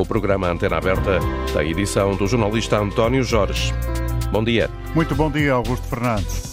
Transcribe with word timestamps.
O 0.00 0.06
programa 0.06 0.48
Antena 0.48 0.78
Aberta 0.78 1.18
tem 1.52 1.72
edição 1.72 2.16
do 2.16 2.26
jornalista 2.26 2.78
António 2.78 3.22
Jorge. 3.22 3.70
Bom 4.32 4.42
dia. 4.42 4.70
Muito 4.94 5.14
bom 5.14 5.30
dia, 5.30 5.52
Augusto 5.52 5.86
Fernandes. 5.88 6.49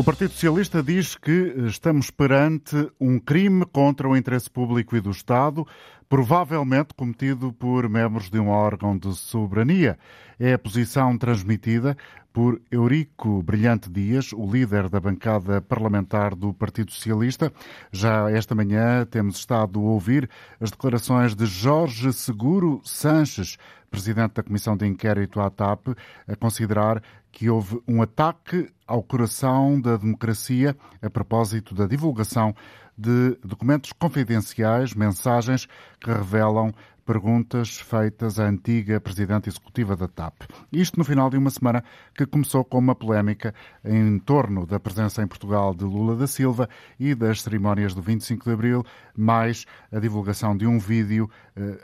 O 0.00 0.02
Partido 0.02 0.32
Socialista 0.32 0.82
diz 0.82 1.14
que 1.14 1.52
estamos 1.66 2.10
perante 2.10 2.90
um 2.98 3.18
crime 3.18 3.66
contra 3.66 4.08
o 4.08 4.16
interesse 4.16 4.48
público 4.48 4.96
e 4.96 5.00
do 5.00 5.10
Estado, 5.10 5.66
provavelmente 6.08 6.94
cometido 6.94 7.52
por 7.52 7.86
membros 7.86 8.30
de 8.30 8.38
um 8.38 8.48
órgão 8.48 8.96
de 8.96 9.14
soberania. 9.14 9.98
É 10.38 10.54
a 10.54 10.58
posição 10.58 11.18
transmitida 11.18 11.98
por 12.32 12.62
Eurico 12.70 13.42
Brilhante 13.42 13.90
Dias, 13.90 14.32
o 14.32 14.50
líder 14.50 14.88
da 14.88 15.00
bancada 15.00 15.60
parlamentar 15.60 16.34
do 16.34 16.54
Partido 16.54 16.92
Socialista. 16.92 17.52
Já 17.92 18.30
esta 18.30 18.54
manhã 18.54 19.04
temos 19.04 19.36
estado 19.36 19.80
a 19.80 19.82
ouvir 19.82 20.30
as 20.58 20.70
declarações 20.70 21.34
de 21.34 21.44
Jorge 21.44 22.10
Seguro 22.14 22.80
Sanches, 22.84 23.58
presidente 23.90 24.34
da 24.34 24.42
Comissão 24.42 24.76
de 24.76 24.86
Inquérito 24.86 25.40
à 25.40 25.50
TAP, 25.50 25.88
a 26.26 26.36
considerar 26.36 27.02
que 27.32 27.48
houve 27.48 27.80
um 27.86 28.02
ataque 28.02 28.68
ao 28.86 29.02
coração 29.02 29.80
da 29.80 29.96
democracia 29.96 30.76
a 31.00 31.08
propósito 31.08 31.74
da 31.74 31.86
divulgação 31.86 32.54
de 32.96 33.38
documentos 33.44 33.92
confidenciais, 33.92 34.94
mensagens 34.94 35.66
que 35.98 36.10
revelam 36.10 36.72
perguntas 37.10 37.76
feitas 37.80 38.38
à 38.38 38.44
antiga 38.44 39.00
Presidente 39.00 39.48
Executiva 39.48 39.96
da 39.96 40.06
TAP. 40.06 40.42
Isto 40.70 40.96
no 40.96 41.04
final 41.04 41.28
de 41.28 41.36
uma 41.36 41.50
semana 41.50 41.82
que 42.14 42.24
começou 42.24 42.64
com 42.64 42.78
uma 42.78 42.94
polémica 42.94 43.52
em 43.84 44.16
torno 44.20 44.64
da 44.64 44.78
presença 44.78 45.20
em 45.20 45.26
Portugal 45.26 45.74
de 45.74 45.82
Lula 45.82 46.14
da 46.14 46.28
Silva 46.28 46.68
e 47.00 47.12
das 47.12 47.42
cerimónias 47.42 47.94
do 47.94 48.02
25 48.02 48.44
de 48.44 48.52
Abril, 48.52 48.84
mais 49.16 49.66
a 49.90 49.98
divulgação 49.98 50.56
de 50.56 50.68
um 50.68 50.78
vídeo 50.78 51.28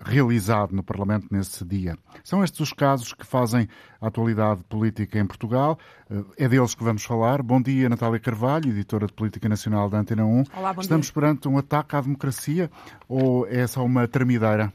realizado 0.04 0.74
no 0.74 0.82
Parlamento 0.82 1.28
nesse 1.30 1.64
dia. 1.64 1.96
São 2.24 2.42
estes 2.42 2.60
os 2.60 2.72
casos 2.72 3.12
que 3.12 3.26
fazem 3.26 3.68
a 4.00 4.08
atualidade 4.08 4.62
política 4.64 5.18
em 5.18 5.26
Portugal. 5.26 5.78
Eh, 6.10 6.44
é 6.44 6.48
deles 6.48 6.74
que 6.74 6.84
vamos 6.84 7.04
falar. 7.04 7.42
Bom 7.42 7.60
dia, 7.60 7.88
Natália 7.88 8.20
Carvalho, 8.20 8.70
editora 8.70 9.06
de 9.06 9.12
Política 9.12 9.48
Nacional 9.48 9.88
da 9.88 9.98
Antena 9.98 10.24
1. 10.24 10.44
Olá, 10.56 10.72
bom 10.72 10.80
Estamos 10.80 11.06
dia. 11.06 11.14
perante 11.14 11.48
um 11.48 11.58
ataque 11.58 11.96
à 11.96 12.00
democracia 12.00 12.70
ou 13.08 13.46
é 13.46 13.66
só 13.66 13.84
uma 13.84 14.06
tremideira? 14.08 14.72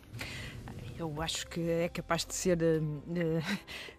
Eu 1.02 1.20
acho 1.20 1.48
que 1.48 1.60
é 1.60 1.90
capaz 1.90 2.24
de 2.24 2.36
ser 2.36 2.60
uh, 2.62 2.84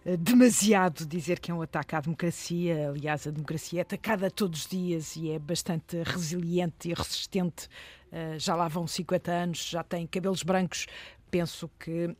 uh, 0.05 0.15
demasiado 0.17 1.05
dizer 1.05 1.37
que 1.37 1.51
é 1.51 1.53
um 1.53 1.61
ataque 1.61 1.97
à 1.97 1.99
democracia. 1.99 2.91
Aliás, 2.91 3.27
a 3.27 3.31
democracia 3.31 3.79
é 3.79 3.81
atacada 3.81 4.31
todos 4.31 4.61
os 4.61 4.67
dias 4.67 5.17
e 5.17 5.29
é 5.31 5.37
bastante 5.37 6.01
resiliente 6.01 6.89
e 6.89 6.93
resistente. 6.93 7.67
Uh, 8.09 8.39
já 8.39 8.55
lá 8.55 8.69
vão 8.69 8.87
50 8.87 9.31
anos, 9.33 9.69
já 9.69 9.83
tem 9.83 10.07
cabelos 10.07 10.43
brancos. 10.43 10.87
Penso 11.29 11.69
que 11.79 12.15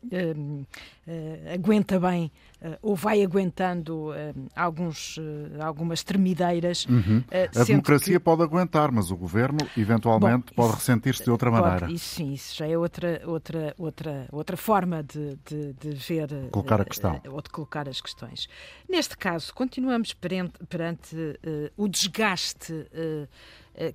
aguenta 1.54 2.00
bem 2.00 2.32
ou 2.82 2.96
vai 2.96 3.24
aguentando 3.24 4.12
alguns, 4.56 5.20
algumas 5.60 6.04
tremideiras. 6.04 6.86
Uhum. 6.86 7.24
a 7.56 7.64
democracia 7.64 8.20
que... 8.20 8.24
pode 8.24 8.44
aguentar, 8.44 8.92
mas 8.92 9.12
o 9.12 9.18
governo 9.18 9.60
eventualmente 9.78 10.54
Bom, 10.56 10.64
pode 10.64 10.76
ressentir-se 10.76 11.24
de 11.24 11.32
outra 11.32 11.52
pode, 11.52 11.62
maneira. 11.62 11.92
Isso 11.92 12.16
sim, 12.16 12.34
isso 12.34 12.56
já 12.56 12.68
é 12.68 12.78
outra, 12.78 13.22
outra, 13.26 13.74
outra, 13.78 14.28
outra 14.32 14.58
forma 14.58 15.04
de, 15.04 15.38
de, 15.46 15.74
de 15.74 15.90
ver 15.92 16.50
colocar 16.52 16.82
a 16.82 16.86
questão. 16.86 17.20
ou 17.28 17.42
de 17.42 17.50
colocar 17.50 17.88
as 17.90 18.00
questões. 18.00 18.48
Neste 18.90 19.18
caso, 19.18 19.54
continuamos 19.54 20.14
perante, 20.14 20.54
perante 20.66 21.16
uh, 21.16 21.72
o 21.76 21.88
desgaste 21.88 22.74
uh, 22.74 23.28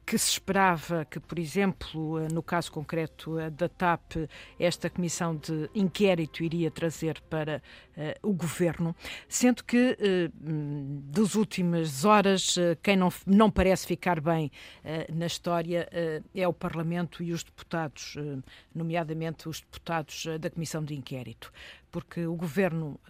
que 0.05 0.19
se 0.19 0.31
esperava 0.31 1.05
que, 1.05 1.21
por 1.21 1.39
exemplo, 1.39 2.19
no 2.33 2.43
caso 2.43 2.73
concreto 2.73 3.37
da 3.53 3.69
TAP, 3.69 4.29
esta 4.59 4.91
comissão 4.91 5.37
de 5.37 5.71
inquérito 5.73 6.43
iria 6.43 6.69
trazer 6.69 7.21
para 7.31 7.63
uh, 7.97 8.28
o 8.28 8.33
governo, 8.33 8.58
sendo 9.29 9.65
que 9.65 9.97
uh, 9.99 10.33
das 11.11 11.35
últimas 11.35 12.05
horas 12.05 12.57
uh, 12.57 12.77
quem 12.83 12.97
não, 12.97 13.13
não 13.27 13.51
parece 13.51 13.87
ficar 13.87 14.21
bem 14.21 14.51
na 15.13 15.27
história 15.27 15.89
é 16.35 16.47
o 16.49 16.53
Parlamento 16.53 17.23
e 17.23 17.33
os 17.33 17.43
deputados, 17.43 18.17
nomeadamente 18.75 19.49
os 19.49 19.61
deputados 19.61 20.27
da 20.41 20.51
comissão 20.51 20.83
de 20.83 20.95
inquérito 20.95 21.53
porque 21.91 22.27
o 22.27 22.35
Governo 22.35 23.01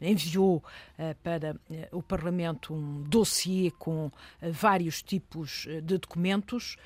enviou 0.00 0.62
para 1.22 1.56
o 1.92 2.02
Parlamento 2.02 2.74
um 2.74 3.02
dossiê 3.02 3.70
com 3.72 4.10
vários 4.40 5.02
tipos 5.02 5.66
de 5.82 5.98
documentos 5.98 6.76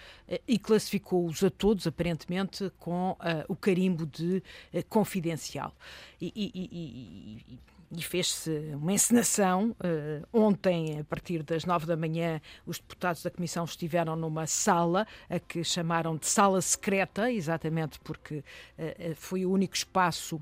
e 0.47 0.59
classificou-os 0.59 1.43
a 1.45 1.51
todos, 1.51 1.87
aparentemente, 1.87 2.71
com 2.78 3.17
o 3.49 3.57
carimbo 3.57 4.07
de 4.07 4.43
confidencial. 4.89 5.75
E, 6.21 6.33
e, 6.34 6.51
e, 6.55 7.59
e 7.91 8.03
fez-se 8.03 8.51
uma 8.75 8.93
encenação. 8.93 9.71
Uh, 9.71 10.27
ontem, 10.33 11.01
a 11.01 11.05
partir 11.05 11.43
das 11.43 11.65
nove 11.65 11.87
da 11.87 11.97
manhã, 11.97 12.41
os 12.65 12.78
deputados 12.78 13.23
da 13.23 13.31
Comissão 13.31 13.65
estiveram 13.65 14.15
numa 14.15 14.47
sala 14.47 15.06
a 15.28 15.39
que 15.39 15.65
chamaram 15.65 16.17
de 16.17 16.27
sala 16.27 16.61
secreta, 16.61 17.31
exatamente 17.31 17.99
porque 18.01 18.37
uh, 18.37 19.15
foi 19.17 19.45
o 19.45 19.51
único 19.51 19.75
espaço 19.75 20.41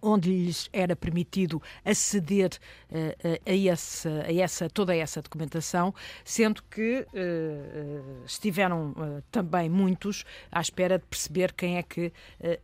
onde 0.00 0.30
lhes 0.30 0.68
era 0.72 0.94
permitido 0.94 1.60
aceder 1.84 2.50
uh, 2.90 3.40
a, 3.44 3.68
essa, 3.68 4.24
a 4.26 4.32
essa, 4.32 4.70
toda 4.70 4.94
essa 4.94 5.20
documentação, 5.20 5.92
sendo 6.24 6.62
que 6.70 7.00
uh, 7.00 8.24
estiveram 8.24 8.90
uh, 8.90 9.22
também 9.30 9.68
muitos 9.68 10.24
à 10.50 10.60
espera 10.60 10.98
de 10.98 11.04
perceber 11.04 11.52
quem 11.52 11.78
é 11.78 11.82
que 11.82 12.12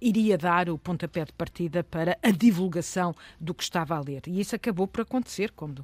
iria 0.01 0.37
dar 0.37 0.69
o 0.69 0.79
pontapé 0.79 1.25
de 1.25 1.33
partida 1.33 1.83
para 1.83 2.19
a 2.23 2.31
divulgação 2.31 3.15
do 3.41 3.55
que 3.55 3.63
estava 3.63 3.97
a 3.97 4.01
ler. 4.01 4.23
E 4.27 4.41
isso 4.41 4.55
acabou 4.55 4.87
por 4.87 5.03
acontecer, 5.03 5.51
como 5.53 5.75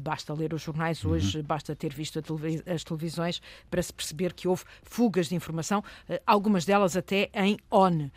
basta 0.00 0.32
ler 0.34 0.52
os 0.52 0.62
jornais 0.62 1.04
hoje, 1.04 1.38
uhum. 1.38 1.44
basta 1.44 1.74
ter 1.74 1.92
visto 1.92 2.20
televis 2.20 2.62
as 2.66 2.84
televisões 2.84 3.40
para 3.70 3.82
se 3.82 3.92
perceber 3.92 4.32
que 4.32 4.46
houve 4.46 4.64
fugas 4.82 5.28
de 5.28 5.34
informação, 5.34 5.82
algumas 6.26 6.64
delas 6.64 6.96
até 6.96 7.30
em 7.34 7.58
ON. 7.70 8.10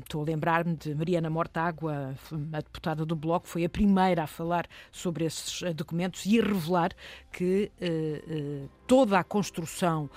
estou 0.00 0.22
a 0.22 0.24
lembrar-me 0.24 0.76
de 0.76 0.94
Mariana 0.94 1.30
Mortágua, 1.30 2.03
a 2.52 2.60
deputada 2.60 3.04
do 3.04 3.16
Bloco 3.16 3.46
foi 3.46 3.64
a 3.64 3.68
primeira 3.68 4.24
a 4.24 4.26
falar 4.26 4.66
sobre 4.90 5.24
esses 5.24 5.62
eh, 5.62 5.72
documentos 5.72 6.26
e 6.26 6.40
a 6.40 6.42
revelar 6.42 6.90
que 7.32 7.70
uh, 7.80 8.64
uh, 8.64 8.70
toda 8.86 9.18
a 9.18 9.24
construção 9.24 10.10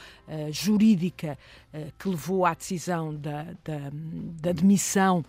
jurídica 0.51 1.37
que 1.97 2.09
levou 2.09 2.45
à 2.45 2.53
decisão 2.53 3.15
da, 3.15 3.43
da, 3.63 3.89
da 4.41 4.51
demissão 4.51 5.23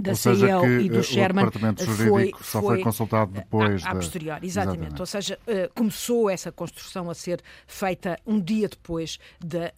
da 0.00 0.14
CIEL 0.14 0.80
e 0.80 0.88
do 0.88 1.02
Sherman 1.02 1.44
o 1.44 1.50
departamento 1.50 1.84
jurídico 1.84 2.38
foi, 2.38 2.44
só 2.44 2.60
foi, 2.60 2.82
consultado 2.82 3.32
depois 3.32 3.84
a, 3.84 3.90
a 3.90 3.94
posteriori, 3.94 4.46
exatamente. 4.46 4.78
exatamente. 4.78 5.00
Ou 5.00 5.06
seja, 5.06 5.38
uh, 5.46 5.74
começou 5.74 6.30
essa 6.30 6.52
construção 6.52 7.10
a 7.10 7.14
ser 7.14 7.42
feita 7.66 8.18
um 8.26 8.40
dia 8.40 8.68
depois 8.68 9.18
de, 9.40 9.72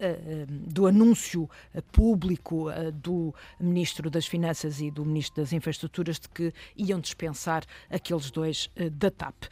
do 0.49 0.87
anúncio 0.87 1.49
público 1.93 2.69
do 2.95 3.35
Ministro 3.59 4.11
das 4.11 4.27
Finanças 4.27 4.81
e 4.81 4.91
do 4.91 5.05
Ministro 5.05 5.43
das 5.43 5.53
Infraestruturas 5.53 6.19
de 6.19 6.29
que 6.29 6.53
iam 6.77 7.01
dispensar 7.01 7.65
aqueles 7.91 8.31
dois 8.31 8.71
da 8.93 9.11
TAP. 9.11 9.45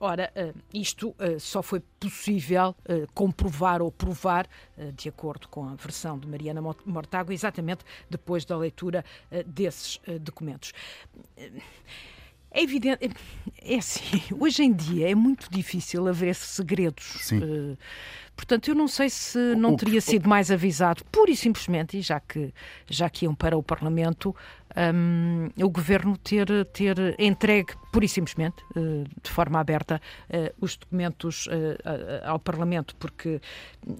ora, 0.00 0.32
isto 0.72 1.14
só 1.38 1.62
foi 1.62 1.82
possível 2.08 2.74
comprovar 3.14 3.82
ou 3.82 3.90
provar, 3.90 4.48
de 4.94 5.08
acordo 5.08 5.48
com 5.48 5.68
a 5.68 5.74
versão 5.74 6.18
de 6.18 6.26
Mariana 6.26 6.60
Mortágua, 6.84 7.34
exatamente 7.34 7.84
depois 8.08 8.44
da 8.44 8.56
leitura 8.56 9.04
desses 9.46 10.00
documentos. 10.20 10.72
É 12.50 12.62
evidente, 12.62 13.10
é 13.60 13.76
assim, 13.76 14.22
hoje 14.40 14.62
em 14.62 14.72
dia 14.72 15.10
é 15.10 15.14
muito 15.14 15.50
difícil 15.50 16.08
haver 16.08 16.34
segredos. 16.34 17.04
Sim. 17.20 17.76
Portanto, 18.36 18.68
eu 18.68 18.74
não 18.74 18.86
sei 18.86 19.08
se 19.08 19.38
não 19.56 19.72
o, 19.72 19.76
teria 19.76 19.98
o, 19.98 20.02
sido 20.02 20.28
mais 20.28 20.50
avisado, 20.50 21.02
pura 21.10 21.30
e 21.30 21.36
simplesmente, 21.36 21.98
e 21.98 22.02
já 22.02 22.20
que, 22.20 22.52
já 22.88 23.08
que 23.08 23.24
iam 23.24 23.34
para 23.34 23.56
o 23.56 23.62
Parlamento, 23.62 24.36
um, 24.76 25.48
o 25.62 25.70
governo 25.70 26.16
ter, 26.18 26.46
ter 26.66 26.96
entregue, 27.18 27.72
pura 27.90 28.04
e 28.04 28.08
simplesmente, 28.08 28.56
uh, 28.76 29.04
de 29.22 29.30
forma 29.30 29.58
aberta, 29.58 30.00
uh, 30.28 30.54
os 30.60 30.76
documentos 30.76 31.46
uh, 31.46 31.50
ao 32.24 32.38
Parlamento, 32.38 32.94
porque 32.96 33.40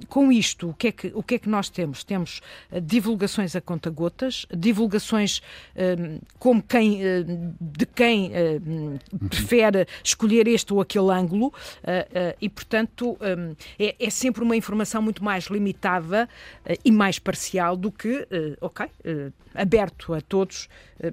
com 0.08 0.30
isto, 0.30 0.68
o 0.70 0.74
que 0.74 0.88
é 0.88 0.92
que, 0.92 1.12
o 1.14 1.22
que, 1.22 1.36
é 1.36 1.38
que 1.38 1.48
nós 1.48 1.70
temos? 1.70 2.04
Temos 2.04 2.40
divulgações 2.82 3.54
a 3.54 3.60
conta-gotas, 3.60 4.44
divulgações 4.52 5.40
como 6.40 6.60
quem, 6.60 6.98
de 7.60 7.86
quem 7.86 8.32
prefere 9.28 9.86
escolher 10.02 10.48
este 10.48 10.74
ou 10.74 10.80
aquele 10.80 11.12
ângulo, 11.12 11.52
e, 12.40 12.48
portanto, 12.48 13.16
um, 13.20 13.54
é, 13.78 13.94
é, 14.00 14.10
sempre 14.26 14.42
uma 14.42 14.56
informação 14.56 15.00
muito 15.00 15.22
mais 15.22 15.44
limitada 15.44 16.28
e 16.84 16.90
mais 16.90 17.18
parcial 17.18 17.76
do 17.76 17.92
que, 17.92 18.26
ok, 18.60 18.86
aberto 19.54 20.14
a 20.14 20.20
todos, 20.20 20.68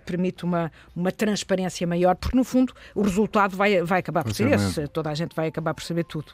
permite 0.05 0.43
uma, 0.43 0.71
uma 0.95 1.11
transparência 1.11 1.85
maior, 1.85 2.15
porque 2.15 2.35
no 2.35 2.43
fundo 2.43 2.73
o 2.95 3.01
resultado 3.03 3.55
vai, 3.55 3.81
vai 3.83 3.99
acabar 3.99 4.23
por 4.23 4.33
ser 4.33 4.51
esse, 4.51 4.87
toda 4.87 5.09
a 5.09 5.15
gente 5.15 5.35
vai 5.35 5.47
acabar 5.47 5.73
por 5.73 5.83
saber 5.83 6.05
tudo. 6.05 6.33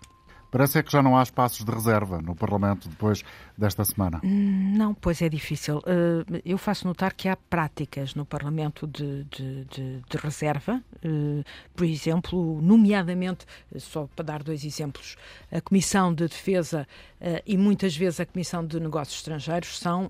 Parece 0.51 0.80
é 0.80 0.84
que 0.84 0.92
já 0.92 1.01
não 1.01 1.18
há 1.18 1.24
espaços 1.24 1.63
de 1.63 1.72
reserva 1.72 2.22
no 2.22 2.36
Parlamento 2.36 2.90
depois 2.90 3.24
desta 3.57 3.84
semana. 3.86 4.19
Hum, 4.24 4.74
não, 4.75 4.94
pois 4.94 5.22
é 5.22 5.30
difícil. 5.30 5.81
Eh, 5.86 6.42
eu 6.46 6.57
faço 6.57 6.88
notar 6.88 7.13
que 7.13 7.28
há 7.28 7.36
práticas 7.36 8.16
no 8.16 8.25
Parlamento 8.25 8.88
de, 8.88 9.25
de, 9.25 9.66
de, 9.66 10.01
de 10.10 10.18
reserva, 10.18 10.81
eh, 11.04 11.44
por 11.75 11.86
exemplo, 11.86 12.60
nomeadamente, 12.62 13.46
só 13.78 14.07
para 14.16 14.25
dar 14.25 14.44
dois 14.44 14.66
exemplos, 14.66 15.18
a 15.51 15.62
Comissão 15.62 16.13
de 16.13 16.28
Defesa 16.28 16.88
eh, 17.22 17.44
e 17.46 17.56
muitas 17.57 17.96
vezes 17.96 18.19
a 18.19 18.25
Comissão 18.25 18.66
de 18.66 18.80
Negócios 18.80 19.18
Estrangeiros 19.18 19.78
são 19.78 20.10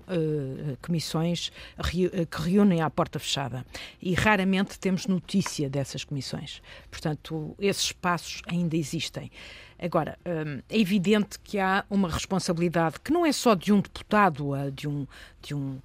comissões 0.82 1.50
que 1.90 2.10
reúnem 2.30 2.80
à 2.80 2.90
porta 2.90 3.18
fechada 3.18 3.64
e 4.00 4.14
raramente 4.14 4.78
temos 4.78 5.06
notícia 5.06 5.68
dessas 5.68 6.04
comissões. 6.04 6.62
Portanto, 6.90 7.54
esses 7.58 7.84
espaços 7.84 8.42
ainda 8.46 8.76
existem. 8.76 9.30
Agora, 9.80 10.18
hum, 10.26 10.60
é 10.68 10.78
evidente 10.78 11.38
que 11.42 11.58
há 11.58 11.84
uma 11.88 12.08
responsabilidade 12.08 13.00
que 13.00 13.12
não 13.12 13.24
é 13.24 13.32
só 13.32 13.54
de 13.54 13.72
um 13.72 13.80
deputado, 13.80 14.50
de 14.74 14.86
um, 14.86 15.06
de 15.42 15.54
um 15.54 15.78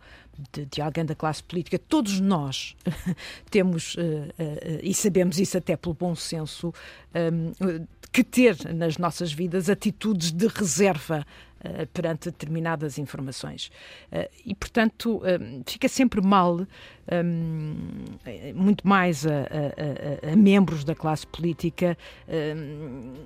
de, 0.52 0.66
de, 0.66 0.82
alguém 0.82 1.06
da 1.06 1.16
classe 1.16 1.42
política, 1.42 1.80
todos 1.80 2.20
nós 2.20 2.76
temos, 3.50 3.96
uh, 3.96 4.00
uh, 4.00 4.80
e 4.84 4.94
sabemos 4.94 5.40
isso 5.40 5.58
até 5.58 5.78
pelo 5.78 5.96
bom 5.96 6.14
senso, 6.14 6.74
um, 7.16 7.86
que 8.12 8.24
ter 8.24 8.74
nas 8.74 8.98
nossas 8.98 9.32
vidas 9.32 9.70
atitudes 9.70 10.32
de 10.32 10.48
reserva 10.48 11.26
perante 11.94 12.26
determinadas 12.26 12.98
informações. 12.98 13.72
Uh, 14.12 14.30
e, 14.46 14.56
portanto, 14.56 15.18
uh, 15.18 15.64
fica 15.66 15.88
sempre 15.88 16.22
mal, 16.22 16.66
muito 18.56 18.88
mais 18.88 19.28
a, 19.28 19.30
a, 19.30 20.30
a, 20.30 20.34
a, 20.34 20.36
membros 20.36 20.84
da 20.84 20.96
classe 20.96 21.28
política, 21.28 21.96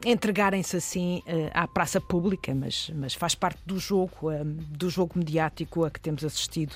entregarem-se 0.05 0.75
assim 0.75 1.23
à 1.53 1.65
praça 1.65 2.01
pública, 2.01 2.53
mas, 2.53 2.91
mas 2.93 3.13
faz 3.13 3.35
parte 3.35 3.61
do 3.65 3.79
jogo, 3.79 4.31
do 4.69 4.89
jogo 4.89 5.17
mediático 5.17 5.85
a 5.85 5.89
que 5.89 6.01
temos 6.01 6.25
assistido 6.25 6.75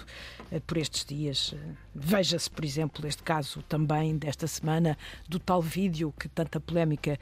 por 0.65 0.77
estes 0.77 1.04
dias. 1.04 1.54
Veja-se, 1.94 2.50
por 2.50 2.63
exemplo, 2.63 3.06
este 3.06 3.21
caso 3.21 3.62
também 3.63 4.15
desta 4.15 4.48
semana 4.48 4.98
do 5.27 5.39
tal 5.39 5.62
vídeo 5.62 6.13
que 6.18 6.30
tanta 6.30 6.57
polémica 6.57 7.19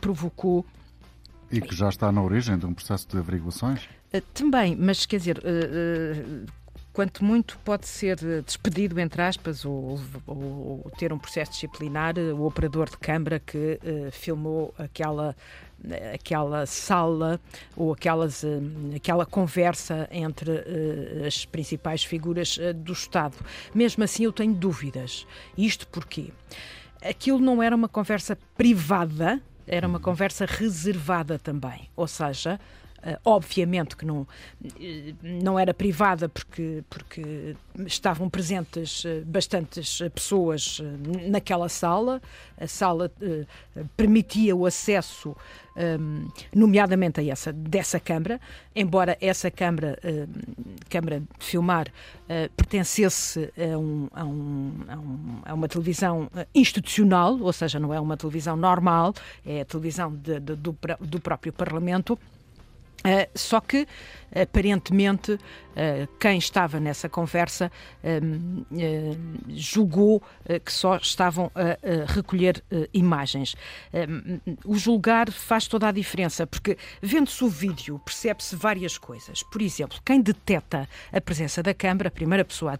provocou 0.00 0.64
e 1.50 1.60
que 1.60 1.74
já 1.74 1.88
está 1.88 2.10
na 2.10 2.22
origem 2.22 2.58
de 2.58 2.66
um 2.66 2.74
processo 2.74 3.08
de 3.08 3.18
averiguações? 3.18 3.84
Uh, 4.12 4.20
também, 4.34 4.76
mas 4.76 5.06
quer 5.06 5.18
dizer, 5.18 5.38
uh, 5.38 5.40
uh, 5.40 6.46
quanto 6.92 7.24
muito 7.24 7.58
pode 7.64 7.86
ser 7.86 8.16
despedido, 8.42 8.98
entre 8.98 9.22
aspas, 9.22 9.64
ou, 9.64 10.00
ou, 10.26 10.82
ou, 10.84 10.92
ter 10.98 11.12
um 11.12 11.18
processo 11.18 11.52
disciplinar 11.52 12.18
o 12.18 12.46
operador 12.46 12.88
de 12.88 12.96
câmara 12.96 13.38
que 13.38 13.78
filmou 14.12 14.74
aquela 14.78 15.36
aquela 16.14 16.64
sala 16.64 17.38
ou 17.76 17.92
aquelas, 17.92 18.42
aquela 18.94 19.26
conversa 19.26 20.08
entre 20.10 20.50
as 21.26 21.44
principais 21.44 22.02
figuras 22.02 22.58
do 22.76 22.94
Estado. 22.94 23.36
Mesmo 23.74 24.02
assim, 24.02 24.24
eu 24.24 24.32
tenho 24.32 24.54
dúvidas. 24.54 25.26
Isto 25.56 25.86
porque 25.88 26.32
aquilo 27.02 27.38
não 27.38 27.62
era 27.62 27.76
uma 27.76 27.88
conversa 27.88 28.38
privada 28.56 29.42
era 29.66 29.86
uma 29.86 30.00
conversa 30.00 30.46
reservada 30.46 31.38
também, 31.38 31.88
ou 31.96 32.06
seja, 32.06 32.58
Uh, 33.06 33.20
obviamente 33.24 33.94
que 33.94 34.04
não, 34.04 34.26
eh, 34.80 35.14
não 35.22 35.56
era 35.56 35.72
privada 35.72 36.28
porque, 36.28 36.82
porque 36.90 37.54
estavam 37.84 38.28
presentes 38.28 39.04
uh, 39.04 39.22
bastantes 39.24 39.98
pessoas 40.12 40.82
naquela 41.28 41.68
sala. 41.68 42.20
A 42.58 42.66
sala 42.66 43.12
permitia 43.96 44.56
o 44.56 44.66
acesso, 44.66 45.36
nomeadamente 46.54 47.20
a 47.20 47.24
essa, 47.24 47.52
dessa 47.52 48.00
Câmara, 48.00 48.40
embora 48.74 49.16
essa 49.20 49.50
Câmara, 49.50 49.98
Câmara 50.88 51.20
de 51.20 51.44
Filmar, 51.44 51.88
pertencesse 52.56 53.52
a, 53.56 53.78
um, 53.78 54.08
a, 54.12 54.24
um, 54.24 54.72
a, 54.88 54.96
um, 54.96 55.54
uma 55.54 55.68
televisão 55.68 56.30
institucional, 56.54 57.38
ou 57.40 57.52
seja, 57.52 57.78
não 57.78 57.92
é 57.92 58.00
uma 58.00 58.16
televisão 58.16 58.56
normal, 58.56 59.14
é 59.44 59.60
a 59.60 59.64
televisão 59.64 60.12
de, 60.14 60.40
de, 60.40 60.56
do, 60.56 60.76
do 61.00 61.20
próprio 61.20 61.52
Parlamento. 61.52 62.18
Uh, 63.04 63.30
só 63.34 63.60
que, 63.60 63.86
aparentemente, 64.34 65.32
uh, 65.32 65.38
quem 66.18 66.38
estava 66.38 66.80
nessa 66.80 67.08
conversa 67.08 67.70
uh, 68.02 69.16
julgou 69.48 70.22
que 70.64 70.72
só 70.72 70.96
estavam 70.96 71.50
a 71.54 72.12
recolher 72.12 72.62
imagens. 72.92 73.54
o 74.64 74.76
julgar 74.76 75.30
faz 75.30 75.66
toda 75.66 75.88
a 75.88 75.92
diferença, 75.92 76.46
porque 76.46 76.76
vendo-se 77.02 77.42
o 77.44 77.48
vídeo, 77.48 78.00
percebe-se 78.04 78.54
várias 78.54 78.96
coisas. 78.98 79.42
Por 79.42 79.60
exemplo, 79.60 79.98
quem 80.04 80.20
detecta 80.20 80.88
a 81.12 81.20
presença 81.20 81.62
da 81.62 81.74
Câmara, 81.74 82.08
a 82.08 82.10
primeira 82.10 82.44
pessoa 82.44 82.74
a 82.74 82.78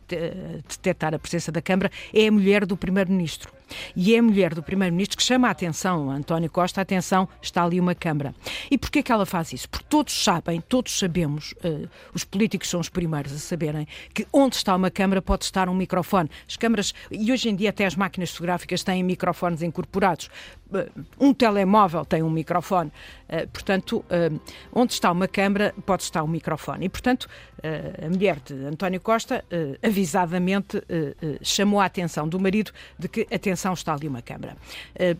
detectar 0.68 1.14
a 1.14 1.18
presença 1.18 1.50
da 1.50 1.60
Câmara 1.60 1.90
é 2.12 2.28
a 2.28 2.32
mulher 2.32 2.64
do 2.64 2.76
Primeiro-Ministro. 2.76 3.52
E 3.94 4.14
é 4.14 4.18
a 4.18 4.22
mulher 4.22 4.54
do 4.54 4.62
Primeiro-Ministro 4.62 5.16
que 5.16 5.22
chama 5.22 5.48
a 5.48 5.50
atenção, 5.50 6.10
António 6.10 6.50
Costa, 6.50 6.80
a 6.80 6.82
atenção, 6.82 7.28
está 7.40 7.64
ali 7.64 7.80
uma 7.80 7.94
Câmara. 7.94 8.34
E 8.70 8.78
porquê 8.78 9.02
que 9.02 9.10
ela 9.10 9.26
faz 9.26 9.52
isso? 9.52 9.68
Porque 9.68 9.86
todos 9.88 10.22
sabem, 10.22 10.60
todos 10.60 10.98
sabemos, 10.98 11.52
uh, 11.64 11.88
os 12.12 12.24
políticos 12.24 12.68
são 12.68 12.80
os 12.80 12.88
primeiros 12.88 13.32
a 13.32 13.38
saberem, 13.38 13.86
que 14.14 14.26
onde 14.32 14.56
está 14.56 14.74
uma 14.74 14.90
Câmara 14.90 15.20
pode 15.22 15.44
estar 15.44 15.68
um 15.68 15.74
microfone. 15.74 16.30
As 16.48 16.56
câmaras, 16.56 16.94
e 17.10 17.32
hoje 17.32 17.48
em 17.48 17.56
dia 17.56 17.70
até 17.70 17.86
as 17.86 17.96
máquinas 17.96 18.30
fotográficas 18.30 18.82
têm 18.82 19.02
microfones 19.02 19.62
incorporados. 19.62 20.30
Uh, 20.70 21.04
um 21.18 21.32
telemóvel 21.32 22.04
tem 22.04 22.22
um 22.22 22.30
microfone. 22.30 22.90
Uh, 23.28 23.48
portanto, 23.48 24.04
onde 24.72 24.92
está 24.92 25.10
uma 25.10 25.26
Câmara 25.26 25.74
pode 25.84 26.02
estar 26.02 26.22
um 26.22 26.28
microfone. 26.28 26.86
E, 26.86 26.88
portanto, 26.88 27.28
a 28.04 28.08
mulher 28.08 28.38
de 28.44 28.54
António 28.64 29.00
Costa, 29.00 29.44
avisadamente, 29.82 30.80
chamou 31.42 31.80
a 31.80 31.86
atenção 31.86 32.28
do 32.28 32.38
marido 32.38 32.70
de 32.96 33.08
que, 33.08 33.26
atenção, 33.32 33.72
está 33.72 33.94
ali 33.94 34.06
uma 34.06 34.22
Câmara. 34.22 34.56
Eh, 34.94 35.16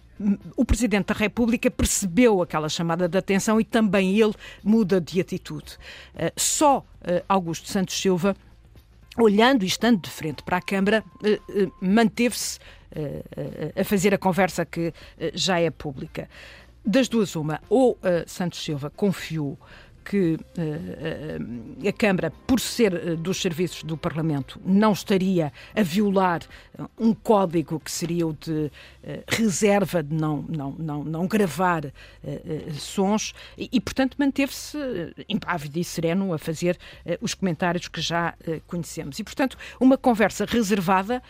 o 0.56 0.64
Presidente 0.64 1.06
da 1.06 1.14
República 1.14 1.70
percebeu 1.70 2.42
aquela 2.42 2.68
chamada 2.68 3.08
de 3.08 3.16
atenção 3.16 3.60
e 3.60 3.64
também 3.64 4.18
ele 4.18 4.34
muda 4.62 5.00
de 5.00 5.20
atitude. 5.20 5.78
Eh, 6.14 6.32
só 6.36 6.84
eh, 7.02 7.22
Augusto 7.28 7.68
Santos 7.68 7.98
Silva, 7.98 8.36
olhando 9.18 9.62
e 9.62 9.66
estando 9.66 10.02
de 10.02 10.10
frente 10.10 10.42
para 10.42 10.58
a 10.58 10.60
Câmara, 10.60 11.02
manteve-se 11.80 12.58
a 13.74 13.84
fazer 13.84 14.14
a 14.14 14.18
conversa 14.18 14.64
que 14.64 14.92
já 15.34 15.60
é 15.60 15.70
pública. 15.70 16.28
Das 16.84 17.08
duas, 17.08 17.34
uma, 17.34 17.60
ou 17.68 17.98
Santos 18.26 18.62
Silva 18.62 18.90
confiou 18.90 19.58
que 20.08 20.34
uh, 20.34 21.88
a 21.88 21.92
Câmara, 21.92 22.32
por 22.46 22.60
ser 22.60 22.94
uh, 22.94 23.16
dos 23.16 23.42
serviços 23.42 23.82
do 23.82 23.96
Parlamento, 23.96 24.60
não 24.64 24.92
estaria 24.92 25.52
a 25.74 25.82
violar 25.82 26.42
um 26.98 27.12
código 27.12 27.80
que 27.80 27.90
seria 27.90 28.26
o 28.26 28.34
de 28.34 28.70
reserva 29.28 30.02
de 30.02 30.14
não, 30.14 30.44
não, 30.48 30.72
não, 30.72 31.04
não 31.04 31.26
gravar 31.26 31.90
sons 32.74 33.32
e, 33.56 33.80
portanto, 33.80 34.16
manteve-se 34.18 34.76
impávido 35.28 35.78
e 35.78 35.84
sereno 35.84 36.34
a 36.34 36.38
fazer 36.38 36.78
os 37.20 37.32
comentários 37.32 37.88
que 37.88 38.00
já 38.00 38.34
conhecemos. 38.66 39.18
E, 39.18 39.24
portanto, 39.24 39.56
uma 39.80 39.96
conversa 39.96 40.44
reservada 40.44 41.22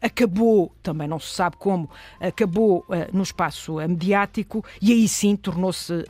acabou, 0.00 0.72
também 0.80 1.08
não 1.08 1.18
se 1.18 1.34
sabe 1.34 1.56
como, 1.56 1.90
acabou 2.20 2.86
no 3.12 3.22
espaço 3.22 3.74
mediático 3.88 4.64
e 4.80 4.92
aí 4.92 5.08
sim 5.08 5.34
tornou-se 5.34 6.04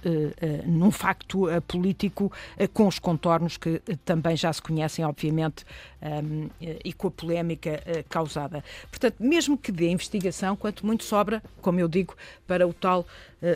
num 0.67 0.91
facto 0.91 1.47
político 1.67 2.04
político 2.05 2.33
eh, 2.57 2.67
com 2.67 2.87
os 2.87 2.99
contornos 2.99 3.57
que 3.57 3.81
eh, 3.89 3.97
também 4.05 4.37
já 4.37 4.53
se 4.53 4.61
conhecem, 4.61 5.05
obviamente, 5.05 5.65
ehm, 6.03 6.49
e 6.85 6.93
com 6.93 7.09
a 7.09 7.11
polémica 7.11 7.83
eh, 7.87 8.05
causada. 8.09 8.63
Portanto, 8.91 9.17
mesmo 9.19 9.57
que 9.57 9.73
dê 9.73 9.91
investigação, 9.91 10.57
quanto 10.57 10.85
muito 10.85 11.05
sobra, 11.05 11.43
como 11.61 11.81
eu 11.81 11.89
digo, 11.89 12.15
para 12.47 12.67
o 12.67 12.73
tal 12.73 13.07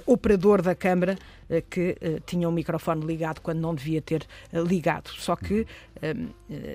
operador 0.04 0.60
da 0.60 0.74
Câmara 0.74 1.16
que 1.70 1.96
tinha 2.26 2.46
o 2.46 2.52
microfone 2.52 3.06
ligado 3.06 3.40
quando 3.40 3.58
não 3.58 3.74
devia 3.74 4.02
ter 4.02 4.26
ligado. 4.52 5.08
Só 5.16 5.34
que 5.34 5.66
ehm, 6.02 6.28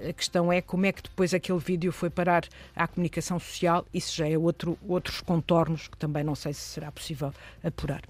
a 0.09 0.13
questão 0.13 0.51
é 0.51 0.61
como 0.61 0.87
é 0.87 0.91
que 0.91 1.03
depois 1.03 1.31
aquele 1.31 1.59
vídeo 1.59 1.91
foi 1.91 2.09
parar 2.09 2.43
à 2.75 2.87
comunicação 2.87 3.37
social, 3.37 3.85
isso 3.93 4.15
já 4.15 4.27
é 4.27 4.35
outro, 4.35 4.79
outros 4.87 5.21
contornos 5.21 5.87
que 5.87 5.97
também 5.97 6.23
não 6.23 6.33
sei 6.33 6.53
se 6.53 6.61
será 6.61 6.91
possível 6.91 7.31
apurar. 7.63 8.01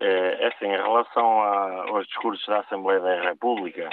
É 0.00 0.48
assim, 0.48 0.66
em 0.66 0.76
relação 0.76 1.24
aos 1.24 2.06
discursos 2.06 2.44
da 2.46 2.60
Assembleia 2.60 3.00
da 3.00 3.22
República, 3.22 3.88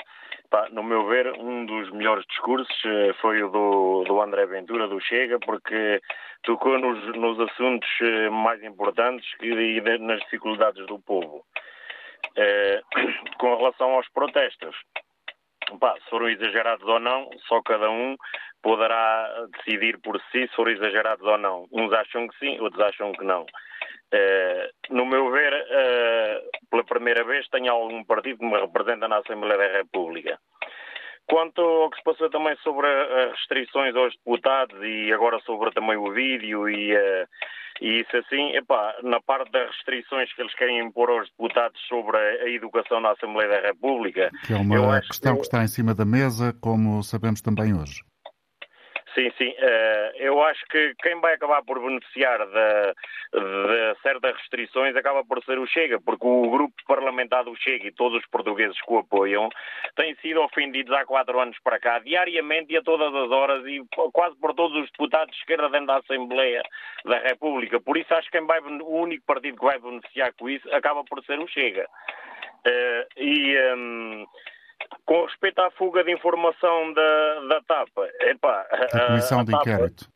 no 0.71 0.83
meu 0.83 1.07
ver, 1.07 1.31
um 1.39 1.65
dos 1.65 1.89
melhores 1.91 2.25
discursos 2.27 2.75
eh, 2.85 3.13
foi 3.21 3.41
o 3.41 3.49
do, 3.49 4.03
do 4.05 4.21
André 4.21 4.45
Ventura, 4.45 4.87
do 4.87 4.99
Chega, 4.99 5.39
porque 5.39 6.01
tocou 6.43 6.77
nos, 6.77 7.15
nos 7.15 7.39
assuntos 7.39 7.89
eh, 8.01 8.29
mais 8.29 8.61
importantes 8.61 9.25
e 9.41 9.79
nas 9.99 10.19
dificuldades 10.21 10.85
do 10.87 10.99
povo. 10.99 11.45
É, 12.35 12.81
com 13.39 13.55
relação 13.55 13.91
aos 13.91 14.09
protestos, 14.09 14.75
pá, 15.79 15.95
se 16.03 16.09
foram 16.09 16.27
exagerados 16.27 16.85
ou 16.85 16.99
não, 16.99 17.29
só 17.47 17.61
cada 17.61 17.89
um 17.89 18.17
poderá 18.61 19.45
decidir 19.57 19.99
por 19.99 20.19
si 20.31 20.47
se 20.47 20.55
foram 20.55 20.71
exagerados 20.71 21.25
ou 21.25 21.37
não. 21.37 21.67
Uns 21.71 21.91
acham 21.93 22.27
que 22.27 22.37
sim, 22.39 22.59
outros 22.59 22.81
acham 22.81 23.11
que 23.13 23.23
não. 23.23 23.45
Uh, 24.13 24.93
no 24.93 25.05
meu 25.05 25.31
ver, 25.31 25.53
uh, 25.53 26.67
pela 26.69 26.83
primeira 26.83 27.23
vez, 27.23 27.47
tenho 27.47 27.71
algum 27.71 28.03
partido 28.03 28.39
que 28.39 28.45
me 28.45 28.59
representa 28.59 29.07
na 29.07 29.19
Assembleia 29.19 29.57
da 29.57 29.77
República. 29.77 30.37
Quanto 31.27 31.61
ao 31.61 31.89
que 31.89 31.97
se 31.97 32.03
passou 32.03 32.29
também 32.29 32.55
sobre 32.57 32.87
as 32.87 33.31
restrições 33.31 33.95
aos 33.95 34.13
deputados 34.17 34.77
e 34.83 35.13
agora 35.13 35.39
sobre 35.45 35.71
também 35.71 35.95
o 35.95 36.11
vídeo 36.11 36.69
e, 36.69 36.93
uh, 36.93 37.27
e 37.79 38.01
isso 38.01 38.17
assim, 38.17 38.53
epá, 38.55 38.95
na 39.01 39.21
parte 39.21 39.49
das 39.51 39.67
restrições 39.67 40.33
que 40.33 40.41
eles 40.41 40.53
querem 40.55 40.79
impor 40.79 41.09
aos 41.09 41.29
deputados 41.29 41.79
sobre 41.87 42.17
a, 42.17 42.43
a 42.43 42.49
educação 42.49 42.99
na 42.99 43.11
Assembleia 43.11 43.49
da 43.49 43.67
República. 43.67 44.29
Que 44.45 44.53
é 44.53 44.57
uma 44.57 44.99
questão 44.99 45.35
que, 45.35 45.39
que 45.39 45.45
está 45.45 45.63
em 45.63 45.67
cima 45.67 45.95
da 45.95 46.03
mesa, 46.03 46.53
como 46.61 47.01
sabemos 47.01 47.41
também 47.41 47.73
hoje. 47.73 48.10
Sim, 49.13 49.29
sim. 49.37 49.49
Uh, 49.49 50.17
eu 50.17 50.41
acho 50.41 50.63
que 50.67 50.95
quem 51.01 51.19
vai 51.19 51.33
acabar 51.33 51.61
por 51.63 51.81
beneficiar 51.81 52.39
de, 52.39 52.93
de, 53.33 54.01
certas 54.01 54.37
restrições 54.37 54.95
acaba 54.95 55.25
por 55.25 55.43
ser 55.43 55.59
o 55.59 55.67
Chega, 55.67 55.99
porque 55.99 56.25
o 56.25 56.49
grupo 56.49 56.73
parlamentar 56.87 57.43
do 57.43 57.55
Chega 57.57 57.87
e 57.87 57.91
todos 57.91 58.19
os 58.19 58.29
portugueses 58.29 58.79
que 58.81 58.93
o 58.93 58.99
apoiam 58.99 59.49
têm 59.97 60.15
sido 60.15 60.41
ofendidos 60.41 60.93
há 60.93 61.05
quatro 61.05 61.39
anos 61.39 61.57
para 61.61 61.79
cá, 61.79 61.99
diariamente 61.99 62.71
e 62.73 62.77
a 62.77 62.81
todas 62.81 63.13
as 63.13 63.31
horas, 63.31 63.65
e 63.65 63.83
quase 64.13 64.37
por 64.37 64.53
todos 64.53 64.77
os 64.77 64.89
deputados 64.91 65.33
de 65.33 65.41
esquerda 65.41 65.69
dentro 65.69 65.87
da 65.87 65.97
Assembleia 65.97 66.63
da 67.03 67.19
República. 67.19 67.81
Por 67.81 67.97
isso 67.97 68.13
acho 68.13 68.31
que 68.31 68.37
quem 68.37 68.47
vai, 68.47 68.59
o 68.61 68.95
único 68.95 69.25
partido 69.25 69.57
que 69.57 69.65
vai 69.65 69.77
beneficiar 69.77 70.31
com 70.33 70.49
isso 70.49 70.73
acaba 70.73 71.03
por 71.03 71.21
ser 71.25 71.37
o 71.39 71.47
Chega. 71.47 71.85
Uh, 72.65 73.05
e. 73.17 73.57
Um, 73.75 74.25
com 75.05 75.25
respeito 75.25 75.59
à 75.59 75.71
fuga 75.71 76.03
de 76.03 76.11
informação 76.11 76.93
da, 76.93 77.39
da 77.47 77.61
TAP, 77.61 77.89
epá, 78.21 78.65
a 78.71 79.07
comissão 79.07 79.39
a, 79.39 79.41
a 79.41 79.45
de 79.45 79.55
inquérito. 79.55 80.09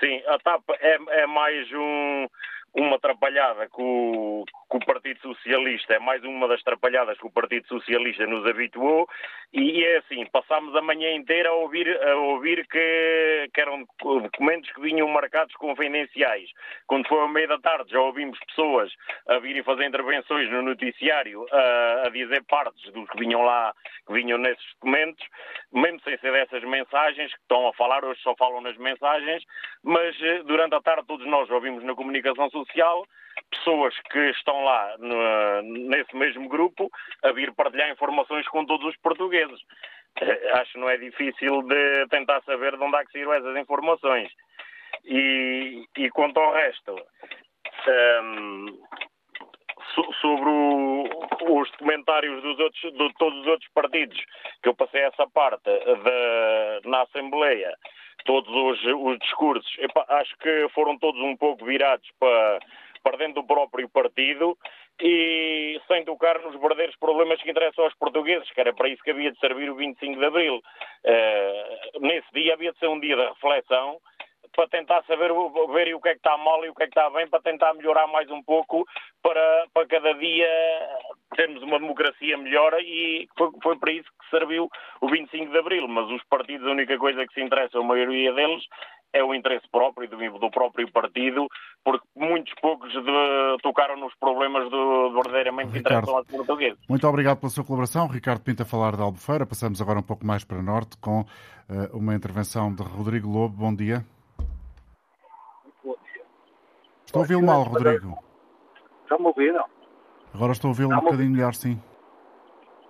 Sim, 0.00 0.22
a 0.26 0.38
TAP 0.38 0.62
é, 0.80 0.98
é 1.22 1.26
mais 1.26 1.70
um, 1.72 2.26
uma 2.74 2.96
atrapalhada 2.96 3.66
que 3.66 3.80
o, 3.80 4.44
que 4.78 4.84
o, 4.84 4.86
Partido 4.86 5.20
Socialista, 5.20 5.94
é 5.94 5.98
mais 5.98 6.22
uma 6.24 6.46
das 6.48 6.60
atrapalhadas 6.60 7.18
que 7.18 7.26
o 7.26 7.30
Partido 7.30 7.66
Socialista 7.68 8.26
nos 8.26 8.46
habituou, 8.46 9.08
e 9.52 9.84
é 9.84 9.98
assim, 9.98 10.24
passámos 10.26 10.74
a 10.76 10.82
manhã 10.82 11.14
inteira 11.14 11.48
a 11.48 11.54
ouvir, 11.54 11.88
a 12.02 12.16
ouvir 12.16 12.66
que, 12.66 13.48
que 13.52 13.60
eram 13.60 13.86
documentos 14.00 14.70
que 14.72 14.80
vinham 14.80 15.08
marcados 15.08 15.54
confidenciais. 15.56 16.50
Quando 16.86 17.08
foi 17.08 17.20
ao 17.20 17.28
meio 17.28 17.48
da 17.48 17.58
tarde 17.58 17.92
já 17.92 18.00
ouvimos 18.00 18.38
pessoas 18.46 18.92
a 19.28 19.38
virem 19.38 19.62
fazer 19.62 19.86
intervenções 19.86 20.50
no 20.50 20.62
noticiário 20.62 21.46
a, 21.50 22.06
a 22.06 22.10
dizer 22.10 22.44
partes 22.44 22.92
dos 22.92 23.08
que 23.08 23.18
vinham 23.18 23.42
lá, 23.42 23.72
que 24.06 24.12
vinham 24.12 24.38
nesses 24.38 24.64
documentos, 24.74 25.24
mesmo 25.72 26.00
sem 26.00 26.18
ser 26.18 26.32
dessas 26.32 26.62
mensagens 26.64 27.32
que 27.32 27.40
estão 27.40 27.68
a 27.68 27.72
falar, 27.74 28.04
hoje 28.04 28.20
só 28.22 28.34
falam 28.36 28.60
nas 28.60 28.76
mensagens, 28.76 29.44
mas 29.82 30.14
eh, 30.20 30.42
durante 30.42 30.74
a 30.74 30.80
tarde 30.80 31.06
todos 31.06 31.26
nós 31.26 31.48
ouvimos 31.50 31.82
na 31.84 31.94
comunicação 31.94 32.50
social, 32.50 33.06
pessoas 33.50 33.94
que 34.10 34.18
estão 34.30 34.64
lá 34.64 34.96
no, 34.98 35.62
nesse 35.88 36.14
mesmo 36.16 36.48
grupo 36.48 36.90
a 37.22 37.32
vir 37.32 37.52
partilhar 37.54 37.90
informações 37.90 38.46
com 38.48 38.64
todos 38.64 38.86
os 38.86 38.96
portugueses. 38.98 39.60
Eh, 40.20 40.50
acho 40.54 40.72
que 40.72 40.78
não 40.78 40.88
é 40.88 40.96
difícil 40.96 41.62
de 41.62 42.06
tentar 42.08 42.42
saber 42.42 42.76
de 42.76 42.82
onde 42.82 42.96
há 42.96 43.04
que 43.04 43.12
saíram 43.12 43.32
essas 43.32 43.56
informações. 43.56 44.30
E, 45.04 45.84
e 45.96 46.10
quanto 46.10 46.40
ao 46.40 46.52
resto, 46.52 46.92
um, 46.92 48.66
ehm, 48.68 48.78
so, 49.94 50.12
sobre 50.20 50.48
o, 50.48 51.08
os 51.60 51.70
documentários 51.72 52.42
dos 52.42 52.58
outros, 52.58 52.92
de 52.92 53.14
todos 53.14 53.40
os 53.40 53.46
outros 53.46 53.70
partidos, 53.72 54.18
que 54.62 54.68
eu 54.68 54.74
passei 54.74 55.02
essa 55.02 55.26
parte 55.28 55.70
de, 55.70 56.88
na 56.88 57.02
Assembleia, 57.02 57.76
todos 58.24 58.50
os, 58.50 58.84
os 58.84 59.18
discursos, 59.18 59.76
acho 60.08 60.36
que 60.38 60.68
foram 60.74 60.98
todos 60.98 61.20
um 61.20 61.36
pouco 61.36 61.64
virados 61.64 62.08
para, 62.18 62.58
para 63.06 63.18
dentro 63.18 63.42
do 63.42 63.46
próprio 63.46 63.88
partido 63.88 64.58
e 65.00 65.80
sem 65.86 66.04
tocar 66.04 66.40
nos 66.40 66.60
verdadeiros 66.60 66.96
problemas 66.96 67.40
que 67.40 67.48
interessam 67.48 67.84
aos 67.84 67.94
portugueses, 67.94 68.50
que 68.50 68.60
era 68.60 68.74
para 68.74 68.88
isso 68.88 69.00
que 69.04 69.12
havia 69.12 69.30
de 69.30 69.38
servir 69.38 69.70
o 69.70 69.76
25 69.76 70.18
de 70.18 70.24
Abril. 70.24 70.56
Uh, 70.56 72.00
nesse 72.00 72.26
dia 72.34 72.54
havia 72.54 72.72
de 72.72 72.78
ser 72.80 72.88
um 72.88 72.98
dia 72.98 73.14
de 73.14 73.22
reflexão 73.22 74.00
para 74.56 74.66
tentar 74.68 75.04
saber 75.04 75.30
ver 75.72 75.94
o 75.94 76.00
que 76.00 76.08
é 76.08 76.12
que 76.12 76.18
está 76.18 76.36
mal 76.38 76.64
e 76.64 76.70
o 76.70 76.74
que 76.74 76.82
é 76.82 76.86
que 76.86 76.98
está 76.98 77.08
bem, 77.10 77.28
para 77.28 77.42
tentar 77.42 77.74
melhorar 77.74 78.08
mais 78.08 78.28
um 78.30 78.42
pouco, 78.42 78.84
para, 79.22 79.66
para 79.72 79.86
cada 79.86 80.14
dia 80.14 80.48
termos 81.36 81.62
uma 81.62 81.78
democracia 81.78 82.36
melhor 82.38 82.74
e 82.80 83.28
foi, 83.36 83.50
foi 83.62 83.78
para 83.78 83.92
isso 83.92 84.08
que 84.18 84.30
serviu 84.30 84.68
o 85.00 85.08
25 85.08 85.52
de 85.52 85.58
Abril. 85.58 85.86
Mas 85.86 86.10
os 86.10 86.24
partidos, 86.24 86.66
a 86.66 86.72
única 86.72 86.98
coisa 86.98 87.24
que 87.26 87.34
se 87.34 87.42
interessa, 87.42 87.78
a 87.78 87.82
maioria 87.82 88.32
deles, 88.32 88.64
é 89.12 89.22
o 89.22 89.34
interesse 89.34 89.66
próprio 89.70 90.08
do, 90.08 90.38
do 90.38 90.50
próprio 90.50 90.90
partido, 90.90 91.46
porque 91.84 92.06
muitos 92.14 92.52
poucos 92.60 92.92
de, 92.92 93.56
tocaram 93.62 93.96
nos 93.96 94.14
problemas 94.16 94.70
do, 94.70 95.12
verdadeiramente 95.14 95.72
que 95.72 95.78
interessam 95.78 96.16
aos 96.16 96.26
portugueses. 96.26 96.78
Muito 96.88 97.06
obrigado 97.06 97.38
pela 97.38 97.50
sua 97.50 97.64
colaboração. 97.64 98.06
Ricardo 98.08 98.42
Pinto 98.42 98.62
a 98.62 98.66
falar 98.66 98.96
da 98.96 99.04
Albufeira. 99.04 99.46
Passamos 99.46 99.80
agora 99.80 99.98
um 99.98 100.02
pouco 100.02 100.26
mais 100.26 100.44
para 100.44 100.62
norte 100.62 100.96
com 100.98 101.20
uh, 101.20 101.96
uma 101.96 102.14
intervenção 102.14 102.74
de 102.74 102.82
Rodrigo 102.82 103.28
Lobo. 103.28 103.56
Bom 103.56 103.74
dia. 103.74 104.04
Estou 107.06 107.20
a 107.20 107.22
ouvi-lo 107.22 107.42
mal, 107.46 107.62
Rodrigo. 107.62 108.18
Está-me 109.04 109.24
a 109.24 109.28
ouvir, 109.28 109.52
não? 109.52 109.64
Agora 110.34 110.52
estou 110.52 110.68
a 110.68 110.72
ouvi-lo 110.72 110.92
um 110.92 111.00
bocadinho 111.00 111.30
melhor, 111.30 111.54
sim. 111.54 111.80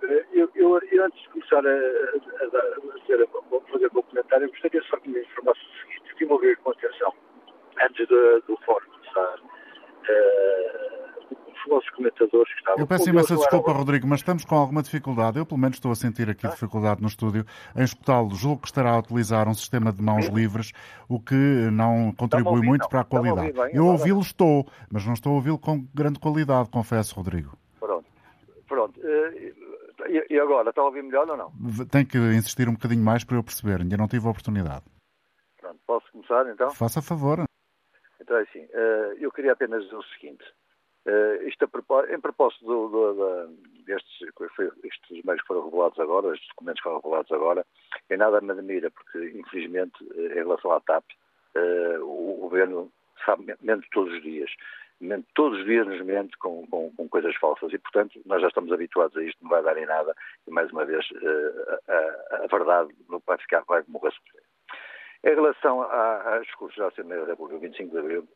Eh, 0.03 0.25
eu, 0.33 0.49
eu, 0.55 0.79
eu, 0.91 1.05
antes 1.05 1.21
de 1.21 1.29
começar 1.29 1.65
a, 1.65 1.69
a, 1.69 1.73
a, 1.73 3.17
a 3.57 3.71
fazer 3.71 3.87
o 3.93 4.03
comentário, 4.03 4.49
gostaria 4.49 4.81
só 4.89 4.97
que 4.97 5.09
me 5.09 5.21
informasse 5.21 5.59
o 5.61 5.86
ouvir 6.25 6.57
com 6.57 6.71
atenção, 6.71 7.13
antes 7.81 8.07
do, 8.07 8.41
do 8.47 8.57
fórum 8.65 8.85
começar, 8.87 9.39
uh, 9.39 10.97
os 11.31 11.69
nossos 11.69 11.89
comentadores 11.91 12.51
que 12.53 12.59
estavam... 12.59 12.79
Eu 12.79 12.87
peço 12.87 13.09
imensa 13.09 13.35
desculpa, 13.35 13.71
Rodrigo, 13.71 14.07
mas 14.07 14.19
estamos 14.19 14.45
com 14.45 14.55
alguma 14.55 14.81
dificuldade. 14.81 15.37
Eu, 15.37 15.45
pelo 15.45 15.59
menos, 15.59 15.77
estou 15.77 15.91
a 15.91 15.95
sentir 15.95 16.29
aqui 16.29 16.47
ah? 16.47 16.49
dificuldade 16.49 17.01
no 17.01 17.07
estúdio 17.07 17.45
em 17.75 17.83
escutá-lo. 17.83 18.33
Julgo 18.35 18.61
que 18.61 18.67
estará 18.67 18.91
a 18.91 18.99
utilizar 18.99 19.47
um 19.47 19.53
sistema 19.53 19.91
de 19.91 20.01
mãos 20.01 20.27
livres, 20.27 20.71
o 21.09 21.19
que 21.19 21.35
não 21.71 22.11
contribui 22.13 22.55
ouvir, 22.55 22.67
muito 22.67 22.83
não. 22.83 22.89
para 22.89 23.01
a 23.01 23.03
qualidade. 23.03 23.51
Bem, 23.53 23.71
Eu 23.73 23.85
ouvi-lo 23.87 24.21
estou, 24.21 24.65
mas 24.91 25.05
não 25.05 25.13
estou 25.13 25.33
a 25.33 25.35
ouvi-lo 25.35 25.59
com 25.59 25.85
grande 25.93 26.19
qualidade, 26.19 26.69
confesso, 26.69 27.15
Rodrigo. 27.15 27.57
Pronto. 27.79 28.05
Pronto. 28.67 28.99
Eh, 29.03 29.53
e 30.29 30.39
agora, 30.39 30.69
está 30.69 30.81
a 30.81 30.85
ouvir 30.85 31.03
melhor 31.03 31.29
ou 31.29 31.37
não? 31.37 31.51
Tem 31.85 32.05
que 32.05 32.17
insistir 32.17 32.69
um 32.69 32.73
bocadinho 32.73 33.03
mais 33.03 33.23
para 33.23 33.35
eu 33.35 33.43
perceber. 33.43 33.81
Ainda 33.81 33.97
não 33.97 34.07
tive 34.07 34.27
a 34.27 34.29
oportunidade. 34.29 34.83
Posso 35.87 36.11
começar 36.11 36.47
então? 36.49 36.69
Faça 36.71 37.01
favor. 37.01 37.45
Então 38.21 38.37
é 38.37 38.41
assim, 38.41 38.67
eh, 38.69 39.15
eu 39.19 39.31
queria 39.31 39.53
apenas 39.53 39.83
dizer 39.83 39.95
o 39.95 40.03
seguinte. 40.03 40.43
Uh, 41.07 41.47
isto 41.47 41.63
a, 41.63 42.13
em 42.13 42.19
propósito 42.19 42.65
do, 42.65 42.89
do, 42.89 43.13
do, 43.13 43.57
destes, 43.85 44.19
estes 44.83 45.23
meios 45.23 45.41
que 45.41 45.47
foram 45.47 45.63
revelados 45.63 45.97
agora, 45.99 46.33
estes 46.33 46.49
documentos 46.49 46.81
que 46.81 46.83
foram 46.83 46.99
revelados 46.99 47.31
agora, 47.31 47.65
em 48.09 48.17
nada 48.17 48.41
me 48.41 48.51
admira, 48.51 48.91
porque 48.91 49.29
infelizmente, 49.29 49.95
eh, 50.15 50.33
em 50.33 50.43
relação 50.43 50.69
à 50.73 50.81
TAP, 50.81 51.05
uh, 51.55 52.03
o 52.03 52.35
governo 52.41 52.91
sabe, 53.25 53.55
mente 53.61 53.87
todos 53.93 54.13
os 54.13 54.21
dias. 54.21 54.51
Mente, 54.99 55.27
todos 55.33 55.59
os 55.59 55.65
dias 55.65 55.87
nos 55.87 56.01
mente 56.01 56.37
com, 56.39 56.67
com, 56.67 56.91
com, 56.91 57.07
coisas 57.07 57.33
falsas 57.37 57.71
e, 57.71 57.77
portanto, 57.77 58.19
nós 58.25 58.41
já 58.41 58.49
estamos 58.49 58.73
habituados 58.73 59.15
a 59.15 59.23
isto, 59.23 59.41
não 59.41 59.49
vai 59.49 59.63
dar 59.63 59.77
em 59.77 59.85
nada 59.85 60.13
e, 60.45 60.51
mais 60.51 60.69
uma 60.73 60.83
vez, 60.83 61.09
uh, 61.11 61.79
a, 61.87 62.43
a, 62.43 62.47
verdade 62.47 62.93
vai 63.25 63.37
ficar, 63.37 63.63
vai 63.65 63.81
morrer. 63.87 64.11
Em 65.27 65.35
relação 65.35 65.81
aos 65.81 66.45
discursos 66.45 66.77
da 66.77 66.87
Assembleia 66.87 67.23
da 67.23 67.31
República, 67.31 67.59
25 67.59 67.91
de 67.91 67.97
Abril, 67.97 68.27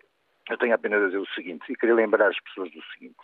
eu 0.49 0.57
tenho 0.57 0.75
apenas 0.75 1.01
a 1.01 1.05
dizer 1.05 1.19
o 1.19 1.33
seguinte, 1.33 1.63
e 1.71 1.75
queria 1.77 1.95
lembrar 1.95 2.27
as 2.27 2.37
pessoas 2.41 2.69
do 2.69 2.83
seguinte. 2.91 3.15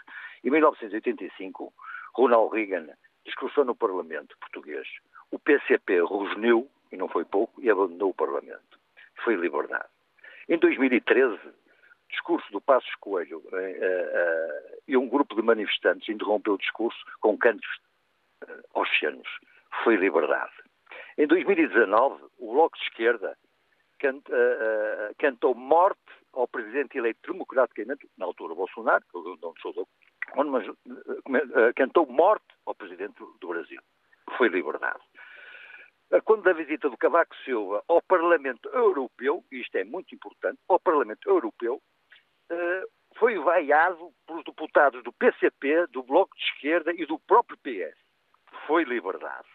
Em 0.41 0.49
1985, 0.49 1.73
Ronald 2.15 2.55
Reagan 2.55 2.87
discursou 3.25 3.65
no 3.65 3.75
Parlamento 3.75 4.37
português. 4.39 4.87
O 5.31 5.37
PCP 5.37 5.99
rosneu, 5.99 6.65
e 6.93 6.95
não 6.95 7.09
foi 7.09 7.25
pouco, 7.25 7.61
e 7.61 7.69
abandonou 7.69 8.11
o 8.11 8.13
Parlamento. 8.13 8.79
Foi 9.25 9.35
liberdade. 9.35 9.89
Em 10.47 10.57
2013, 10.57 11.37
discurso 12.09 12.49
do 12.53 12.61
Passos 12.61 12.95
Coelho 13.01 13.39
uh, 13.39 13.53
uh, 13.53 14.77
e 14.87 14.95
um 14.95 15.09
grupo 15.09 15.35
de 15.35 15.41
manifestantes 15.41 16.07
interrompeu 16.07 16.53
o 16.53 16.57
discurso 16.57 17.03
com 17.19 17.37
cantos 17.37 17.67
uh, 18.45 18.79
oceanos. 18.79 19.27
Foi 19.83 19.97
liberdade. 19.97 20.53
Em 21.17 21.27
2019, 21.27 22.23
o 22.39 22.53
Bloco 22.53 22.77
de 22.77 22.83
Esquerda 22.85 23.37
cant, 23.99 24.23
cantou 25.17 25.55
morte 25.55 25.99
ao 26.33 26.47
presidente 26.47 26.97
eleito 26.97 27.31
democraticamente, 27.31 28.09
na 28.17 28.25
altura 28.25 28.55
Bolsonaro, 28.55 29.03
eu 29.13 29.37
não 29.41 29.53
sou 29.61 29.87
mas 30.45 30.65
cantou 31.75 32.05
morte 32.05 32.45
ao 32.65 32.75
presidente 32.75 33.15
do 33.39 33.47
Brasil. 33.47 33.81
Foi 34.37 34.49
liberdade. 34.49 34.99
Quando 36.23 36.43
da 36.43 36.53
visita 36.53 36.89
do 36.89 36.97
Cavaco 36.97 37.35
Silva 37.43 37.83
ao 37.87 38.01
Parlamento 38.01 38.69
Europeu, 38.69 39.43
e 39.51 39.61
isto 39.61 39.75
é 39.75 39.83
muito 39.83 40.13
importante, 40.13 40.59
ao 40.67 40.79
Parlamento 40.79 41.29
Europeu, 41.29 41.81
foi 43.17 43.37
vaiado 43.39 44.11
pelos 44.25 44.43
deputados 44.43 45.03
do 45.03 45.11
PCP, 45.11 45.87
do 45.87 46.03
Bloco 46.03 46.35
de 46.37 46.43
Esquerda 46.43 46.93
e 46.93 47.05
do 47.05 47.17
próprio 47.19 47.57
PS. 47.57 47.97
Foi 48.67 48.83
liberdade. 48.83 49.47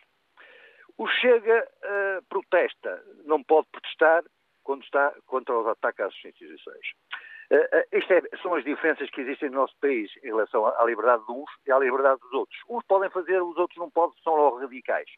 O 1.03 1.09
Chega 1.09 1.69
uh, 1.83 2.23
protesta, 2.29 3.03
não 3.25 3.43
pode 3.43 3.67
protestar 3.73 4.23
quando 4.63 4.85
está 4.85 5.13
contra 5.27 5.59
os 5.59 5.67
ataques 5.67 5.99
às 5.99 6.15
instituições. 6.25 6.93
Uh, 7.51 7.57
uh, 7.57 7.87
é, 7.91 8.37
são 8.41 8.55
as 8.55 8.63
diferenças 8.63 9.11
que 9.11 9.23
existem 9.23 9.51
no 9.51 9.57
nosso 9.57 9.75
país 9.81 10.13
em 10.23 10.29
relação 10.29 10.65
à 10.65 10.85
liberdade 10.85 11.27
de 11.27 11.33
uns 11.33 11.51
e 11.67 11.73
à 11.73 11.79
liberdade 11.81 12.21
dos 12.21 12.33
outros. 12.33 12.57
Uns 12.69 12.85
podem 12.85 13.11
fazer, 13.11 13.43
os 13.43 13.57
outros 13.57 13.77
não 13.81 13.91
podem, 13.91 14.17
são 14.23 14.37
logo 14.37 14.59
radicais. 14.59 15.11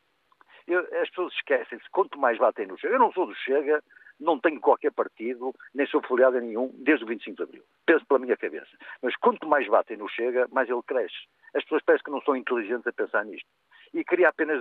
Eu, 0.67 0.81
as 1.03 1.11
pessoas 1.11 1.35
esquecem-se, 1.35 1.85
quanto 1.91 2.19
mais 2.19 2.38
batem 2.38 2.67
no 2.67 2.79
Chega. 2.79 2.95
Eu 2.95 2.99
não 2.99 3.12
sou 3.12 3.26
do 3.26 3.35
Chega, 3.35 3.85
não 4.19 4.41
tenho 4.41 4.62
qualquer 4.62 4.91
partido, 4.91 5.55
nem 5.75 5.87
sou 5.87 6.00
filiado 6.00 6.38
a 6.38 6.41
nenhum, 6.41 6.71
desde 6.79 7.05
o 7.05 7.09
25 7.09 7.37
de 7.37 7.43
Abril. 7.43 7.64
Penso 7.85 8.07
pela 8.07 8.21
minha 8.21 8.38
cabeça. 8.38 8.75
Mas 9.03 9.14
quanto 9.17 9.47
mais 9.47 9.69
batem 9.69 9.99
no 9.99 10.09
Chega, 10.09 10.49
mais 10.50 10.71
ele 10.71 10.83
cresce. 10.87 11.29
As 11.55 11.62
pessoas 11.64 11.83
parecem 11.85 12.05
que 12.05 12.11
não 12.11 12.23
são 12.23 12.35
inteligentes 12.35 12.87
a 12.87 12.93
pensar 12.93 13.23
nisto. 13.26 13.47
E 13.95 14.05
queria 14.05 14.29
apenas, 14.29 14.61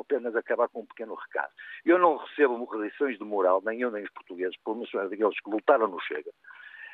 apenas 0.00 0.34
acabar 0.34 0.68
com 0.68 0.80
um 0.80 0.86
pequeno 0.86 1.14
recado. 1.14 1.52
Eu 1.84 1.98
não 1.98 2.16
recebo 2.16 2.82
lições 2.82 3.18
de 3.18 3.24
moral, 3.24 3.62
nem 3.64 3.80
eu 3.80 3.90
nem 3.90 4.02
os 4.02 4.10
portugueses, 4.10 4.56
por 4.64 4.74
menções 4.76 5.10
daqueles 5.10 5.38
que 5.38 5.50
lutaram 5.50 5.86
no 5.86 6.00
Chega. 6.00 6.32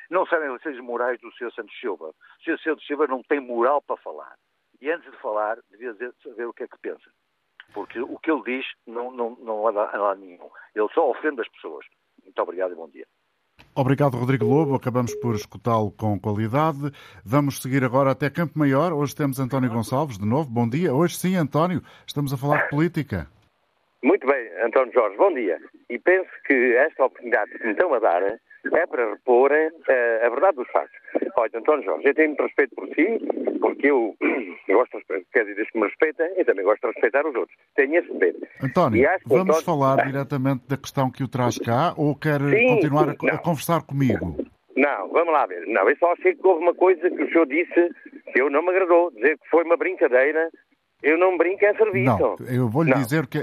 Não 0.09 0.25
sabem 0.25 0.53
lições 0.53 0.79
morais 0.79 1.19
do 1.19 1.31
Sr. 1.31 1.51
Santos 1.53 1.79
Silva. 1.79 2.09
O 2.09 2.43
Sr. 2.43 2.59
Santos 2.61 2.85
Silva 2.85 3.07
não 3.07 3.23
tem 3.23 3.39
moral 3.39 3.81
para 3.81 3.97
falar. 3.97 4.35
E 4.79 4.91
antes 4.91 5.09
de 5.09 5.17
falar, 5.17 5.57
devia 5.71 5.95
saber 6.21 6.45
o 6.45 6.53
que 6.53 6.63
é 6.63 6.67
que 6.67 6.77
pensa 6.79 7.09
porque 7.73 7.99
o 7.99 8.17
que 8.17 8.31
ele 8.31 8.43
diz 8.43 8.65
não, 8.85 9.11
não, 9.11 9.35
não 9.35 9.67
há 9.67 9.71
lá 9.71 10.15
nenhum. 10.15 10.49
Ele 10.75 10.89
só 10.93 11.09
ofende 11.09 11.41
as 11.41 11.49
pessoas. 11.49 11.85
Muito 12.23 12.41
obrigado 12.41 12.71
e 12.71 12.75
bom 12.75 12.89
dia. 12.89 13.05
Obrigado, 13.79 14.17
Rodrigo 14.17 14.43
Lobo. 14.43 14.73
Acabamos 14.73 15.13
por 15.13 15.35
escutá-lo 15.35 15.91
com 15.91 16.19
qualidade. 16.19 16.91
Vamos 17.23 17.61
seguir 17.61 17.83
agora 17.83 18.09
até 18.09 18.27
Campo 18.27 18.57
Maior. 18.57 18.91
Hoje 18.91 19.15
temos 19.15 19.39
António 19.39 19.69
Gonçalves, 19.69 20.17
de 20.17 20.25
novo. 20.25 20.49
Bom 20.49 20.67
dia. 20.67 20.91
Hoje 20.91 21.15
sim, 21.15 21.35
António, 21.35 21.83
estamos 22.07 22.33
a 22.33 22.37
falar 22.37 22.63
de 22.63 22.69
política. 22.69 23.27
Muito 24.01 24.25
bem, 24.25 24.49
António 24.65 24.91
Jorge, 24.91 25.15
bom 25.17 25.31
dia. 25.31 25.59
E 25.91 25.99
penso 25.99 26.27
que 26.47 26.55
esta 26.75 27.05
oportunidade 27.05 27.51
que 27.51 27.65
me 27.65 27.73
estão 27.73 27.93
a 27.93 27.99
dar 27.99 28.23
é 28.73 28.85
para 28.85 29.11
repor 29.11 29.51
uh, 29.51 30.25
a 30.25 30.29
verdade 30.29 30.57
dos 30.57 30.69
factos. 30.71 30.97
Olha, 31.35 31.51
António 31.55 31.85
Jorge, 31.85 32.07
eu 32.07 32.15
tenho 32.15 32.29
muito 32.29 32.43
respeito 32.43 32.75
por 32.75 32.87
si, 32.87 33.19
porque 33.59 33.89
eu, 33.89 34.15
eu 34.67 34.77
gosto, 34.77 34.97
quer 35.31 35.45
dizer, 35.45 35.67
que 35.71 35.79
me 35.79 35.85
respeita, 35.85 36.29
e 36.37 36.43
também 36.43 36.65
gosto 36.65 36.81
de 36.81 36.93
respeitar 36.93 37.27
os 37.27 37.35
outros. 37.35 37.57
Tenho 37.75 37.95
esse 37.95 38.07
respeito. 38.09 38.47
António, 38.63 39.09
vamos 39.25 39.57
António... 39.57 39.63
falar 39.63 40.05
diretamente 40.05 40.67
da 40.67 40.77
questão 40.77 41.11
que 41.11 41.23
o 41.23 41.27
traz 41.27 41.57
cá 41.57 41.93
ou 41.97 42.15
quer 42.15 42.39
sim, 42.39 42.67
continuar 42.67 43.09
a, 43.09 43.11
a, 43.11 43.37
conversar 43.37 43.83
comigo? 43.83 44.35
Não, 44.75 45.09
vamos 45.09 45.33
lá 45.33 45.45
ver. 45.45 45.65
Não, 45.67 45.89
eu 45.89 45.97
só 45.97 46.13
achei 46.13 46.35
que 46.35 46.45
houve 46.45 46.63
uma 46.63 46.75
coisa 46.75 47.09
que 47.09 47.23
o 47.23 47.31
senhor 47.31 47.47
disse 47.47 47.89
que 48.33 48.41
eu 48.41 48.49
não 48.49 48.61
me 48.61 48.69
agradou. 48.69 49.11
Dizer 49.11 49.37
que 49.37 49.49
foi 49.49 49.63
uma 49.63 49.77
brincadeira 49.77 50.49
eu 51.03 51.17
não 51.17 51.37
brinco 51.37 51.63
em 51.63 51.75
serviço. 51.75 52.05
Não, 52.05 52.35
eu 52.47 52.67
vou-lhe 52.67 52.93
dizer 52.93 53.27
que. 53.27 53.39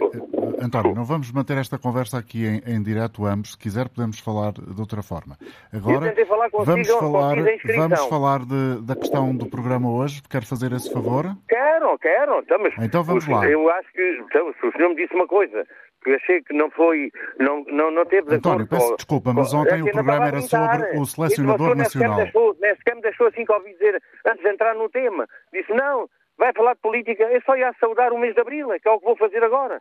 António, 0.60 0.94
não 0.94 1.04
vamos 1.04 1.30
manter 1.30 1.56
esta 1.58 1.78
conversa 1.78 2.18
aqui 2.18 2.46
em, 2.46 2.62
em 2.66 2.82
direto 2.82 3.26
ambos. 3.26 3.52
Se 3.52 3.58
quiser, 3.58 3.88
podemos 3.88 4.18
falar 4.18 4.52
de 4.52 4.80
outra 4.80 5.02
forma. 5.02 5.36
Agora, 5.72 6.14
falar 6.26 6.50
consigo, 6.50 6.72
vamos 6.72 6.88
falar, 6.88 7.36
vamos 7.76 8.06
falar 8.06 8.38
de, 8.40 8.82
da 8.82 8.96
questão 8.96 9.36
do 9.36 9.46
programa 9.46 9.90
hoje. 9.90 10.22
Quer 10.28 10.44
fazer 10.44 10.72
esse 10.72 10.92
favor? 10.92 11.26
Quero, 11.48 11.98
quero. 11.98 12.38
Então, 12.40 12.58
então 12.80 13.04
vamos 13.04 13.26
lá. 13.28 13.46
Eu 13.46 13.68
acho 13.70 13.92
que. 13.92 14.24
Então, 14.26 14.48
o 14.48 14.72
senhor 14.72 14.88
me 14.88 14.96
disse 14.96 15.14
uma 15.14 15.26
coisa 15.26 15.66
que 16.04 16.10
achei 16.10 16.42
que 16.42 16.52
não 16.52 16.70
foi, 16.70 17.10
não, 17.40 17.64
não, 17.64 17.90
não 17.90 18.04
teve 18.04 18.28
de 18.28 18.34
António, 18.34 18.68
peço 18.68 18.90
com, 18.90 18.96
desculpa, 18.96 19.32
mas 19.32 19.54
ontem 19.54 19.82
o 19.82 19.90
programa 19.90 20.28
era 20.28 20.40
sobre 20.42 20.98
o 20.98 21.06
selecionador 21.06 21.74
nacional. 21.74 22.18
Nesse 22.60 22.84
campo 22.84 23.00
deixou 23.00 23.26
assim 23.26 23.44
que 23.44 23.52
ouvi 23.52 23.72
dizer, 23.72 24.00
antes 24.26 24.42
de 24.42 24.50
entrar 24.50 24.74
no 24.74 24.88
tema, 24.90 25.26
disse, 25.50 25.72
não, 25.72 26.06
Vai 26.36 26.52
falar 26.52 26.74
de 26.74 26.80
política, 26.80 27.24
eu 27.24 27.40
só 27.42 27.56
ia 27.56 27.72
saudar 27.78 28.12
o 28.12 28.18
mês 28.18 28.34
de 28.34 28.40
Abril, 28.40 28.68
que 28.80 28.88
é 28.88 28.90
o 28.90 28.98
que 28.98 29.04
vou 29.04 29.16
fazer 29.16 29.42
agora. 29.42 29.80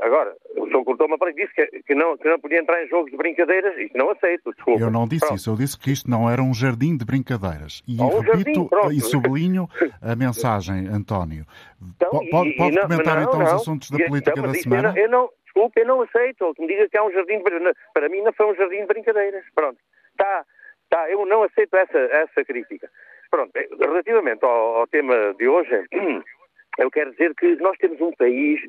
Agora, 0.00 0.34
o 0.56 0.66
senhor 0.66 0.82
cortou-me 0.82 1.18
para 1.18 1.30
disse 1.32 1.52
que, 1.52 1.66
que, 1.82 1.94
não, 1.94 2.16
que 2.16 2.26
não 2.26 2.40
podia 2.40 2.58
entrar 2.58 2.82
em 2.82 2.88
jogos 2.88 3.10
de 3.10 3.16
brincadeiras, 3.18 3.76
isso 3.76 3.96
não 3.96 4.10
aceito, 4.10 4.50
desculpa. 4.54 4.80
Eu 4.80 4.90
não 4.90 5.06
disse 5.06 5.26
Pronto. 5.26 5.36
isso, 5.36 5.50
eu 5.50 5.56
disse 5.56 5.78
que 5.78 5.92
isto 5.92 6.10
não 6.10 6.28
era 6.30 6.42
um 6.42 6.54
jardim 6.54 6.96
de 6.96 7.04
brincadeiras. 7.04 7.82
E 7.86 8.00
um 8.00 8.20
repito 8.20 8.68
jardim, 8.70 8.96
e 8.96 9.00
sublinho 9.00 9.68
a 10.00 10.16
mensagem, 10.16 10.86
António. 10.88 11.44
Então, 11.82 12.10
pode, 12.30 12.56
pode 12.56 12.80
comentar 12.80 13.16
não, 13.16 13.22
então 13.24 13.38
não, 13.38 13.46
os 13.46 13.52
assuntos 13.52 13.90
da 13.90 13.98
política 14.06 14.32
então, 14.38 14.50
da 14.50 14.54
semana? 14.54 14.94
Eu 14.96 15.10
não, 15.10 15.24
eu 15.24 15.32
desculpe, 15.44 15.80
eu 15.80 15.86
não 15.86 16.00
aceito. 16.00 16.54
Que 16.54 16.62
me 16.62 16.68
diga 16.68 16.88
que 16.88 16.96
é 16.96 17.02
um 17.02 17.12
jardim 17.12 17.38
de 17.38 17.74
Para 17.92 18.08
mim 18.08 18.22
não 18.22 18.32
foi 18.32 18.46
um 18.46 18.54
jardim 18.54 18.80
de 18.80 18.86
brincadeiras. 18.86 19.44
Pronto. 19.54 19.78
Tá, 20.16 20.44
tá, 20.88 21.10
eu 21.10 21.26
não 21.26 21.42
aceito 21.42 21.76
essa, 21.76 21.98
essa 21.98 22.44
crítica. 22.44 22.88
Pronto, 23.30 23.56
eh, 23.56 23.68
relativamente 23.78 24.44
ao, 24.44 24.76
ao 24.76 24.86
tema 24.88 25.34
de 25.34 25.48
hoje, 25.48 25.86
eu 26.78 26.90
quero 26.90 27.12
dizer 27.12 27.34
que 27.34 27.56
nós 27.56 27.76
temos 27.78 28.00
um 28.00 28.12
país 28.12 28.60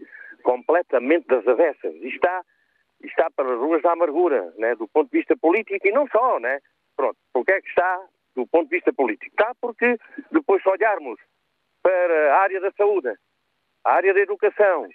completamente 0.43 1.27
das 1.27 1.47
avessas. 1.47 1.93
Está, 1.95 2.43
está 3.03 3.29
para 3.31 3.53
as 3.53 3.59
ruas 3.59 3.81
da 3.81 3.91
amargura, 3.93 4.53
né, 4.57 4.75
do 4.75 4.87
ponto 4.87 5.09
de 5.11 5.17
vista 5.17 5.35
político 5.37 5.87
e 5.87 5.91
não 5.91 6.07
só, 6.07 6.39
né? 6.39 6.59
Pronto, 6.95 7.17
porque 7.33 7.51
é 7.53 7.61
que 7.61 7.69
está 7.69 8.05
do 8.35 8.45
ponto 8.47 8.69
de 8.69 8.75
vista 8.75 8.93
político? 8.93 9.31
Está 9.31 9.53
porque 9.59 9.97
depois 10.31 10.61
se 10.61 10.69
olharmos 10.69 11.19
para 11.81 12.35
a 12.35 12.41
área 12.41 12.59
da 12.61 12.71
saúde, 12.71 13.13
a 13.83 13.93
área 13.93 14.13
da 14.13 14.19
educação, 14.19 14.87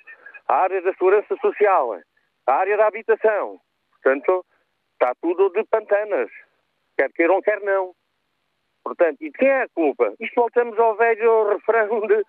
a 0.48 0.54
área 0.54 0.80
da 0.82 0.92
segurança 0.92 1.36
social, 1.36 1.98
a 2.46 2.52
área 2.52 2.76
da 2.76 2.86
habitação, 2.86 3.60
portanto, 3.90 4.46
está 4.92 5.12
tudo 5.20 5.50
de 5.50 5.64
pantanas, 5.64 6.30
quer 6.96 7.10
queiram, 7.12 7.42
quer 7.42 7.60
não. 7.62 7.94
Portanto, 8.86 9.16
e 9.20 9.32
de 9.32 9.36
quem 9.36 9.48
é 9.48 9.62
a 9.62 9.68
culpa? 9.68 10.14
Isto 10.20 10.36
voltamos 10.36 10.78
ao 10.78 10.94
velho 10.94 11.48
refrão 11.48 12.06
de 12.06 12.22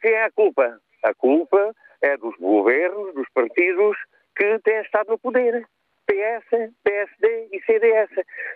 quem 0.00 0.12
é 0.12 0.22
a 0.22 0.30
culpa? 0.30 0.78
A 1.02 1.12
culpa 1.12 1.74
é 2.00 2.16
dos 2.16 2.36
governos, 2.36 3.12
dos 3.14 3.28
partidos 3.30 3.96
que 4.36 4.60
têm 4.60 4.80
estado 4.82 5.08
no 5.08 5.18
poder. 5.18 5.66
PS, 6.06 6.70
PSD 6.84 7.48
e 7.50 7.60
CDS. 7.64 8.10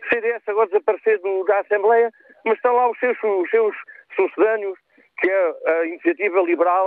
CDS 0.09 0.43
agora 0.47 0.69
desapareceu 0.69 1.21
do, 1.21 1.43
da 1.47 1.59
Assembleia, 1.59 2.13
mas 2.45 2.55
estão 2.55 2.77
lá 2.77 2.89
os 2.89 2.99
seus, 3.01 3.19
os 3.25 3.51
seus 3.51 3.75
sucedâneos, 4.15 4.79
que 5.19 5.29
é 5.29 5.55
a 5.67 5.85
Iniciativa 5.87 6.41
Liberal 6.43 6.87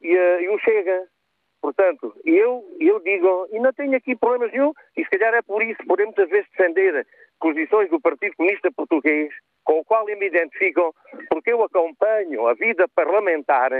e, 0.00 0.16
a, 0.16 0.40
e 0.42 0.48
o 0.48 0.58
Chega. 0.60 1.08
Portanto, 1.60 2.14
eu, 2.24 2.64
eu 2.78 3.00
digo, 3.00 3.48
e 3.50 3.58
não 3.58 3.72
tenho 3.72 3.96
aqui 3.96 4.14
problemas 4.14 4.52
nenhum, 4.52 4.72
e 4.96 5.02
se 5.02 5.10
calhar 5.10 5.34
é 5.34 5.42
por 5.42 5.60
isso, 5.60 5.84
podemos 5.88 6.14
muitas 6.14 6.30
vezes 6.30 6.48
defender 6.50 7.04
posições 7.40 7.90
do 7.90 8.00
Partido 8.00 8.36
Comunista 8.36 8.70
Português, 8.70 9.34
com 9.64 9.80
o 9.80 9.84
qual 9.84 10.08
eu 10.08 10.18
me 10.18 10.26
identifico, 10.26 10.94
porque 11.30 11.52
eu 11.52 11.62
acompanho 11.62 12.46
a 12.46 12.54
vida 12.54 12.86
parlamentar 12.94 13.72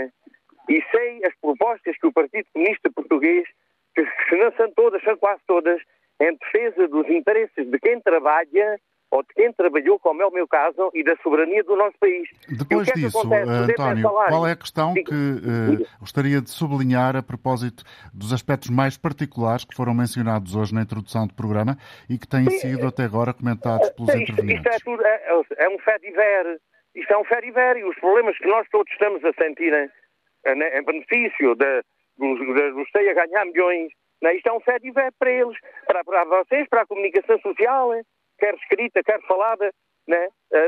e 0.69 0.83
sei 0.91 1.23
as 1.25 1.35
propostas 1.39 1.97
que 1.97 2.07
o 2.07 2.13
Partido 2.13 2.47
Comunista 2.51 2.91
Português, 2.91 3.47
que 3.95 4.03
se 4.03 4.35
não 4.35 4.51
são 4.53 4.71
todas, 4.71 5.01
são 5.03 5.15
quase 5.17 5.41
todas, 5.47 5.81
em 6.19 6.35
defesa 6.35 6.87
dos 6.87 7.07
interesses 7.09 7.69
de 7.69 7.79
quem 7.79 7.99
trabalha 8.01 8.79
ou 9.15 9.23
de 9.23 9.33
quem 9.33 9.51
trabalhou, 9.53 9.97
como 9.99 10.21
é 10.21 10.25
o 10.25 10.31
meu 10.31 10.47
caso, 10.47 10.91
e 10.93 11.03
da 11.03 11.15
soberania 11.23 11.63
do 11.63 11.75
nosso 11.75 11.97
país. 11.99 12.27
Depois 12.49 12.87
é 12.89 12.93
disso, 12.93 13.19
António, 13.19 14.09
qual 14.09 14.47
é 14.47 14.51
a 14.51 14.55
questão 14.55 14.93
que 14.93 15.01
uh, 15.13 15.87
gostaria 15.99 16.41
de 16.41 16.49
sublinhar 16.49 17.15
a 17.15 17.23
propósito 17.23 17.83
dos 18.13 18.33
aspectos 18.33 18.69
mais 18.69 18.97
particulares 18.97 19.63
que 19.63 19.73
foram 19.75 19.93
mencionados 19.93 20.55
hoje 20.55 20.73
na 20.73 20.81
introdução 20.81 21.27
do 21.27 21.33
programa 21.33 21.77
e 22.09 22.17
que 22.17 22.27
têm 22.27 22.49
sido 22.59 22.87
até 22.87 23.03
agora 23.03 23.33
comentados 23.33 23.89
pelos 23.91 24.13
isto, 24.13 24.23
intervenientes? 24.23 24.65
Isto 24.65 24.75
é, 24.75 24.91
tudo, 24.91 25.05
é, 25.05 25.65
é 25.65 25.69
um 25.69 25.79
fediver. 25.79 26.59
Isto 26.93 27.13
é 27.13 27.17
um 27.17 27.25
fediver 27.25 27.77
e 27.77 27.83
os 27.85 27.95
problemas 27.99 28.37
que 28.37 28.47
nós 28.47 28.67
todos 28.69 28.91
estamos 28.91 29.23
a 29.23 29.31
sentir 29.33 29.73
em, 29.73 30.51
em 30.51 30.83
benefício 30.83 31.55
de, 31.55 31.83
dos, 32.17 32.39
a 32.95 33.13
ganhar 33.13 33.45
milhões 33.45 33.91
Não 34.21 34.29
é? 34.29 34.35
Isto 34.35 34.49
é 34.49 34.53
um 34.53 34.61
sério 34.61 34.93
para 34.93 35.31
eles, 35.31 35.57
para, 35.85 36.03
para 36.03 36.25
vocês, 36.25 36.67
para 36.69 36.81
a 36.81 36.87
comunicação 36.87 37.39
social, 37.39 37.93
quer 38.37 38.53
escrita, 38.55 39.03
quer 39.03 39.21
falada, 39.27 39.71
né? 40.07 40.27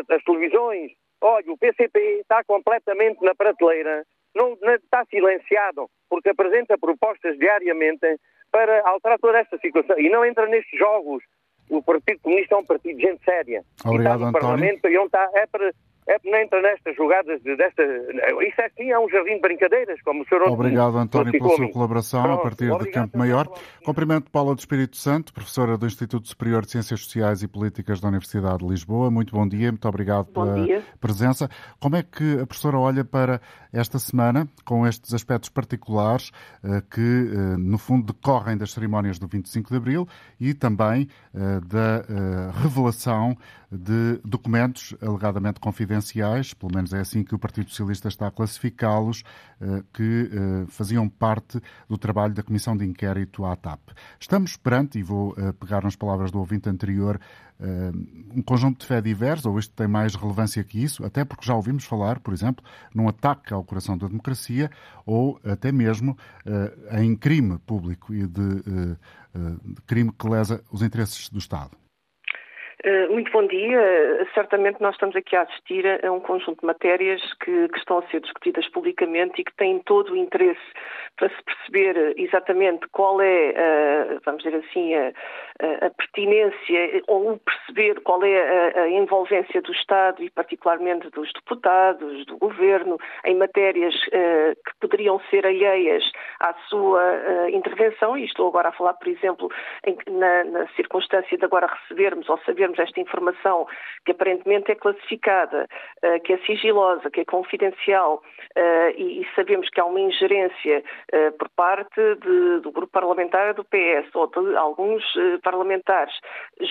as 0.10 0.24
televisões. 0.24 0.92
Olha, 1.22 1.52
o 1.52 1.58
PCP 1.58 2.00
está 2.22 2.44
completamente 2.44 3.24
na 3.24 3.34
prateleira, 3.34 4.06
não, 4.36 4.58
não, 4.62 4.76
está 4.76 5.04
silenciado, 5.06 5.90
porque 6.10 6.30
apresenta 6.30 6.78
propostas 6.78 7.38
diariamente 7.40 8.20
para 8.52 8.88
alterar 8.88 9.20
toda 9.20 9.40
esta 9.40 9.58
situação 9.58 10.00
e 10.00 10.10
não 10.10 10.24
entra 10.24 10.48
nestes 10.48 10.78
jogos. 10.78 11.24
O 11.70 11.82
Partido 11.84 12.22
Comunista 12.22 12.56
é 12.56 12.58
um 12.58 12.66
partido 12.66 12.98
de 12.98 13.04
gente 13.04 13.24
séria. 13.26 13.62
Obrigado, 13.84 13.94
e 13.94 13.98
está 13.98 14.18
no 14.18 14.26
António. 14.26 14.32
Parlamento 14.32 14.88
e 14.88 14.98
onde 14.98 15.08
está, 15.08 15.30
é 15.34 15.46
para 15.48 15.74
é, 16.08 16.18
não 16.24 16.40
entra 16.40 16.62
nestas 16.62 16.96
jogadas 16.96 17.42
de, 17.42 17.56
desta. 17.58 17.84
Isso 17.84 18.62
é 18.62 18.70
sim, 18.78 18.92
é 18.92 18.98
um 19.00 19.10
jardim 19.10 19.36
de 19.36 19.42
brincadeiras, 19.42 20.02
como 20.02 20.24
o 20.24 20.28
senhor 20.28 20.48
Obrigado, 20.48 20.98
António, 20.98 21.34
pela 21.34 21.56
sua 21.56 21.70
colaboração 21.70 22.24
Pronto, 22.24 22.40
a 22.40 22.44
partir 22.44 22.78
de 22.78 22.92
Campo 22.92 23.18
Maior. 23.18 23.48
Cumprimento 23.84 24.32
Paula 24.32 24.56
do 24.56 24.60
Espírito 24.60 24.96
Santo, 24.96 25.34
professora 25.34 25.78
do 25.78 25.86
Instituto 25.86 26.28
Superior 26.28 26.64
de 26.64 26.72
Ciências 26.72 27.02
Sociais 27.02 27.44
e 27.44 27.48
Políticas 27.48 28.00
da 28.00 28.08
Universidade 28.08 28.60
de 28.60 28.68
Lisboa. 28.68 29.12
Muito 29.12 29.36
bom 29.36 29.46
dia, 29.46 29.70
muito 29.70 29.88
obrigado 29.88 30.28
bom 30.32 30.46
pela 30.46 30.64
dia. 30.64 30.82
presença. 31.00 31.50
Como 31.80 31.98
é 31.98 32.04
que 32.04 32.40
a 32.40 32.48
professora 32.48 32.78
olha 32.78 33.04
para 33.04 33.42
esta 33.72 34.00
semana, 34.00 34.48
com 34.64 34.88
estes 34.88 35.14
aspectos 35.14 35.50
particulares 35.50 36.32
eh, 36.64 36.82
que, 36.90 37.02
eh, 37.02 37.58
no 37.58 37.78
fundo, 37.78 38.14
decorrem 38.14 38.58
das 38.58 38.72
cerimónias 38.72 39.20
do 39.20 39.28
25 39.28 39.70
de 39.70 39.76
Abril 39.78 40.08
e 40.40 40.54
também 40.54 41.08
eh, 41.34 41.60
da 41.66 42.52
revelação 42.62 43.36
de 43.72 44.20
documentos 44.24 44.96
alegadamente 45.02 45.60
confidenciais, 45.60 45.97
pelo 46.60 46.74
menos 46.74 46.94
é 46.94 47.00
assim 47.00 47.24
que 47.24 47.36
o 47.36 47.40
Partido 47.40 47.70
Socialista 47.70 48.08
está 48.08 48.28
a 48.28 48.32
classificá-los, 48.32 49.24
que 49.94 50.30
faziam 50.68 51.08
parte 51.10 51.62
do 51.90 51.98
trabalho 51.98 52.34
da 52.34 52.44
Comissão 52.44 52.76
de 52.78 52.86
Inquérito 52.86 53.46
à 53.46 53.56
TAP. 53.56 53.80
Estamos 54.20 54.56
perante, 54.56 55.00
e 55.00 55.04
vou 55.04 55.36
pegar 55.60 55.84
nas 55.84 55.96
palavras 55.96 56.32
do 56.32 56.40
ouvinte 56.40 56.70
anterior, 56.70 57.20
um 58.36 58.42
conjunto 58.44 58.82
de 58.82 58.86
fé 58.86 59.02
diversos, 59.02 59.48
ou 59.48 59.58
isto 59.58 59.74
tem 59.74 59.88
mais 59.88 60.14
relevância 60.14 60.64
que 60.64 60.82
isso, 60.84 61.04
até 61.04 61.26
porque 61.26 61.46
já 61.46 61.56
ouvimos 61.56 61.86
falar, 61.86 62.20
por 62.20 62.34
exemplo, 62.34 62.64
num 62.94 63.08
ataque 63.08 63.52
ao 63.54 63.64
coração 63.64 63.98
da 63.98 64.08
democracia 64.08 64.70
ou 65.06 65.40
até 65.44 65.72
mesmo 65.72 66.16
em 66.92 67.16
crime 67.16 67.58
público 67.60 68.14
e 68.14 68.28
de, 68.28 68.62
de 68.62 68.98
crime 69.88 70.12
que 70.12 70.28
lesa 70.28 70.64
os 70.72 70.84
interesses 70.84 71.30
do 71.30 71.40
Estado. 71.40 71.72
Muito 73.10 73.32
bom 73.32 73.48
dia. 73.48 74.28
Certamente 74.36 74.80
nós 74.80 74.94
estamos 74.94 75.16
aqui 75.16 75.36
a 75.36 75.42
assistir 75.42 75.84
a 76.06 76.12
um 76.12 76.20
conjunto 76.20 76.60
de 76.60 76.66
matérias 76.66 77.22
que, 77.44 77.68
que, 77.70 77.78
estão 77.80 77.98
a 77.98 78.04
ser 78.04 78.22
discutidas 78.22 78.70
publicamente 78.70 79.42
e 79.42 79.44
que 79.44 79.54
têm 79.56 79.80
todo 79.80 80.14
o 80.14 80.16
interesse 80.16 80.62
para 81.16 81.28
se 81.30 81.44
perceber 81.44 82.14
exatamente 82.18 82.88
qual 82.92 83.20
é, 83.20 84.20
vamos 84.24 84.44
dizer 84.44 84.64
assim, 84.64 84.94
a, 84.94 85.12
a 85.88 85.90
pertinência 85.90 87.02
ou 87.08 87.40
perceber 87.40 88.00
qual 88.02 88.24
é 88.24 88.76
a, 88.76 88.82
a, 88.84 88.90
envolvência 88.90 89.60
do 89.60 89.72
Estado 89.72 90.24
e 90.24 90.30
particularmente 90.30 91.10
dos 91.10 91.34
deputados, 91.34 92.28
do 92.28 92.38
Governo, 92.38 93.00
em 93.26 93.36
matérias 93.36 93.96
que 94.06 94.72
poderiam 94.80 95.20
ser 95.32 95.48
alheias 95.48 96.04
à 96.40 96.54
sua 96.70 97.50
intervenção. 97.52 98.16
E 98.16 98.26
estou 98.26 98.48
agora 98.48 98.70
a 98.70 98.74
falar, 98.74 98.94
por 98.94 99.08
exemplo, 99.08 99.50
em, 99.84 99.98
na, 100.12 100.44
na 100.44 100.68
circunstância 100.76 101.36
de 101.36 101.44
agora 101.44 101.66
recebermos 101.66 102.30
ou 102.30 102.38
sabermos 102.46 102.67
esta 102.78 103.00
informação 103.00 103.68
que 104.06 104.12
aparentemente 104.12 104.72
é 104.72 104.76
classificada, 104.76 105.68
uh, 106.04 106.20
que 106.22 106.34
é 106.34 106.38
sigilosa, 106.40 107.10
que 107.10 107.22
é 107.22 107.26
confidencial 107.26 108.24
uh, 108.56 108.90
e, 108.98 109.28
sabemos 109.36 109.70
que 109.70 109.80
há 109.80 109.86
uma 109.86 110.00
ingerência 110.00 110.84
uh, 111.14 111.32
por 111.38 111.50
parte 111.50 112.00
de, 112.16 112.60
do 112.62 112.72
grupo 112.72 112.92
parlamentar 112.92 113.54
do 113.54 113.64
PS 113.66 114.14
ou 114.16 114.28
de 114.28 114.56
alguns 114.56 115.04
parlamentares 115.44 116.14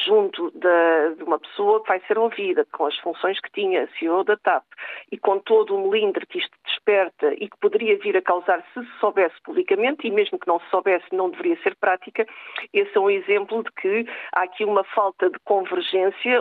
junto 0.07 0.51
da, 0.53 1.09
de 1.17 1.23
uma 1.23 1.39
pessoa 1.39 1.83
que 1.83 1.89
vai 1.89 2.01
ser 2.07 2.19
ouvida 2.19 2.67
com 2.73 2.87
as 2.87 2.97
funções 2.99 3.39
que 3.41 3.51
tinha, 3.53 3.89
CEO 3.99 4.25
da 4.25 4.37
TAP, 4.37 4.65
e 5.13 5.19
com 5.19 5.39
todo 5.39 5.77
o 5.77 5.89
melindre 5.89 6.27
que 6.27 6.39
isto 6.39 6.57
desperta 6.65 7.35
e 7.35 7.49
que 7.49 7.59
poderia 7.61 7.99
vir 7.99 8.17
a 8.17 8.23
causar 8.23 8.65
se 8.73 8.85
se 8.85 9.01
soubesse 9.01 9.35
publicamente, 9.43 10.07
e 10.07 10.11
mesmo 10.11 10.39
que 10.39 10.47
não 10.47 10.59
se 10.61 10.69
soubesse, 10.71 11.05
não 11.13 11.31
deveria 11.31 11.57
ser 11.63 11.75
prática, 11.77 12.27
esse 12.73 12.97
é 12.97 13.01
um 13.01 13.11
exemplo 13.11 13.63
de 13.63 13.73
que 13.73 14.07
há 14.33 14.43
aqui 14.43 14.65
uma 14.65 14.85
falta 14.85 15.29
de 15.31 15.39
convergência 15.41 15.86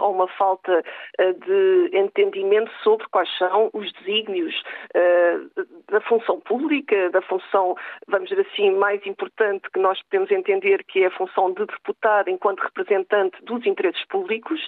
ou 0.01 0.11
uma 0.11 0.27
falta 0.27 0.83
uh, 1.19 1.33
de 1.45 1.97
entendimento 1.97 2.71
sobre 2.83 3.05
quais 3.09 3.29
são 3.37 3.69
os 3.73 3.91
desígnios 3.93 4.55
uh, 4.95 5.65
da 5.91 6.01
função 6.01 6.39
pública, 6.39 7.09
da 7.09 7.21
função, 7.21 7.75
vamos 8.07 8.29
dizer 8.29 8.45
assim, 8.51 8.71
mais 8.71 9.05
importante 9.05 9.69
que 9.71 9.79
nós 9.79 10.01
podemos 10.03 10.31
entender 10.31 10.83
que 10.83 11.03
é 11.03 11.07
a 11.07 11.11
função 11.11 11.53
de 11.53 11.65
deputado 11.65 12.29
enquanto 12.29 12.59
representante 12.61 13.43
dos 13.43 13.65
interesses 13.65 14.03
públicos 14.07 14.59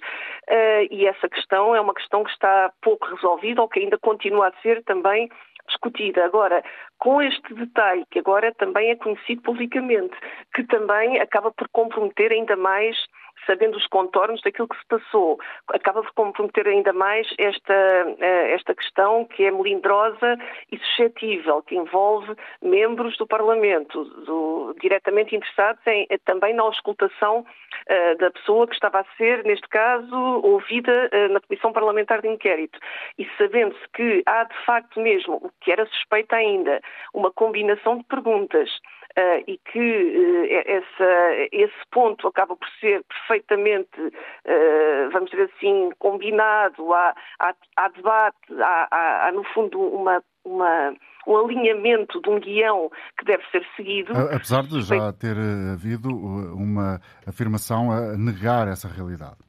uh, 0.50 0.88
e 0.92 1.06
essa 1.08 1.28
questão 1.30 1.76
é 1.76 1.82
uma 1.82 1.94
questão 1.94 2.24
que 2.24 2.32
está 2.32 2.72
pouco 2.82 3.08
resolvida 3.08 3.62
ou 3.62 3.68
que 3.68 3.80
ainda 3.80 3.98
continua 3.98 4.48
a 4.48 4.62
ser 4.62 4.84
também 4.84 5.30
discutida. 5.68 6.26
Agora, 6.26 6.64
com 6.98 7.22
este 7.22 7.54
detalhe, 7.54 8.06
que 8.10 8.20
agora 8.20 8.54
também 8.56 8.90
é 8.90 8.96
conhecido 8.96 9.42
publicamente, 9.42 10.16
que 10.54 10.64
também 10.64 11.20
acaba 11.20 11.52
por 11.52 11.68
comprometer 11.70 12.32
ainda 12.32 12.56
mais 12.56 12.98
sabendo 13.46 13.78
os 13.78 13.88
contornos 13.88 14.42
daquilo 14.42 14.68
que 14.68 14.78
se 14.78 14.86
passou, 14.88 15.40
acaba 15.70 16.02
por 16.02 16.14
comprometer 16.14 16.68
ainda 16.68 16.94
mais 16.94 17.28
esta, 17.38 17.74
eh, 18.20 18.54
esta 18.54 18.74
questão 18.74 19.26
que 19.26 19.46
é 19.46 19.52
melindrosa 19.52 20.38
e 20.72 20.78
suscetível, 20.78 21.62
que 21.62 21.76
envolve 21.76 22.36
membros 22.62 23.18
do 23.18 23.28
Parlamento, 23.28 24.04
do, 24.26 24.76
diretamente 24.82 25.36
interessados 25.36 25.86
em, 25.88 26.08
eh, 26.10 26.18
também 26.26 26.54
na 26.54 26.64
auscultação 26.64 27.40
uh, 27.40 28.18
da 28.18 28.32
pessoa 28.32 28.68
que 28.68 28.74
estava 28.74 29.00
a 29.00 29.06
ser, 29.18 29.44
neste 29.44 29.68
caso, 29.70 30.16
ouvida 30.44 31.10
uh, 31.14 31.34
na 31.34 31.40
Comissão 31.40 31.72
Parlamentar 31.74 32.22
de 32.22 32.28
Inquérito. 32.28 32.80
E 33.18 33.28
sabendo-se 33.38 33.88
que 33.94 34.24
há, 34.26 34.44
de 34.44 34.66
facto 34.66 35.00
mesmo, 35.00 35.36
o 35.36 35.52
que 35.62 35.72
era 35.72 35.86
suspeita 35.86 36.36
ainda, 36.36 36.82
uma 37.14 37.32
combinação 37.32 37.98
de 37.98 38.04
perguntas 38.06 38.70
Uh, 39.18 39.42
e 39.48 39.58
que 39.72 39.80
uh, 39.80 40.46
essa, 40.68 41.50
esse 41.52 41.90
ponto 41.92 42.28
acaba 42.28 42.56
por 42.56 42.68
ser 42.80 43.04
perfeitamente, 43.06 44.00
uh, 44.00 45.10
vamos 45.12 45.32
dizer 45.32 45.50
assim, 45.56 45.90
combinado, 45.98 46.94
há, 46.94 47.16
há, 47.40 47.56
há 47.78 47.88
debate, 47.90 48.38
há, 48.62 49.28
há, 49.28 49.32
no 49.32 49.44
fundo 49.56 49.80
uma, 49.80 50.24
uma, 50.46 50.94
um 51.26 51.36
alinhamento 51.36 52.22
de 52.22 52.30
um 52.30 52.40
guião 52.40 52.92
que 53.18 53.26
deve 53.26 53.44
ser 53.50 53.66
seguido. 53.76 54.14
Apesar 54.16 54.62
de 54.62 54.82
já 54.82 55.12
ter 55.12 55.36
havido 55.74 56.10
uma 56.10 57.00
afirmação 57.26 57.92
a 57.92 58.16
negar 58.16 58.68
essa 58.68 58.88
realidade. 58.88 59.47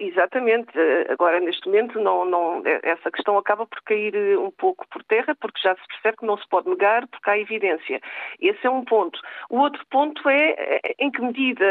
Exatamente. 0.00 0.70
Agora, 1.08 1.40
neste 1.40 1.66
momento, 1.66 2.00
não, 2.00 2.24
não, 2.24 2.62
essa 2.82 3.10
questão 3.10 3.38
acaba 3.38 3.66
por 3.66 3.80
cair 3.82 4.14
eh, 4.14 4.36
um 4.36 4.50
pouco 4.50 4.86
por 4.88 5.02
terra, 5.04 5.34
porque 5.40 5.60
já 5.62 5.74
se 5.74 5.86
percebe 5.88 6.18
que 6.18 6.26
não 6.26 6.36
se 6.36 6.48
pode 6.48 6.68
negar, 6.68 7.06
porque 7.08 7.30
há 7.30 7.38
evidência. 7.38 8.00
Esse 8.40 8.66
é 8.66 8.70
um 8.70 8.84
ponto. 8.84 9.18
O 9.50 9.58
outro 9.58 9.84
ponto 9.90 10.28
é 10.28 10.54
eh, 10.58 10.94
em 10.98 11.10
que 11.10 11.22
medida 11.22 11.66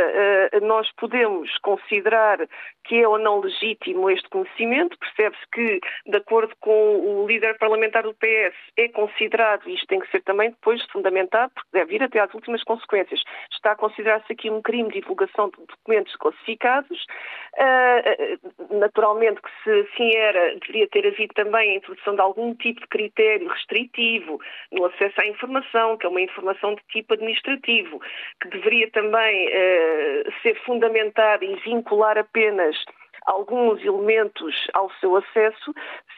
nós 0.61 0.91
podemos 0.93 1.57
considerar 1.59 2.39
que 2.87 3.01
é 3.01 3.07
ou 3.07 3.19
não 3.19 3.39
legítimo 3.39 4.09
este 4.09 4.27
conhecimento. 4.29 4.97
Percebe-se 4.97 5.45
que, 5.51 5.79
de 6.05 6.17
acordo 6.17 6.53
com 6.59 7.21
o 7.21 7.27
líder 7.27 7.57
parlamentar 7.57 8.03
do 8.03 8.13
PS, 8.13 8.55
é 8.77 8.87
considerado, 8.89 9.69
e 9.69 9.75
isto 9.75 9.87
tem 9.87 9.99
que 9.99 10.09
ser 10.09 10.21
também 10.21 10.49
depois 10.51 10.81
fundamentado, 10.91 11.51
porque 11.53 11.69
deve 11.73 11.95
ir 11.95 12.03
até 12.03 12.19
às 12.19 12.33
últimas 12.33 12.63
consequências, 12.63 13.21
está 13.51 13.73
a 13.73 13.75
considerar-se 13.75 14.31
aqui 14.31 14.49
um 14.49 14.61
crime 14.61 14.89
de 14.89 15.01
divulgação 15.01 15.49
de 15.49 15.65
documentos 15.65 16.15
classificados. 16.15 17.05
Uh, 17.55 18.06
naturalmente 18.69 19.41
que 19.41 19.49
se 19.63 19.71
assim 19.71 20.15
era, 20.15 20.55
deveria 20.59 20.87
ter 20.87 21.07
havido 21.07 21.33
também 21.33 21.71
a 21.71 21.75
introdução 21.75 22.15
de 22.15 22.21
algum 22.21 22.53
tipo 22.55 22.81
de 22.81 22.87
critério 22.87 23.47
restritivo 23.47 24.39
no 24.71 24.85
acesso 24.85 25.19
à 25.21 25.27
informação, 25.27 25.97
que 25.97 26.05
é 26.05 26.09
uma 26.09 26.21
informação 26.21 26.75
de 26.75 26.81
tipo 26.89 27.13
administrativo, 27.13 27.99
que 28.41 28.49
deveria 28.49 28.89
também 28.91 29.47
uh, 29.47 30.31
ser 30.41 30.55
fundamentada 30.65 31.43
e 31.43 31.55
vincular 31.57 32.17
apenas 32.17 32.75
alguns 33.27 33.83
elementos 33.83 34.55
ao 34.73 34.89
seu 34.99 35.15
acesso, 35.17 35.73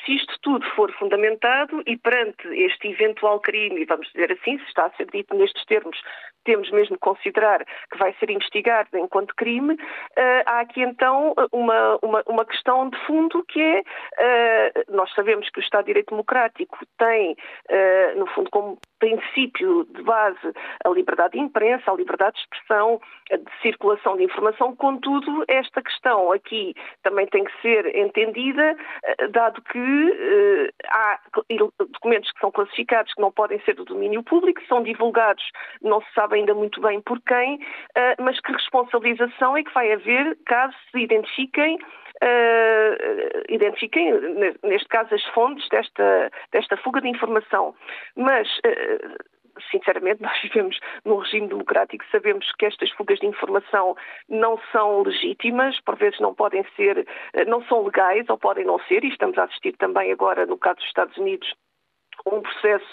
se 0.06 0.16
isto 0.16 0.34
tudo 0.42 0.66
for 0.76 0.92
fundamentado 0.94 1.82
e 1.86 1.98
perante 1.98 2.48
este 2.48 2.90
eventual 2.90 3.40
crime, 3.40 3.84
vamos 3.86 4.08
dizer 4.14 4.32
assim, 4.32 4.58
se 4.60 4.66
está 4.66 4.86
a 4.86 4.92
ser 4.92 5.08
dito 5.12 5.36
nestes 5.36 5.66
termos, 5.66 6.00
temos 6.46 6.72
mesmo 6.72 6.96
que 6.96 7.02
considerar 7.02 7.66
que 7.92 7.98
vai 7.98 8.14
ser 8.20 8.30
investigado 8.30 8.90
enquanto 8.98 9.36
crime, 9.36 9.74
uh, 9.74 10.44
há 10.46 10.62
aqui 10.62 10.82
então 10.82 11.34
uma, 11.52 12.00
uma, 12.02 12.24
uma, 12.28 12.46
questão 12.46 12.90
de 12.90 12.98
fundo 13.06 13.44
que 13.46 13.84
é, 14.18 14.72
uh, 14.72 14.96
nós 14.96 15.12
sabemos 15.14 15.50
que 15.50 15.60
o 15.60 15.64
Estado 15.64 15.86
de 15.86 15.88
Direito 15.88 16.12
Democrático 16.12 16.78
tem, 16.98 17.34
uh, 17.34 18.20
no 18.20 18.28
fundo, 18.28 18.50
como 18.52 18.78
princípio 19.00 19.86
de 19.86 20.04
base 20.04 20.54
a 20.86 20.90
liberdade 20.90 21.34
de 21.34 21.40
imprensa, 21.40 21.92
a 21.92 21.96
liberdade 21.96 22.36
de 22.36 22.42
expressão, 22.42 23.02
de 23.32 23.62
circulação 23.62 24.18
de 24.18 24.24
informação. 24.24 24.76
Contudo, 24.76 25.44
esta 25.48 25.82
questão 25.82 26.32
aqui 26.32 26.76
também 27.04 27.26
tem 27.28 27.44
que 27.44 27.62
ser 27.62 27.96
entendida, 27.96 28.76
eh, 29.04 29.28
dado 29.30 29.62
que 29.62 29.78
eh, 29.80 30.70
há 30.88 31.20
documentos 31.80 32.32
que 32.32 32.40
são 32.40 32.52
classificados 32.52 33.14
que 33.14 33.22
não 33.22 33.32
podem 33.32 33.60
ser 33.62 33.74
do 33.76 33.86
domínio 33.86 34.24
público, 34.24 34.62
são 34.68 34.84
divulgados, 34.84 35.44
não 35.82 36.02
se 36.02 36.14
sabe 36.14 36.36
ainda 36.36 36.54
muito 36.54 36.82
bem 36.82 37.02
por 37.02 37.20
quem, 37.22 37.60
eh, 37.96 38.16
mas 38.20 38.40
que 38.42 38.52
responsabilização 38.52 39.56
é 39.56 39.64
que 39.64 39.74
vai 39.74 39.92
haver 39.92 40.38
caso 40.46 40.76
se 40.92 41.00
identifiquem 41.00 41.78
uh, 42.24 43.44
identifiquem, 43.50 44.12
neste 44.64 44.88
caso, 44.90 45.14
as 45.14 45.24
fontes 45.28 45.68
desta, 45.70 46.32
desta 46.52 46.78
fuga 46.78 47.02
de 47.02 47.08
informação. 47.08 47.74
Mas. 48.16 48.48
Uh, 48.60 48.89
sinceramente, 49.72 50.22
nós 50.24 50.40
vivemos 50.42 50.80
num 51.06 51.18
regime 51.18 51.48
democrático, 51.48 52.04
sabemos 52.12 52.52
que 52.54 52.66
estas 52.66 52.90
fugas 52.92 53.20
de 53.20 53.28
informação 53.28 53.96
não 54.28 54.60
são 54.72 55.02
legítimas, 55.02 55.80
por 55.82 55.96
vezes 55.96 56.20
não 56.20 56.34
podem 56.34 56.66
ser, 56.76 57.08
eh, 57.34 57.46
não 57.46 57.64
são 57.64 57.84
legais 57.84 58.28
ou 58.30 58.38
podem 58.38 58.66
não 58.66 58.80
ser, 58.82 59.04
e 59.04 59.10
estamos 59.10 59.38
a 59.38 59.44
assistir 59.44 59.76
também 59.78 60.12
agora 60.12 60.46
no 60.46 60.58
caso 60.58 60.78
dos 60.78 60.88
Estados 60.88 61.18
Unidos 61.18 61.54
um 62.26 62.42
processo 62.42 62.86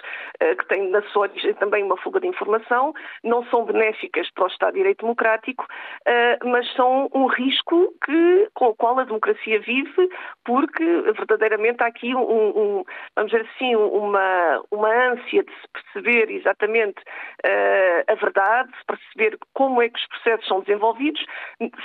uh, 0.42 0.56
que 0.56 0.66
tem 0.68 0.90
na 0.90 1.02
sua 1.02 1.22
origem 1.22 1.54
também 1.54 1.84
uma 1.84 1.96
fuga 1.96 2.20
de 2.20 2.26
informação, 2.26 2.94
não 3.24 3.44
são 3.46 3.64
benéficas 3.64 4.30
para 4.30 4.44
o 4.44 4.48
Estado 4.48 4.72
de 4.72 4.78
Direito 4.78 5.00
Democrático, 5.00 5.64
uh, 5.64 6.48
mas 6.48 6.70
são 6.74 7.10
um 7.14 7.26
risco 7.26 7.92
que, 8.04 8.48
com 8.54 8.66
o 8.66 8.74
qual 8.74 8.98
a 8.98 9.04
democracia 9.04 9.60
vive, 9.60 10.08
porque 10.44 10.84
verdadeiramente 11.12 11.82
há 11.82 11.86
aqui 11.86 12.14
um, 12.14 12.20
um 12.20 12.84
vamos 13.14 13.32
dizer 13.32 13.46
assim, 13.54 13.74
uma, 13.74 14.62
uma 14.70 14.88
ânsia 14.88 15.42
de 15.42 15.52
se 15.52 15.68
perceber 15.72 16.30
exatamente 16.30 17.00
uh, 17.00 18.12
a 18.12 18.14
verdade, 18.14 18.70
de 18.70 18.84
perceber 18.86 19.38
como 19.54 19.82
é 19.82 19.88
que 19.88 19.98
os 19.98 20.06
processos 20.08 20.46
são 20.46 20.60
desenvolvidos. 20.60 21.24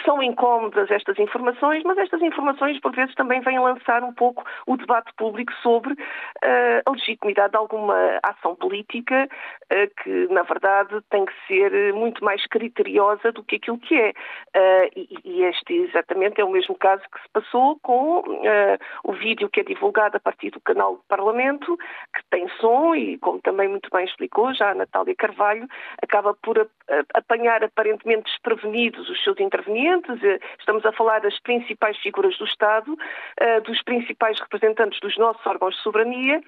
São 0.06 0.22
incómodas 0.22 0.90
estas 0.92 1.18
informações, 1.20 1.84
mas 1.84 1.98
estas 1.98 2.22
informações, 2.22 2.80
por 2.80 2.92
vezes, 2.94 3.16
também 3.16 3.42
vêm 3.42 3.60
lançar 3.60 4.04
um 4.04 4.14
pouco 4.14 4.44
o 4.68 4.78
debate 4.78 5.12
público 5.16 5.54
sobre 5.62 5.96
a 6.86 6.92
legitimidade 6.92 7.31
de 7.34 7.58
alguma 7.58 8.20
ação 8.24 8.56
política 8.56 9.28
eh, 9.70 9.88
que, 10.04 10.28
na 10.30 10.44
verdade, 10.44 11.00
tem 11.10 11.26
que 11.26 11.34
ser 11.48 11.94
muito 11.94 12.24
mais 12.24 12.46
criteriosa 12.48 13.32
do 13.32 13.44
que 13.44 13.56
aquilo 13.56 13.78
que 13.78 13.96
é. 13.96 14.14
Eh, 14.54 14.90
e 15.24 15.44
este 15.44 15.74
exatamente 15.74 16.42
é 16.42 16.46
o 16.46 16.52
mesmo 16.52 16.76
caso 16.76 17.02
que 17.12 17.22
se 17.22 17.30
passou 17.30 17.80
com 17.82 18.24
eh, 18.44 18.78
o 19.04 19.14
vídeo 19.14 19.50
que 19.50 19.62
é 19.62 19.64
divulgado 19.64 20.18
a 20.18 20.20
partir 20.20 20.50
do 20.50 20.60
canal 20.60 20.96
do 20.96 21.04
Parlamento, 21.08 21.78
que 22.14 22.24
tem 22.30 22.50
som 22.60 22.94
e, 22.96 23.18
como 23.20 23.40
também 23.42 23.68
muito 23.68 23.90
bem 23.92 24.06
explicou 24.06 24.54
já 24.54 24.72
a 24.72 24.76
Natália 24.76 25.16
Carvalho, 25.16 25.68
acaba 26.02 26.34
por 26.34 26.70
apanhar 27.14 27.64
aparentemente 27.64 28.24
desprevenidos 28.24 29.10
os 29.10 29.24
seus 29.24 29.40
intervenientes. 29.40 30.20
Estamos 30.60 30.86
a 30.86 30.92
falar 30.92 31.22
das 31.22 31.40
principais 31.40 31.98
figuras 32.00 32.38
do 32.38 32.46
Estado, 32.46 32.98
dos 33.64 33.82
principais 33.84 34.40
representantes 34.40 35.00
dos 35.00 35.18
nossos 35.18 35.46
órgãos 35.46 35.76
de 35.76 35.82
soberania 35.82 36.42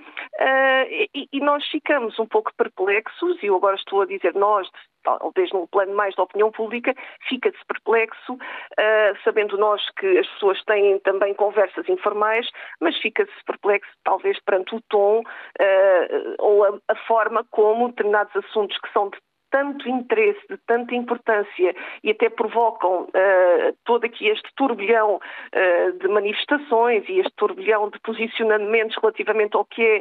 e, 1.14 1.28
e, 1.32 1.40
nós 1.40 1.66
ficamos 1.68 2.18
um 2.20 2.26
pouco 2.26 2.52
perplexos, 2.56 3.42
e 3.42 3.48
eu 3.48 3.56
agora 3.56 3.76
estou 3.76 4.02
a 4.02 4.06
dizer 4.06 4.34
nós, 4.34 4.68
talvez 5.04 5.52
num 5.52 5.68
plano 5.68 5.94
mais 5.94 6.16
da 6.16 6.24
opinião 6.24 6.52
pública, 6.52 6.94
fica-se 7.28 7.58
perplexo, 7.68 8.34
uh, 8.34 9.24
sabendo 9.24 9.58
nós 9.58 9.82
que 9.98 10.18
as 10.18 10.28
pessoas 10.28 10.64
têm 10.64 11.00
também 11.00 11.34
conversas 11.34 11.88
informais, 11.90 12.48
mas 12.80 12.98
fica-se 12.98 13.32
perplexo 13.46 13.92
talvez 14.04 14.40
perante 14.42 14.76
o 14.76 14.82
tom 14.90 15.20
uh, 15.20 16.36
ou 16.40 16.64
a, 16.64 16.80
a 16.90 16.96
forma 17.08 17.46
como 17.52 17.90
determinados 17.90 18.36
assuntos 18.36 18.78
que 18.80 18.92
são 18.92 19.10
de 19.10 19.18
tanto 19.54 19.88
interesse, 19.88 20.42
de 20.50 20.58
tanta 20.66 20.96
importância 20.96 21.76
e 22.04 22.10
até 22.10 22.28
provocam 22.28 23.04
uh, 23.04 23.78
todo 23.86 24.04
aqui 24.04 24.28
este 24.28 24.50
turbilhão 24.56 25.18
uh, 25.18 25.92
de 26.00 26.08
manifestações 26.08 27.08
e 27.08 27.20
este 27.20 27.32
turbilhão 27.36 27.88
de 27.92 28.00
posicionamentos 28.00 28.98
relativamente 29.00 29.56
ao 29.56 29.64
que 29.64 29.84
é 29.84 30.00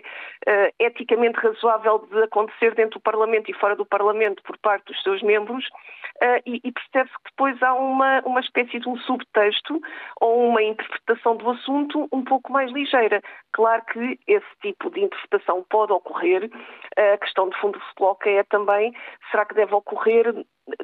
uh, 0.68 0.72
eticamente 0.78 1.38
razoável 1.38 2.08
de 2.10 2.22
acontecer 2.22 2.74
dentro 2.74 2.98
do 2.98 3.02
Parlamento 3.02 3.50
e 3.50 3.54
fora 3.54 3.76
do 3.76 3.84
Parlamento 3.84 4.42
por 4.42 4.56
parte 4.56 4.86
dos 4.86 5.02
seus 5.02 5.22
membros 5.22 5.68
e, 6.46 6.60
e 6.62 6.72
percebe-se 6.72 7.16
que 7.16 7.30
depois 7.30 7.60
há 7.62 7.74
uma, 7.74 8.20
uma 8.20 8.40
espécie 8.40 8.78
de 8.78 8.88
um 8.88 8.96
subtexto 8.98 9.80
ou 10.20 10.46
uma 10.48 10.62
interpretação 10.62 11.36
do 11.36 11.50
assunto 11.50 12.08
um 12.12 12.22
pouco 12.22 12.52
mais 12.52 12.70
ligeira. 12.70 13.20
Claro 13.52 13.82
que 13.86 14.18
esse 14.26 14.46
tipo 14.62 14.90
de 14.90 15.00
interpretação 15.00 15.64
pode 15.68 15.92
ocorrer. 15.92 16.50
A 16.96 17.18
questão 17.18 17.48
de 17.48 17.60
fundo 17.60 17.78
que 17.78 17.86
se 17.86 17.94
coloca 17.94 18.30
é 18.30 18.42
também, 18.44 18.94
será 19.30 19.44
que 19.44 19.54
deve 19.54 19.74
ocorrer 19.74 20.34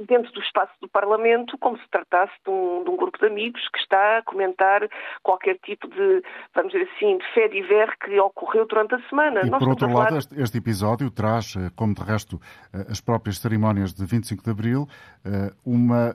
dentro 0.09 0.33
do 0.33 0.41
espaço 0.41 0.73
do 0.81 0.89
Parlamento, 0.89 1.57
como 1.59 1.79
se 1.79 1.89
tratasse 1.91 2.33
de 2.45 2.51
um, 2.51 2.83
de 2.83 2.91
um, 2.91 2.97
grupo 2.97 3.19
de 3.19 3.27
amigos 3.27 3.61
que 3.69 3.79
está 3.79 4.19
a 4.19 4.23
comentar 4.23 4.89
qualquer 5.23 5.57
tipo 5.59 5.89
de, 5.89 6.23
vamos 6.55 6.73
dizer 6.73 6.89
assim, 6.95 7.17
de 7.19 7.25
fé 7.33 7.49
ver 7.49 7.97
que 7.99 8.19
ocorreu 8.19 8.67
durante 8.67 8.95
a 8.95 9.09
semana. 9.09 9.41
E, 9.45 9.51
Nós 9.51 9.59
por 9.61 9.69
outro 9.69 9.89
falar... 9.89 10.05
lado, 10.05 10.19
este, 10.19 10.41
este, 10.41 10.59
episódio 10.59 11.11
traz, 11.11 11.55
eh, 11.57 11.71
como 11.77 11.95
de 11.95 12.03
resto 12.03 12.41
eh, 12.73 12.87
as 12.91 13.01
próprias 13.01 13.39
cerimónias 13.39 13.95
de 13.95 14.05
25 14.05 14.43
de 14.43 14.51
Abril, 14.51 14.89
eh, 15.25 15.53
uma 15.65 16.15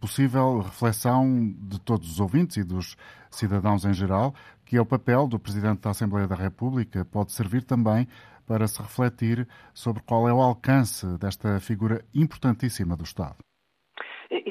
possível 0.00 0.60
reflexão 0.60 1.52
de 1.58 1.80
todos 1.80 2.10
os 2.10 2.20
ouvintes 2.20 2.56
e 2.56 2.64
dos 2.64 2.96
cidadãos 3.30 3.84
em 3.84 3.92
geral, 3.92 4.34
que 4.64 4.76
é 4.76 4.80
o 4.80 4.86
papel 4.86 5.26
do 5.26 5.38
Presidente 5.38 5.80
da 5.80 5.90
Assembleia 5.90 6.26
da 6.26 6.34
República, 6.34 7.04
pode 7.04 7.32
servir 7.32 7.64
também 7.64 8.06
para 8.48 8.66
se 8.66 8.80
refletir 8.82 9.46
sobre 9.74 10.02
qual 10.02 10.26
é 10.26 10.32
o 10.32 10.40
alcance 10.40 11.06
desta 11.18 11.60
figura 11.60 12.02
importantíssima 12.14 12.96
do 12.96 13.04
Estado. 13.04 13.36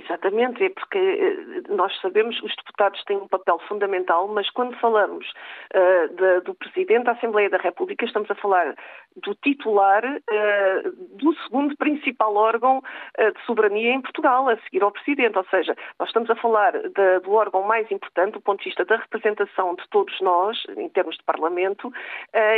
Exatamente, 0.08 0.63
é 0.63 0.70
porque 0.70 0.98
eh, 0.98 1.74
nós 1.74 1.93
sabemos 2.00 2.39
que 2.39 2.46
os 2.46 2.56
deputados 2.56 3.04
têm 3.04 3.17
um 3.17 3.28
papel 3.28 3.60
fundamental, 3.67 4.26
mas 4.30 4.50
quando 4.52 4.74
falamos 4.78 5.28
uh, 5.76 6.15
de, 6.15 6.41
do 6.46 6.56
Presidente 6.56 7.04
da 7.04 7.12
Assembleia 7.12 7.50
da 7.50 7.58
República, 7.58 8.06
estamos 8.06 8.32
a 8.32 8.36
falar 8.36 8.74
do 9.17 9.36
titular 9.36 10.06
uh, 10.06 10.91
do 11.17 11.36
segundo 11.43 11.76
principal 11.76 12.34
órgão 12.36 12.78
uh, 12.78 13.34
de 13.34 13.46
soberania 13.46 13.93
em 13.93 14.02
Portugal, 14.02 14.48
a 14.48 14.56
seguir 14.60 14.82
ao 14.82 14.91
Presidente. 14.91 15.38
Ou 15.38 15.46
seja, 15.46 15.76
nós 16.00 16.08
estamos 16.08 16.30
a 16.30 16.36
falar 16.36 16.72
de, 16.72 17.20
do 17.24 17.34
órgão 17.34 17.63
mais 17.63 17.91
importante 17.91 18.34
do 18.34 18.41
ponto 18.41 18.60
de 18.60 18.70
vista 18.70 18.86
da 18.86 18.96
representação 18.96 19.76
de 19.76 19.86
todos 19.89 20.22
nós, 20.22 20.63
em 20.78 20.88
termos 20.88 21.17
de 21.17 21.24
Parlamento, 21.24 21.91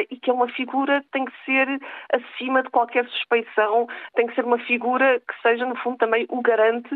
e 0.09 0.17
que 0.17 0.29
é 0.29 0.33
uma 0.33 0.49
figura 0.49 1.01
que 1.01 1.07
tem 1.11 1.25
que 1.25 1.33
ser 1.45 1.67
acima 2.11 2.61
de 2.61 2.69
qualquer 2.69 3.07
suspeição, 3.07 3.87
tem 4.15 4.27
que 4.27 4.35
ser 4.35 4.45
uma 4.45 4.59
figura 4.59 5.19
que 5.19 5.41
seja, 5.41 5.65
no 5.65 5.75
fundo, 5.77 5.97
também 5.97 6.25
o 6.29 6.41
garante 6.41 6.89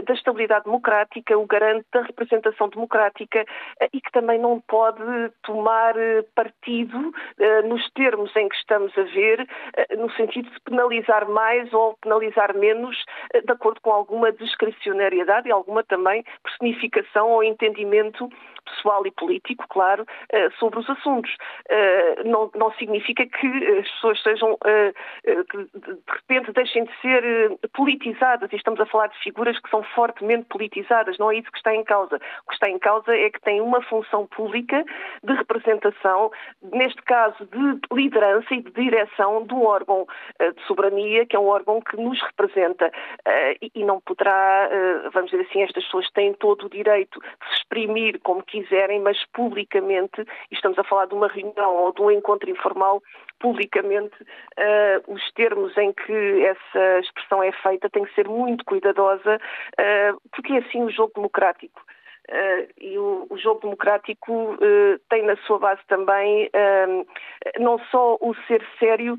da 0.00 0.14
estabilidade 0.14 0.64
democrática, 0.64 1.36
o 1.36 1.46
garante 1.46 1.86
da 1.92 2.02
representação 2.02 2.68
democrática 2.68 3.44
eh, 3.80 3.88
e 3.92 4.00
que 4.00 4.10
também 4.10 4.38
não 4.38 4.60
pode 4.60 5.02
tomar 5.42 5.96
eh, 5.96 6.24
partido 6.34 7.12
eh, 7.38 7.62
nos 7.62 7.90
termos 7.92 8.34
em 8.36 8.48
que 8.48 8.56
estamos 8.56 8.96
a 8.96 9.02
ver, 9.02 9.46
no 9.98 10.10
sentido 10.12 10.50
de 10.50 10.60
penalizar 10.60 11.28
mais 11.28 11.72
ou 11.72 11.94
penalizar 12.00 12.56
menos, 12.56 12.96
de 13.44 13.52
acordo 13.52 13.80
com 13.80 13.90
alguma 13.90 14.32
discricionariedade 14.32 15.48
e 15.48 15.52
alguma 15.52 15.82
também 15.84 16.24
personificação 16.42 17.30
ou 17.30 17.44
entendimento 17.44 18.28
pessoal 18.64 19.06
e 19.06 19.10
político, 19.10 19.64
claro, 19.68 20.04
sobre 20.58 20.78
os 20.78 20.88
assuntos. 20.88 21.34
Não, 22.24 22.50
não 22.54 22.72
significa 22.72 23.26
que 23.26 23.46
as 23.78 23.90
pessoas 23.92 24.22
sejam, 24.22 24.56
que 25.22 25.58
de 25.58 26.02
repente 26.08 26.52
deixem 26.52 26.84
de 26.84 27.00
ser 27.00 27.58
politizadas, 27.74 28.52
e 28.52 28.56
estamos 28.56 28.80
a 28.80 28.86
falar 28.86 29.08
de 29.08 29.18
figuras 29.18 29.58
que 29.58 29.70
são 29.70 29.82
fortemente 29.94 30.46
politizadas, 30.48 31.18
não 31.18 31.30
é 31.30 31.36
isso 31.36 31.50
que 31.50 31.58
está 31.58 31.74
em 31.74 31.84
causa. 31.84 32.16
O 32.16 32.48
que 32.48 32.54
está 32.54 32.68
em 32.68 32.78
causa 32.78 33.14
é 33.16 33.30
que 33.30 33.40
têm 33.40 33.60
uma 33.60 33.82
função 33.82 34.26
pública 34.26 34.84
de 35.22 35.32
representação, 35.34 36.30
neste 36.62 37.02
caso 37.02 37.46
de 37.46 37.80
liderança 37.94 38.54
e 38.54 38.62
de 38.62 38.70
direção 38.70 39.44
do 39.44 39.62
órgão 39.62 40.06
eh, 40.38 40.52
de 40.52 40.62
soberania, 40.66 41.26
que 41.26 41.36
é 41.36 41.38
um 41.38 41.46
órgão 41.46 41.80
que 41.80 41.96
nos 41.96 42.20
representa 42.22 42.90
eh, 43.24 43.56
e 43.74 43.84
não 43.84 44.00
poderá, 44.00 44.68
eh, 44.70 45.10
vamos 45.12 45.30
dizer 45.30 45.46
assim, 45.48 45.62
estas 45.62 45.84
pessoas 45.84 46.10
têm 46.10 46.34
todo 46.34 46.66
o 46.66 46.70
direito 46.70 47.20
de 47.20 47.48
se 47.48 47.54
exprimir 47.58 48.20
como 48.20 48.42
quiserem, 48.52 49.00
mas 49.00 49.18
publicamente, 49.32 50.20
e 50.20 50.54
estamos 50.54 50.78
a 50.78 50.84
falar 50.84 51.06
de 51.06 51.14
uma 51.14 51.26
reunião 51.26 51.74
ou 51.74 51.92
de 51.92 52.02
um 52.02 52.10
encontro 52.10 52.50
informal, 52.50 53.02
publicamente 53.40 54.14
uh, 54.22 55.12
os 55.12 55.32
termos 55.32 55.76
em 55.78 55.92
que 55.92 56.44
essa 56.44 57.00
expressão 57.00 57.42
é 57.42 57.50
feita 57.50 57.90
tem 57.90 58.04
que 58.04 58.14
ser 58.14 58.28
muito 58.28 58.64
cuidadosa, 58.64 59.36
uh, 59.36 60.20
porque 60.30 60.52
é 60.52 60.58
assim 60.58 60.84
o 60.84 60.90
jogo 60.90 61.12
democrático. 61.16 61.82
Uh, 62.28 62.68
e 62.80 62.96
o, 62.98 63.21
jogo 63.42 63.60
democrático 63.60 64.54
uh, 64.54 64.98
tem 65.08 65.22
na 65.24 65.36
sua 65.46 65.58
base 65.58 65.80
também 65.88 66.46
uh, 66.46 67.06
não 67.58 67.78
só 67.90 68.16
o 68.20 68.34
ser 68.46 68.64
sério, 68.78 69.16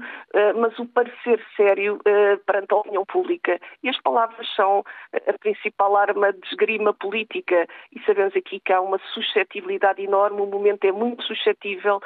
mas 0.56 0.78
o 0.80 0.86
parecer 0.86 1.44
sério 1.56 2.00
perante 2.46 2.74
a 2.74 2.78
opinião 2.78 3.06
pública. 3.06 3.60
E 3.84 3.90
as 3.90 4.00
palavras 4.02 4.48
são 4.56 4.84
a 5.14 5.34
principal 5.40 5.96
arma 5.96 6.32
de 6.32 6.48
esgrima 6.48 6.94
política 6.94 7.68
e 7.92 8.00
sabemos 8.06 8.36
aqui 8.36 8.60
que 8.60 8.72
há 8.72 8.82
uma 8.82 8.98
suscetibilidade 9.14 10.02
enorme, 10.02 10.42
o 10.42 10.46
momento 10.46 10.86
é 10.86 10.92
muito 10.92 11.24
suscetível, 11.24 12.02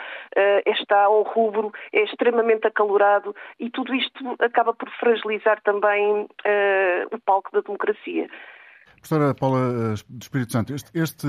está 0.65 1.03
ao 1.03 1.21
rubro, 1.23 1.71
é 1.93 2.03
extremamente 2.03 2.67
acalorado 2.67 3.36
e 3.60 3.69
tudo 3.69 3.93
isto 3.93 4.36
acaba 4.39 4.73
por 4.73 4.89
fragilizar 4.91 5.62
também 5.62 6.27
o 7.12 7.19
palco 7.19 7.51
da 7.51 7.62
democracia. 7.62 8.27
Professora 9.07 9.33
Paula 9.33 9.59
eh, 9.59 10.03
do 10.09 10.21
Espírito 10.21 10.51
Santo, 10.51 10.73
este, 10.73 10.91
este, 10.93 11.27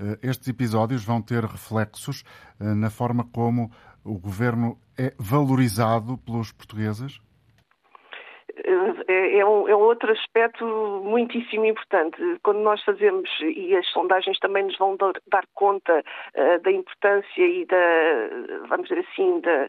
eh, 0.00 0.18
estes 0.22 0.48
episódios 0.48 1.04
vão 1.04 1.20
ter 1.20 1.44
reflexos 1.44 2.24
eh, 2.58 2.64
na 2.74 2.88
forma 2.88 3.22
como 3.34 3.70
o 4.02 4.18
governo 4.18 4.78
é 4.98 5.12
valorizado 5.18 6.16
pelos 6.24 6.52
portugueses? 6.52 7.20
É, 8.64 9.38
é, 9.40 9.44
um, 9.44 9.68
é 9.68 9.76
um 9.76 9.80
outro 9.80 10.10
aspecto 10.10 10.64
muitíssimo 11.04 11.66
importante. 11.66 12.16
Quando 12.42 12.60
nós 12.60 12.82
fazemos, 12.82 13.28
e 13.40 13.76
as 13.76 13.86
sondagens 13.88 14.38
também 14.38 14.64
nos 14.64 14.78
vão 14.78 14.96
dar, 14.96 15.12
dar 15.30 15.44
conta 15.54 16.00
uh, 16.00 16.62
da 16.62 16.72
importância 16.72 17.42
e 17.46 17.66
da, 17.66 18.66
vamos 18.68 18.88
dizer 18.88 19.06
assim, 19.06 19.40
da, 19.40 19.68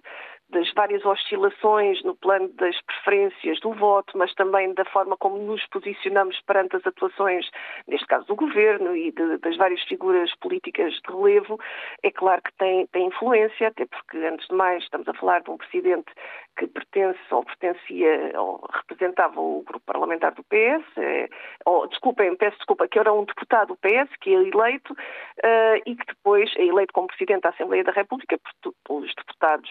das 0.50 0.72
várias 0.74 1.06
oscilações 1.06 2.04
no 2.04 2.16
plano 2.16 2.50
das 2.50 2.80
preferências 2.82 3.60
do 3.60 3.74
voto, 3.74 4.18
mas 4.18 4.34
também 4.34 4.74
da 4.74 4.86
forma 4.86 5.16
como 5.18 5.38
nos 5.38 5.66
posicionamos 5.68 6.40
perante 6.42 6.76
as 6.76 6.86
atuações, 6.86 7.50
neste 7.88 8.08
caso 8.08 8.26
do 8.26 8.36
governo 8.36 8.96
e 8.96 9.12
de, 9.12 9.38
das 9.38 9.58
várias 9.58 9.82
figuras 9.84 10.34
políticas 10.38 10.94
de 10.94 11.14
relevo, 11.14 11.60
é 12.04 12.12
claro 12.12 12.42
que 12.42 12.54
tem, 12.58 12.88
tem 12.88 13.08
influência, 13.08 13.68
até 13.68 13.86
porque, 13.86 14.18
antes 14.18 14.48
de 14.48 14.56
mais, 14.56 14.84
estamos 14.84 15.08
a 15.08 15.14
falar 15.14 15.42
de 15.42 15.52
um 15.52 15.58
presidente 15.58 16.12
que 16.58 16.68
pertence 16.68 17.20
ou 17.32 17.44
pertencia 17.44 18.32
ou 18.40 18.62
representava 18.74 19.40
o 19.40 19.64
grupo 19.64 19.86
parlamentar 19.86 20.34
do 20.34 20.44
PS, 20.44 20.86
é, 20.98 21.30
ou, 21.66 21.88
desculpem, 21.88 22.36
peço 22.36 22.58
desculpa, 22.58 22.88
que 22.88 23.00
era 23.00 23.14
um 23.14 23.24
deputado 23.24 23.70
do 23.70 23.78
PS, 23.78 24.14
que 24.20 24.32
é 24.32 24.34
eleito, 24.34 24.94
uh, 24.94 25.82
e 25.86 25.96
que 25.96 26.06
depois 26.06 26.52
é 26.58 26.66
eleito 26.66 26.94
como 26.94 27.08
presidente 27.08 27.42
da 27.42 27.50
Assembleia 27.50 27.84
da 27.84 27.92
República 27.92 28.38
por, 28.62 28.74
pelos 28.86 29.14
deputados 29.16 29.70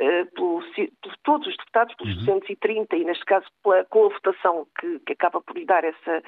uh, 0.00 0.17
por, 0.24 0.64
por, 1.02 1.16
todos 1.24 1.46
os 1.46 1.56
deputados, 1.56 1.94
pelos 1.96 2.14
uhum. 2.18 2.38
230, 2.38 2.96
e 2.96 3.04
neste 3.04 3.24
caso 3.24 3.46
pela, 3.62 3.84
com 3.84 4.06
a 4.06 4.08
votação 4.08 4.66
que, 4.78 4.98
que 5.00 5.12
acaba 5.12 5.40
por 5.40 5.56
lhe 5.56 5.64
dar 5.64 5.84
essa, 5.84 6.22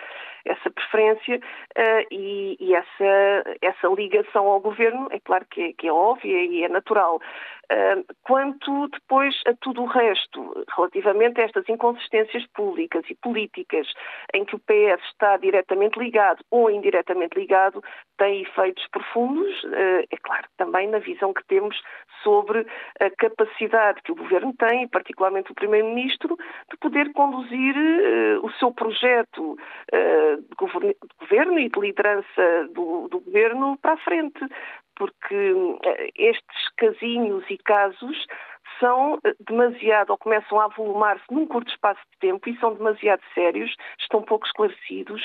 essa 0.45 0.71
preferência 0.71 1.37
uh, 1.39 2.07
e, 2.11 2.57
e, 2.61 2.75
essa, 2.75 3.59
essa 3.63 3.89
ligação 3.89 4.47
ao 4.47 4.61
governo, 4.61 5.09
é 5.11 5.21
claro 5.21 5.47
que 5.51 5.63
é, 5.63 5.73
que 5.73 5.89
é 5.89 5.93
óbvia 5.93 6.45
e 6.45 6.65
é 6.65 6.69
natural. 6.69 7.21
Uh, 7.71 8.05
quanto 8.25 8.89
depois 8.89 9.33
a 9.47 9.55
tudo 9.55 9.83
o 9.83 9.87
resto, 9.87 10.65
relativamente 10.77 11.41
a 11.41 11.45
estas 11.45 11.69
inconsistências 11.69 12.45
públicas 12.49 13.05
e 13.09 13.15
políticas 13.15 13.87
em 14.35 14.45
que 14.45 14.57
o 14.57 14.59
PS 14.59 15.01
está 15.13 15.37
diretamente 15.37 15.97
ligado 15.97 16.45
ou 16.51 16.69
indiretamente 16.69 17.39
ligado, 17.39 17.81
tem 18.19 18.43
efeitos 18.43 18.85
profundos, 18.89 19.63
uh, 19.63 20.05
é 20.11 20.17
claro, 20.21 20.49
também 20.57 20.89
na 20.89 20.99
visão 20.99 21.33
que 21.33 21.47
temos 21.47 21.81
sobre 22.25 22.67
a 22.99 23.09
capacidade 23.11 24.03
que 24.03 24.11
o 24.11 24.17
governo 24.17 24.53
tem, 24.59 24.89
particularmente 24.89 25.53
o 25.53 25.55
primeiro-ministro, 25.55 26.37
de 26.71 26.77
poder 26.77 27.13
conduzir 27.13 27.77
uh, 27.77 28.45
o 28.45 28.51
seu 28.55 28.73
projeto 28.73 29.57
de 29.93 30.97
governo 31.21 31.59
e 31.59 31.69
de 31.69 31.81
liderança 31.81 32.69
do, 32.73 33.09
do 33.09 33.21
governo 33.21 33.77
para 33.79 33.93
a 33.93 33.97
frente 33.99 34.41
porque 35.01 35.53
uh, 35.53 35.81
estes 36.15 36.69
casinhos 36.77 37.43
e 37.49 37.57
casos 37.57 38.27
são 38.79 39.19
eh, 39.25 39.35
demasiado, 39.41 40.11
ou 40.11 40.19
começam 40.19 40.61
a 40.61 40.67
avolumar-se 40.67 41.25
num 41.31 41.47
curto 41.47 41.71
espaço 41.71 42.01
de 42.13 42.19
tempo 42.19 42.49
e 42.49 42.59
são 42.59 42.75
demasiado 42.75 43.21
sérios, 43.35 43.75
estão 43.99 44.23
pouco 44.23 44.47
esclarecidos, 44.47 45.23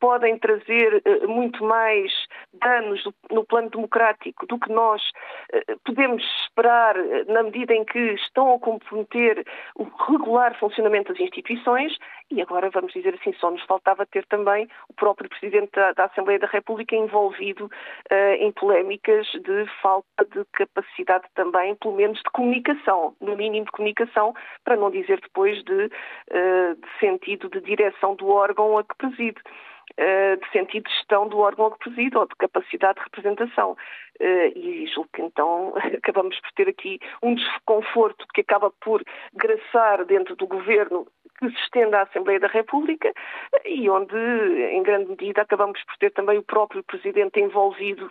podem 0.00 0.38
trazer 0.38 1.02
uh, 1.06 1.28
muito 1.28 1.62
mais 1.62 2.10
danos 2.54 3.06
no 3.30 3.44
plano 3.44 3.68
democrático 3.68 4.46
do 4.46 4.58
que 4.58 4.72
nós 4.72 5.02
podemos 5.84 6.22
esperar 6.42 6.94
na 7.26 7.42
medida 7.42 7.74
em 7.74 7.84
que 7.84 7.98
estão 7.98 8.54
a 8.54 8.58
comprometer 8.58 9.44
o 9.76 9.84
regular 9.84 10.58
funcionamento 10.58 11.12
das 11.12 11.20
instituições 11.20 11.96
e 12.30 12.40
agora, 12.40 12.70
vamos 12.70 12.92
dizer 12.92 13.14
assim, 13.14 13.32
só 13.34 13.50
nos 13.50 13.62
faltava 13.64 14.06
ter 14.06 14.24
também 14.26 14.68
o 14.88 14.94
próprio 14.94 15.28
Presidente 15.28 15.72
da, 15.72 15.92
da 15.92 16.04
Assembleia 16.04 16.38
da 16.38 16.46
República 16.46 16.94
envolvido 16.94 17.66
uh, 17.66 18.34
em 18.38 18.52
polémicas 18.52 19.26
de 19.32 19.66
falta 19.82 20.24
de 20.24 20.44
capacidade 20.52 21.26
também, 21.34 21.74
pelo 21.74 21.96
menos 21.96 22.18
de 22.18 22.30
comunicação, 22.32 23.16
no 23.20 23.36
mínimo 23.36 23.66
de 23.66 23.72
comunicação, 23.72 24.32
para 24.64 24.76
não 24.76 24.90
dizer 24.90 25.20
depois 25.20 25.62
de, 25.64 25.86
uh, 25.86 26.74
de 26.76 26.98
sentido 27.00 27.48
de 27.48 27.60
direção 27.60 28.14
do 28.14 28.28
órgão 28.28 28.78
a 28.78 28.84
que 28.84 28.96
preside 28.96 29.40
eh, 29.96 30.36
de 30.36 30.48
sentido 30.52 30.84
de 30.84 30.94
gestão 30.94 31.26
do 31.26 31.38
órgão 31.38 31.70
que 31.72 31.78
preside 31.78 32.16
ou 32.16 32.24
de 32.24 32.34
capacidade 32.36 32.94
de 32.94 33.04
representação. 33.04 33.76
E 34.20 34.86
julgo 34.94 35.10
que 35.12 35.22
então 35.22 35.74
acabamos 35.98 36.38
por 36.38 36.52
ter 36.52 36.68
aqui 36.68 37.00
um 37.22 37.34
desconforto 37.34 38.24
que 38.32 38.42
acaba 38.42 38.70
por 38.80 39.02
graçar 39.34 40.04
dentro 40.04 40.36
do 40.36 40.46
governo 40.46 41.06
que 41.40 41.50
se 41.50 41.62
estende 41.62 41.96
à 41.96 42.02
Assembleia 42.02 42.38
da 42.38 42.48
República 42.48 43.12
e 43.64 43.88
onde, 43.88 44.16
em 44.16 44.82
grande 44.82 45.10
medida, 45.10 45.42
acabamos 45.42 45.82
por 45.84 45.96
ter 45.96 46.10
também 46.12 46.38
o 46.38 46.42
próprio 46.42 46.84
Presidente 46.84 47.40
envolvido 47.40 48.10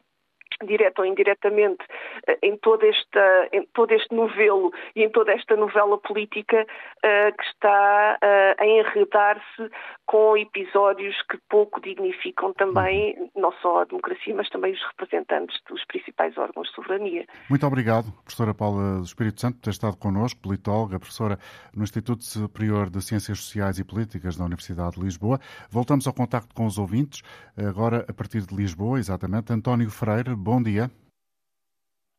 direto 0.65 0.99
ou 0.99 1.05
indiretamente, 1.05 1.83
eh, 2.27 2.37
em 2.43 2.57
todo, 2.57 2.85
esta, 2.85 3.49
em 3.51 3.65
todo 3.73 3.93
este 3.93 4.13
novelo 4.13 4.71
e 4.95 5.03
em 5.03 5.09
toda 5.09 5.31
esta 5.31 5.55
novela 5.55 5.97
política 5.97 6.61
uh, 6.63 7.37
que 7.37 7.43
está 7.43 8.17
uh, 8.21 8.61
a 8.61 8.65
enredar-se 8.65 9.69
com 10.05 10.35
episódios 10.37 11.15
que 11.29 11.37
pouco 11.49 11.79
dignificam 11.81 12.53
também 12.53 13.15
uhum. 13.17 13.29
não 13.35 13.51
só 13.61 13.81
a 13.81 13.85
democracia, 13.85 14.33
mas 14.35 14.49
também 14.49 14.73
os 14.73 14.83
representantes 14.87 15.59
dos 15.69 15.83
principais 15.85 16.37
órgãos 16.37 16.67
de 16.69 16.75
soberania. 16.75 17.25
Muito 17.49 17.65
obrigado, 17.65 18.11
professora 18.23 18.53
Paula 18.53 18.97
do 18.97 19.03
Espírito 19.03 19.39
Santo, 19.39 19.57
por 19.57 19.63
ter 19.63 19.69
estado 19.69 19.97
connosco, 19.97 20.41
politóloga, 20.41 20.99
professora 20.99 21.37
no 21.75 21.83
Instituto 21.83 22.23
Superior 22.23 22.89
de 22.89 23.01
Ciências 23.01 23.39
Sociais 23.39 23.79
e 23.79 23.83
Políticas 23.83 24.35
da 24.35 24.45
Universidade 24.45 24.95
de 24.95 25.01
Lisboa. 25.01 25.39
Voltamos 25.69 26.07
ao 26.07 26.13
contacto 26.13 26.53
com 26.53 26.65
os 26.65 26.77
ouvintes, 26.77 27.21
agora 27.57 28.05
a 28.07 28.13
partir 28.13 28.41
de 28.41 28.55
Lisboa, 28.55 28.99
exatamente. 28.99 29.53
António 29.53 29.89
Freire, 29.89 30.35
bom 30.49 30.63
dia. 30.63 30.89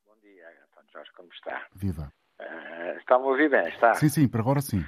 Bom 0.06 0.14
dia, 0.22 0.46
António 0.70 0.90
Jorge, 0.92 1.10
como 1.16 1.28
está? 1.32 1.66
Viva. 1.74 2.12
Uh, 2.40 2.96
está-me 2.98 3.24
a 3.24 3.28
ouvir 3.28 3.50
bem, 3.50 3.68
está? 3.68 3.94
Sim, 3.94 4.08
sim, 4.08 4.28
para 4.28 4.40
agora 4.40 4.60
sim. 4.60 4.84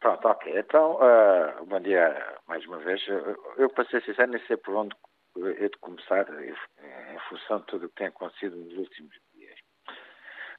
Pronto, 0.00 0.26
ok. 0.26 0.58
Então, 0.58 0.96
uh, 0.96 1.66
bom 1.66 1.80
dia 1.80 2.36
mais 2.46 2.64
uma 2.66 2.78
vez. 2.78 3.06
Eu, 3.06 3.36
eu 3.58 3.68
para 3.68 3.84
ser 3.90 4.02
sincero, 4.04 4.30
nem 4.30 4.44
sei 4.46 4.56
por 4.56 4.74
onde 4.74 4.96
é 5.36 5.68
de 5.68 5.78
começar, 5.80 6.26
em 6.42 7.18
função 7.28 7.58
de 7.60 7.66
tudo 7.66 7.86
o 7.86 7.88
que 7.90 7.96
tem 7.96 8.06
acontecido 8.06 8.56
nos 8.56 8.72
últimos 8.78 9.14
dias. 9.34 9.58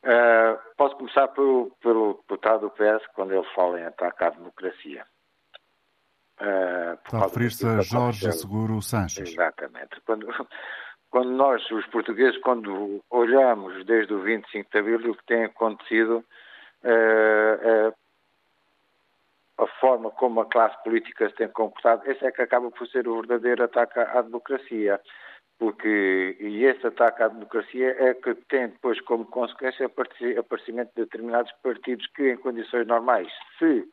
Uh, 0.04 0.60
posso 0.78 0.96
começar 0.98 1.28
pelo, 1.30 1.76
pelo 1.82 2.14
deputado 2.14 2.62
do 2.62 2.72
PS, 2.72 3.06
quando 3.16 3.34
ele 3.34 3.48
fala 3.56 3.80
em 3.80 3.86
ataque 3.86 4.24
à 4.24 4.30
democracia. 4.30 5.04
Uh, 6.40 6.94
Está 7.04 7.18
a 7.18 7.24
referir-se 7.24 7.66
a 7.66 7.82
Jorge 7.82 8.32
Seguro 8.32 8.82
Sanches. 8.82 9.30
Exatamente. 9.30 10.00
Quando, 10.06 10.28
quando 11.10 11.32
nós, 11.32 11.70
os 11.72 11.86
portugueses, 11.88 12.40
quando 12.42 13.04
olhamos 13.10 13.84
desde 13.86 14.14
o 14.14 14.22
25 14.22 14.70
de 14.72 14.78
Abril 14.78 15.12
o 15.12 15.16
que 15.16 15.26
tem 15.26 15.46
acontecido, 15.46 16.24
uh, 16.84 17.90
uh, 17.90 17.94
a 19.58 19.68
forma 19.80 20.12
como 20.12 20.40
a 20.40 20.46
classe 20.46 20.82
política 20.84 21.30
se 21.30 21.36
tem 21.36 21.50
comportado, 21.50 22.10
esse 22.10 22.26
é 22.26 22.32
que 22.32 22.42
acaba 22.42 22.72
por 22.72 22.88
ser 22.88 23.08
o 23.08 23.16
verdadeiro 23.16 23.64
ataque 23.64 24.00
à 24.00 24.22
democracia. 24.22 25.02
Porque, 25.58 26.38
e 26.40 26.64
esse 26.64 26.88
ataque 26.88 27.22
à 27.22 27.28
democracia 27.28 27.94
é 28.00 28.14
que 28.14 28.34
tem 28.48 28.70
depois 28.70 29.02
como 29.02 29.26
consequência 29.26 29.86
o 29.86 30.40
aparecimento 30.40 30.92
de 30.96 31.04
determinados 31.04 31.52
partidos 31.62 32.08
que, 32.16 32.32
em 32.32 32.38
condições 32.38 32.88
normais, 32.88 33.28
se 33.58 33.86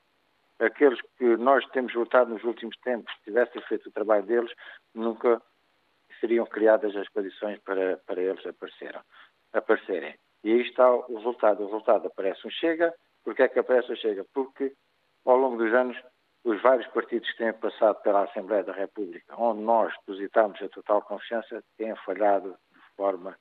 aqueles 0.61 1.01
que 1.19 1.37
nós 1.37 1.67
temos 1.71 1.93
votado 1.93 2.33
nos 2.33 2.45
últimos 2.45 2.77
tempos 2.79 3.13
tivessem 3.25 3.61
feito 3.63 3.89
o 3.89 3.93
trabalho 3.93 4.23
deles, 4.23 4.53
nunca 4.95 5.43
seriam 6.21 6.47
criadas 6.47 6.95
as 6.97 7.09
condições 7.09 7.59
para, 7.61 7.99
para 8.07 8.21
eles 8.21 8.45
aparecerem. 9.53 10.15
E 10.45 10.53
aí 10.53 10.61
está 10.63 10.91
o 10.91 11.17
resultado. 11.17 11.63
O 11.63 11.67
resultado 11.67 12.07
aparece 12.07 12.47
um 12.47 12.51
Chega. 12.51 12.95
Porquê 13.25 13.43
é 13.43 13.49
que 13.49 13.59
aparece 13.59 13.93
um 13.93 13.97
Chega? 13.97 14.25
Porque, 14.33 14.73
ao 15.25 15.37
longo 15.37 15.57
dos 15.57 15.73
anos, 15.73 15.97
os 16.45 16.61
vários 16.63 16.87
partidos 16.89 17.31
que 17.33 17.39
têm 17.39 17.53
passado 17.53 18.01
pela 18.03 18.25
Assembleia 18.25 18.63
da 18.63 18.73
República, 18.73 19.35
onde 19.37 19.63
nós 19.63 19.93
depositamos 19.99 20.63
a 20.63 20.69
total 20.69 21.03
confiança, 21.03 21.63
têm 21.77 21.95
falhado 21.97 22.57
de 22.73 22.97
forma 22.97 23.37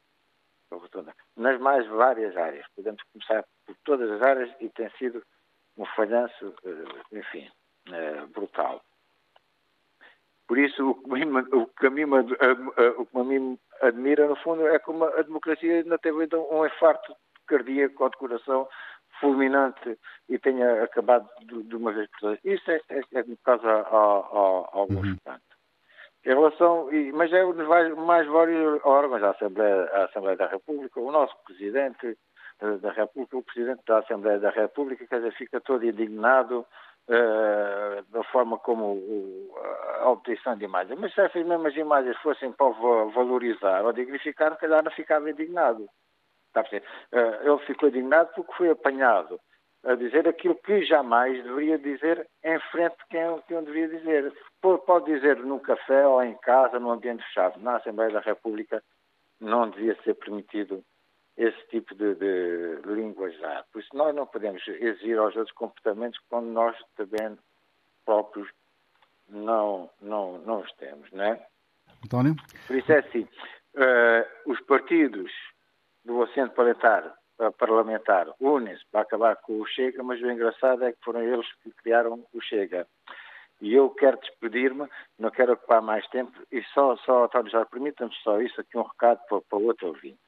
rotunda. 0.72 1.14
Nas 1.36 1.60
mais 1.60 1.88
várias 1.88 2.36
áreas. 2.36 2.66
Podemos 2.76 3.02
começar 3.14 3.44
por 3.66 3.76
todas 3.84 4.10
as 4.12 4.22
áreas 4.22 4.50
e 4.60 4.70
tem 4.70 4.90
sido 4.98 5.24
um 5.78 5.86
falhanço, 5.86 6.56
eh, 6.66 7.18
enfim, 7.18 7.50
eh, 7.92 8.26
brutal. 8.34 8.82
Por 10.48 10.58
isso, 10.58 10.90
o 10.90 10.96
que, 10.96 11.24
o 11.56 11.68
que, 11.68 11.88
a, 11.88 11.90
mim, 11.90 12.04
o 12.14 13.06
que 13.06 13.18
a 13.18 13.24
mim 13.24 13.60
admira, 13.82 14.28
no 14.28 14.36
fundo, 14.38 14.68
é 14.68 14.78
como 14.80 15.06
a 15.06 15.22
democracia 15.22 15.78
ainda 15.78 15.98
teve 15.98 16.28
um 16.36 16.66
infarto 16.66 17.16
cardíaco 17.48 18.04
ou 18.04 18.10
de 18.10 18.18
coração 18.18 18.68
fulminante 19.20 19.98
e 20.30 20.38
tenha 20.38 20.84
acabado 20.84 21.28
de, 21.42 21.64
de 21.64 21.76
uma 21.76 21.92
vez 21.92 22.10
por 22.12 22.20
todas. 22.20 22.40
Isso 22.44 22.70
é, 22.70 22.80
é, 22.90 23.02
é 23.14 23.24
no 23.24 23.38
caso 23.38 23.68
ao, 23.68 24.70
ao 24.72 24.88
uhum. 24.90 25.16
Em 26.26 26.30
relação, 26.30 26.90
mas 27.14 27.32
é 27.32 27.44
mais 27.94 28.28
vários 28.28 28.84
órgãos, 28.84 29.22
a 29.22 29.30
Assembleia, 29.30 29.84
a 29.94 30.06
Assembleia 30.06 30.36
da 30.36 30.48
República, 30.48 31.00
o 31.00 31.12
nosso 31.12 31.36
Presidente 31.46 32.18
da 32.82 32.92
República, 32.92 33.38
o 33.38 33.44
Presidente 33.44 33.84
da 33.88 34.00
Assembleia 34.00 34.40
da 34.40 34.50
República, 34.50 35.06
quer 35.06 35.18
dizer, 35.18 35.34
fica 35.34 35.62
todo 35.62 35.86
indignado 35.86 36.66
da 37.08 38.24
forma 38.32 38.58
como 38.60 39.00
a 40.02 40.10
obtenção 40.10 40.58
de 40.58 40.66
imagens. 40.66 41.00
Mas 41.00 41.14
se 41.14 41.22
essas 41.22 41.46
mesmas 41.46 41.76
imagens 41.76 42.18
fossem 42.18 42.52
para 42.52 42.70
valorizar 43.14 43.84
ou 43.86 43.94
dignificar, 43.94 44.54
se 44.54 44.60
calhar 44.60 44.84
não 44.84 44.92
ficava 44.92 45.30
indignado. 45.30 45.88
Está 46.48 46.62
a 46.62 47.20
uh, 47.20 47.50
ele 47.50 47.66
ficou 47.66 47.90
indignado 47.90 48.30
porque 48.34 48.54
foi 48.54 48.70
apanhado 48.70 49.40
a 49.84 49.94
dizer 49.96 50.28
aquilo 50.28 50.56
que 50.56 50.84
jamais 50.86 51.44
deveria 51.44 51.78
dizer 51.78 52.28
em 52.44 52.60
frente 52.72 52.96
de 52.98 53.06
quem, 53.10 53.42
quem 53.48 53.64
deveria 53.64 54.00
dizer. 54.00 54.34
Pode 54.62 55.06
dizer 55.06 55.38
no 55.38 55.60
café 55.60 56.08
ou 56.08 56.24
em 56.24 56.34
casa, 56.38 56.80
num 56.80 56.92
ambiente 56.92 57.24
fechado. 57.26 57.60
Na 57.60 57.76
Assembleia 57.76 58.12
da 58.12 58.20
República 58.20 58.82
não 59.40 59.70
devia 59.70 59.96
ser 60.04 60.16
permitido 60.16 60.84
esse 61.38 61.68
tipo 61.68 61.94
de, 61.96 62.16
de 62.16 62.82
linguajar. 62.86 63.66
Por 63.72 63.82
isso 63.82 63.90
nós 63.94 64.16
não 64.16 64.26
podemos 64.26 64.66
exigir 64.68 65.18
aos 65.18 65.36
outros 65.36 65.56
comportamentos 65.56 66.20
quando 66.30 66.48
nós 66.48 66.76
também 66.96 67.38
próprios 68.06 68.50
não, 69.28 69.90
não, 70.02 70.38
não 70.40 70.62
os 70.62 70.72
temos, 70.74 71.12
não 71.12 71.24
é? 71.24 71.46
António? 72.04 72.36
Por 72.68 72.76
isso 72.76 72.92
é 72.92 73.00
assim, 73.00 73.28
uh, 73.76 74.52
os 74.52 74.60
partidos 74.62 75.32
do 76.04 76.22
assento 76.24 76.54
parlamentar 76.54 77.16
parlamentar 77.58 78.28
unem-se 78.40 78.84
para 78.92 79.02
acabar 79.02 79.36
com 79.38 79.60
o 79.60 79.68
Chega, 79.68 80.02
mas 80.04 80.22
o 80.22 80.32
engraçado 80.32 80.84
é 80.84 80.94
que 80.94 81.04
foram 81.04 81.22
eles 81.22 81.46
que 81.62 81.72
criaram 81.72 82.26
o 82.34 82.42
Chega. 82.42 82.88
E 83.62 83.74
eu 83.74 83.90
quero 83.90 84.18
despedir-me, 84.18 84.88
não 85.18 85.30
quero 85.32 85.54
ocupar 85.54 85.82
mais 85.82 86.06
tempo, 86.08 86.32
e 86.52 86.62
só, 86.74 86.96
só 86.98 87.26
António 87.26 87.52
Jorge, 87.52 87.70
permita-me 87.70 88.14
só 88.24 88.40
isso 88.42 88.60
aqui 88.60 88.78
um 88.78 88.84
recado 88.84 89.20
para, 89.28 89.42
para 89.42 89.58
o 89.58 89.66
outro 89.66 89.88
ouvinte. 89.88 90.20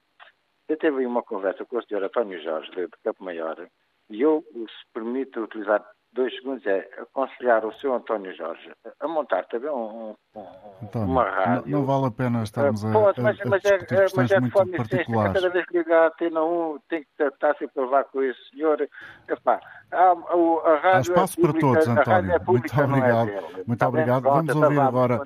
Eu 0.67 0.77
tive 0.77 1.05
uma 1.05 1.23
conversa 1.23 1.65
com 1.65 1.77
o 1.77 1.83
senhor 1.83 2.03
António 2.03 2.41
Jorge, 2.41 2.71
de 2.71 2.87
Campo 3.03 3.23
Maior, 3.23 3.67
e 4.09 4.21
eu, 4.21 4.43
se 4.53 4.93
permito 4.93 5.43
utilizar 5.43 5.83
dois 6.13 6.33
segundos 6.35 6.65
é 6.65 6.89
aconselhar 6.99 7.65
o 7.65 7.71
seu 7.73 7.93
António 7.93 8.35
Jorge 8.35 8.71
a 8.99 9.07
montar 9.07 9.45
também 9.45 9.69
um, 9.69 10.15
um, 10.35 10.45
António, 10.81 11.07
uma 11.07 11.29
rádio. 11.29 11.71
Não, 11.71 11.79
não, 11.79 11.85
vale 11.85 12.05
a 12.05 12.11
pena 12.11 12.43
estarmos 12.43 12.83
a, 12.83 12.91
Pode, 12.91 13.21
mas, 13.21 13.39
a, 13.39 13.43
a 13.43 13.49
mas 13.49 13.65
é, 13.65 13.77
mas 14.15 14.31
é 14.31 14.49
forma 14.49 14.77
essência, 14.77 15.05
cada 15.05 15.49
vez 15.49 15.65
que 15.65 15.77
ligar 15.77 16.03
a 16.03 16.07
Antena 16.07 16.43
1 16.43 16.79
tem 16.89 17.03
que 17.03 17.23
estar 17.23 17.55
sempre 17.57 17.81
a 17.81 17.85
levar 17.85 18.03
com 18.05 18.23
esse 18.23 18.39
senhor. 18.49 18.81
Epá, 19.27 19.59
a, 19.91 19.97
a, 19.97 20.11
a 20.11 20.79
rádio 20.79 20.91
Há 20.91 20.97
é 20.97 21.01
espaço 21.01 21.39
é 21.39 21.41
para 21.43 21.59
todos, 21.59 21.87
António. 21.87 22.31
É 22.31 22.39
muito 22.39 22.81
obrigado. 22.81 23.29
É 23.29 23.63
muito 23.67 23.85
obrigado. 23.85 24.23
Vamos 24.23 24.45
Pronto, 24.45 24.63
ouvir 24.63 24.79
agora 24.79 25.21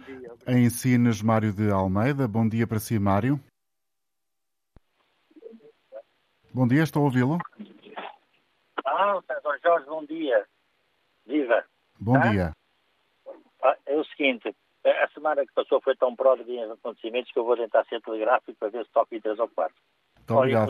em 0.48 0.66
Ensines 0.66 1.22
Mário 1.22 1.54
de 1.54 1.72
Almeida. 1.72 2.28
Bom 2.28 2.48
dia 2.48 2.68
para 2.68 2.80
si, 2.80 3.00
Mário. 3.00 3.40
Bom 6.54 6.68
dia, 6.68 6.84
estou 6.84 7.04
a 7.04 7.06
ouvi-lo. 7.06 7.38
Ah, 8.86 9.22
Sr. 9.26 9.60
Jorge, 9.64 9.86
bom 9.86 10.04
dia. 10.04 10.46
Viva! 11.26 11.64
Bom 11.98 12.16
ah? 12.18 12.28
dia. 12.28 12.52
Ah, 13.64 13.78
é 13.86 13.96
o 13.96 14.04
seguinte, 14.04 14.54
a 14.84 15.08
semana 15.14 15.46
que 15.46 15.54
passou 15.54 15.80
foi 15.82 15.96
tão 15.96 16.14
pródiga 16.14 16.52
em 16.52 16.70
acontecimentos 16.70 17.32
que 17.32 17.40
eu 17.40 17.46
vou 17.46 17.56
tentar 17.56 17.86
ser 17.86 18.02
telegráfico 18.02 18.58
para 18.60 18.68
ver 18.68 18.86
se 18.86 18.92
toca 18.92 19.16
em 19.16 19.22
três 19.22 19.40
ou 19.40 19.48
quatro. 19.48 19.78
Olha, 20.30 20.68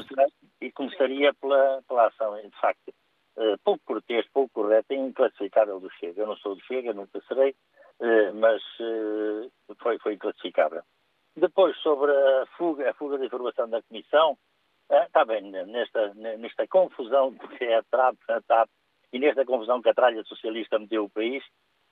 e 0.59 0.71
começaria 0.71 1.33
pela, 1.33 1.81
pela 1.87 2.07
ação, 2.07 2.35
de 2.35 2.59
facto, 2.59 2.89
uh, 3.37 3.57
pouco 3.63 3.83
cortês, 3.83 4.25
pouco 4.31 4.53
correto 4.53 4.93
e 4.93 4.97
inclassificável 4.97 5.79
do 5.79 5.89
Chega. 5.93 6.21
Eu 6.21 6.27
não 6.27 6.35
sou 6.37 6.55
do 6.55 6.63
Chega, 6.65 6.93
nunca 6.93 7.19
serei, 7.27 7.55
uh, 7.99 8.35
mas 8.35 8.61
uh, 8.79 9.51
foi, 9.79 9.97
foi 9.97 10.13
inclassificável. 10.13 10.83
Depois, 11.35 11.75
sobre 11.77 12.11
a 12.11 12.45
fuga, 12.57 12.89
a 12.89 12.93
fuga 12.93 13.17
de 13.17 13.25
informação 13.25 13.67
da 13.67 13.81
Comissão, 13.83 14.37
está 14.91 15.25
bem, 15.25 15.41
nesta, 15.41 16.13
nesta 16.13 16.67
confusão 16.67 17.33
que 17.33 17.63
é 17.63 17.77
a 17.77 17.83
TAP, 17.83 18.15
a 18.29 18.41
TAP 18.41 18.69
e 19.13 19.19
nesta 19.19 19.45
confusão 19.45 19.81
que 19.81 19.89
a 19.89 19.93
tralha 19.93 20.23
socialista 20.23 20.79
meteu 20.79 21.05
o 21.05 21.09
país, 21.09 21.43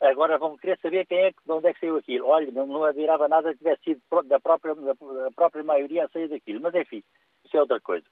agora 0.02 0.38
vão 0.38 0.58
querer 0.58 0.80
saber 0.80 1.06
quem 1.06 1.18
é, 1.20 1.32
de 1.32 1.52
onde 1.52 1.68
é 1.68 1.74
que 1.74 1.80
saiu 1.80 1.98
aquilo. 1.98 2.28
Olha, 2.28 2.52
não, 2.52 2.66
não 2.66 2.84
admirava 2.84 3.28
nada 3.28 3.52
que 3.52 3.58
tivesse 3.58 3.84
sido 3.84 4.02
da 4.26 4.40
própria, 4.40 4.76
da 4.76 5.32
própria 5.36 5.64
maioria 5.64 6.06
a 6.06 6.10
sair 6.10 6.28
daquilo, 6.28 6.62
mas 6.62 6.74
enfim, 6.76 7.04
isso 7.44 7.58
é 7.58 7.62
outra 7.62 7.80
coisa. 7.80 8.06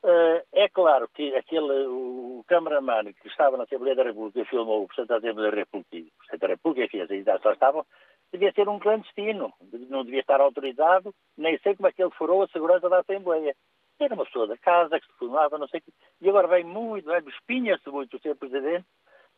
Uh, 0.00 0.40
é 0.52 0.68
claro 0.68 1.08
que 1.08 1.34
aquele, 1.34 1.86
o 1.88 2.44
cameraman 2.46 3.12
que 3.12 3.26
estava 3.26 3.56
na 3.56 3.64
Assembleia 3.64 3.96
da 3.96 4.04
República 4.04 4.40
e 4.40 4.44
filmou 4.44 4.84
o 4.84 4.86
Presidente 4.86 5.08
da 5.08 5.16
Assembleia 5.16 5.50
da 5.50 5.56
República, 5.56 5.96
o 5.96 6.18
Presidente 6.18 6.40
da 6.40 6.46
República 6.46 6.84
e 6.84 6.88
fez, 6.88 7.10
ainda 7.10 7.38
só 7.40 7.52
estavam, 7.52 7.84
devia 8.32 8.52
ser 8.52 8.68
um 8.68 8.78
clandestino, 8.78 9.52
não 9.88 10.04
devia 10.04 10.20
estar 10.20 10.40
autorizado, 10.40 11.12
nem 11.36 11.58
sei 11.58 11.74
como 11.74 11.88
é 11.88 11.92
que 11.92 12.00
ele 12.00 12.12
furou 12.12 12.42
a 12.42 12.48
segurança 12.48 12.88
da 12.88 13.00
Assembleia. 13.00 13.56
Era 14.00 14.14
uma 14.14 14.24
pessoa 14.24 14.46
da 14.46 14.56
casa 14.56 15.00
que 15.00 15.06
se 15.06 15.18
filmava, 15.18 15.58
não 15.58 15.68
sei 15.68 15.80
o 15.80 15.82
quê. 15.82 15.92
E 16.20 16.28
agora 16.28 16.46
vem 16.46 16.64
muito, 16.64 17.10
é, 17.10 17.18
espinha-se 17.18 17.88
muito 17.90 18.16
o 18.16 18.20
Sr. 18.20 18.36
Presidente 18.36 18.86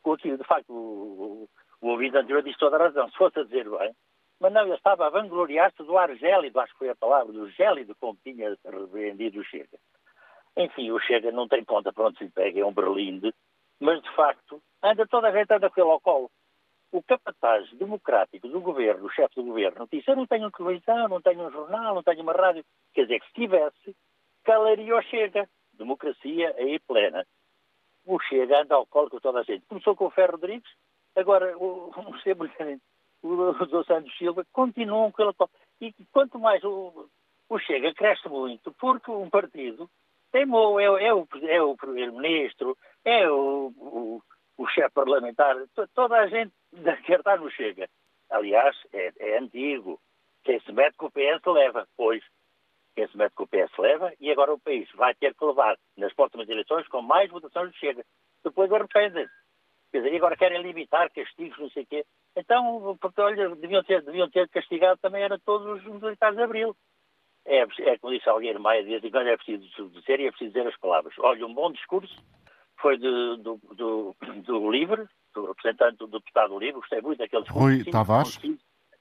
com 0.03 0.13
aquilo. 0.13 0.39
De 0.39 0.45
facto, 0.45 0.71
o, 0.71 0.75
o, 0.75 1.49
o 1.81 1.89
ouvinte 1.89 2.17
anterior 2.17 2.43
disse 2.43 2.59
toda 2.59 2.77
a 2.77 2.81
razão, 2.81 3.09
se 3.11 3.17
fosse 3.17 3.39
a 3.39 3.45
dizer 3.45 3.69
bem. 3.69 3.95
Mas 4.41 4.53
não, 4.53 4.63
ele 4.63 4.75
estava 4.75 5.07
a 5.07 5.11
vangloriar-se 5.11 5.83
do 5.83 5.99
ar 5.99 6.15
gélido, 6.17 6.59
acho 6.61 6.73
que 6.73 6.79
foi 6.79 6.89
a 6.89 6.97
palavra, 6.97 7.33
do 7.33 7.51
gélido 7.51 7.95
como 8.01 8.19
tinha 8.23 8.57
repreendido 8.65 9.41
o 9.41 9.45
Chega. 9.45 9.79
Enfim, 10.57 10.91
o 10.91 10.99
Chega 10.99 11.31
não 11.31 11.47
tem 11.47 11.63
conta 11.65 11.93
para 11.93 12.07
onde 12.07 12.19
se 12.19 12.31
pega, 12.31 12.61
é 12.61 12.65
um 12.65 12.73
berlinde, 12.73 13.35
mas 13.79 14.03
de 14.03 14.11
facto 14.15 14.63
anda 14.83 15.07
toda 15.07 15.29
a 15.29 15.33
gente 15.33 15.53
anda 15.53 15.71
pelo 15.71 15.91
ao 15.91 16.01
colo. 16.01 16.31
O 16.91 17.03
capataz 17.03 17.71
democrático 17.75 18.49
do 18.49 18.61
governo, 18.61 19.07
o 19.07 19.11
chefe 19.11 19.37
do 19.37 19.45
governo, 19.45 19.87
disse: 19.93 20.11
Eu 20.11 20.17
não 20.17 20.27
tenho 20.27 20.51
televisão, 20.51 21.09
não 21.09 21.21
tenho 21.21 21.47
um 21.47 21.51
jornal, 21.51 21.95
não 21.95 22.03
tenho 22.03 22.23
uma 22.23 22.33
rádio. 22.33 22.65
Quer 22.93 23.03
dizer 23.03 23.21
que 23.21 23.27
se 23.27 23.33
tivesse, 23.35 23.97
calaria 24.45 24.97
o 24.97 25.03
Chega. 25.03 25.49
Democracia 25.75 26.55
aí 26.59 26.79
plena. 26.81 27.27
O 28.05 28.19
Chega 28.21 28.63
anda 28.63 28.75
ao 28.75 28.87
colo 28.87 29.11
com 29.11 29.21
toda 29.21 29.41
a 29.41 29.43
gente. 29.43 29.65
Começou 29.67 29.97
com 29.97 30.07
o 30.07 30.11
Ferro 30.11 30.33
Rodrigues, 30.33 30.71
agora 31.17 31.57
o, 31.57 31.91
o, 33.23 33.29
o, 33.29 33.51
o 33.51 33.85
Santos 33.85 34.17
Silva 34.17 34.47
continuam 34.53 35.11
com 35.13 35.23
ele. 35.23 35.35
E 35.81 35.95
quanto 36.13 36.39
mais 36.39 36.63
o, 36.65 37.09
o 37.49 37.59
Chega 37.59 37.95
cresce 37.95 38.29
muito, 38.29 38.73
porque 38.73 39.11
um 39.11 39.31
partido 39.31 39.91
teimou, 40.31 40.79
é, 40.79 40.85
é 40.85 41.15
o, 41.15 41.27
é 41.43 41.63
o 41.63 41.77
primeiro-ministro, 41.77 42.77
é 43.05 43.29
o, 43.29 43.73
o, 43.77 44.23
o 44.57 44.67
chefe 44.69 44.91
parlamentar, 44.91 45.57
toda 45.95 46.17
a 46.17 46.27
gente 46.29 46.53
quer 47.05 47.19
estar 47.19 47.39
no 47.39 47.51
Chega. 47.51 47.89
Aliás, 48.31 48.77
é, 48.93 49.13
é 49.19 49.39
antigo. 49.39 50.01
Quem 50.45 50.61
se 50.61 50.73
mete 50.73 50.97
com 50.97 51.07
o 51.07 51.11
PS 51.11 51.45
leva, 51.47 51.87
pois 51.97 52.23
quem 52.95 53.09
se 53.09 53.17
mete 53.17 53.33
com 53.35 53.45
o 53.45 53.49
PS 53.49 53.77
leva, 53.79 54.13
e 54.21 54.31
agora 54.31 54.53
o 54.53 54.59
país 54.59 54.89
vai 54.95 55.15
ter 55.15 55.35
que 55.35 55.45
levar 55.45 55.77
nas 55.97 56.13
próximas 56.15 56.49
eleições 56.49 56.87
com 56.89 57.03
mais 57.03 57.31
votações 57.31 57.73
de 57.73 57.79
Chega. 57.79 58.05
Depois 58.45 58.73
arrependem-se. 58.73 59.33
Quer 59.91 59.99
dizer, 59.99 60.13
e 60.13 60.17
agora 60.17 60.37
querem 60.37 60.63
limitar 60.63 61.11
castigos, 61.13 61.59
não 61.59 61.71
sei 61.71 61.83
o 61.83 61.87
quê. 61.87 62.05
Então, 62.37 62.97
porque, 63.01 63.21
olha, 63.21 63.55
deviam 63.57 63.83
ter, 63.83 64.03
deviam 64.03 64.31
ter 64.31 64.49
castigado 64.49 65.01
também 65.01 65.23
era 65.23 65.39
todos 65.39 65.85
os 65.85 66.01
militares 66.01 66.37
de 66.37 66.43
Abril. 66.43 66.77
É, 67.45 67.63
é 67.63 67.99
como 67.99 68.15
disse 68.15 68.29
alguém 68.29 68.57
Maia, 68.59 68.83
de 68.83 68.91
vez 68.91 69.03
em 69.03 69.11
quando 69.11 69.29
é 69.29 69.37
preciso 69.37 69.89
dizer 69.91 70.21
e 70.21 70.27
é 70.27 70.31
preciso 70.31 70.53
dizer 70.53 70.69
as 70.69 70.79
palavras. 70.79 71.13
Olha, 71.19 71.47
um 71.47 71.55
bom 71.55 71.73
discurso 71.73 72.15
foi 72.81 72.97
de, 72.97 73.37
do, 73.39 73.61
do, 73.75 74.17
do 74.45 74.71
Livre, 74.71 75.07
do 75.35 75.47
representante 75.47 75.97
do 75.97 76.07
deputado 76.07 76.59
Livre, 76.59 76.81
gostei 76.81 77.01
muito 77.01 77.19
daquele 77.19 77.43
discurso. 77.43 77.67
Rui 77.67 77.85
Tavares. 77.85 78.41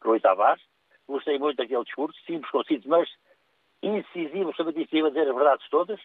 Rui 0.02 0.20
Tavares. 0.20 0.64
Gostei 1.08 1.40
muito 1.40 1.58
daquele 1.58 1.84
discurso, 1.84 2.20
simples, 2.26 2.52
conciso, 2.52 2.88
mas 2.88 3.10
incisivo 3.82 4.54
sobre 4.56 4.82
isso, 4.82 5.06
a 5.06 5.10
dizer 5.10 5.28
as 5.30 5.36
verdades 5.36 5.70
todas, 5.70 6.00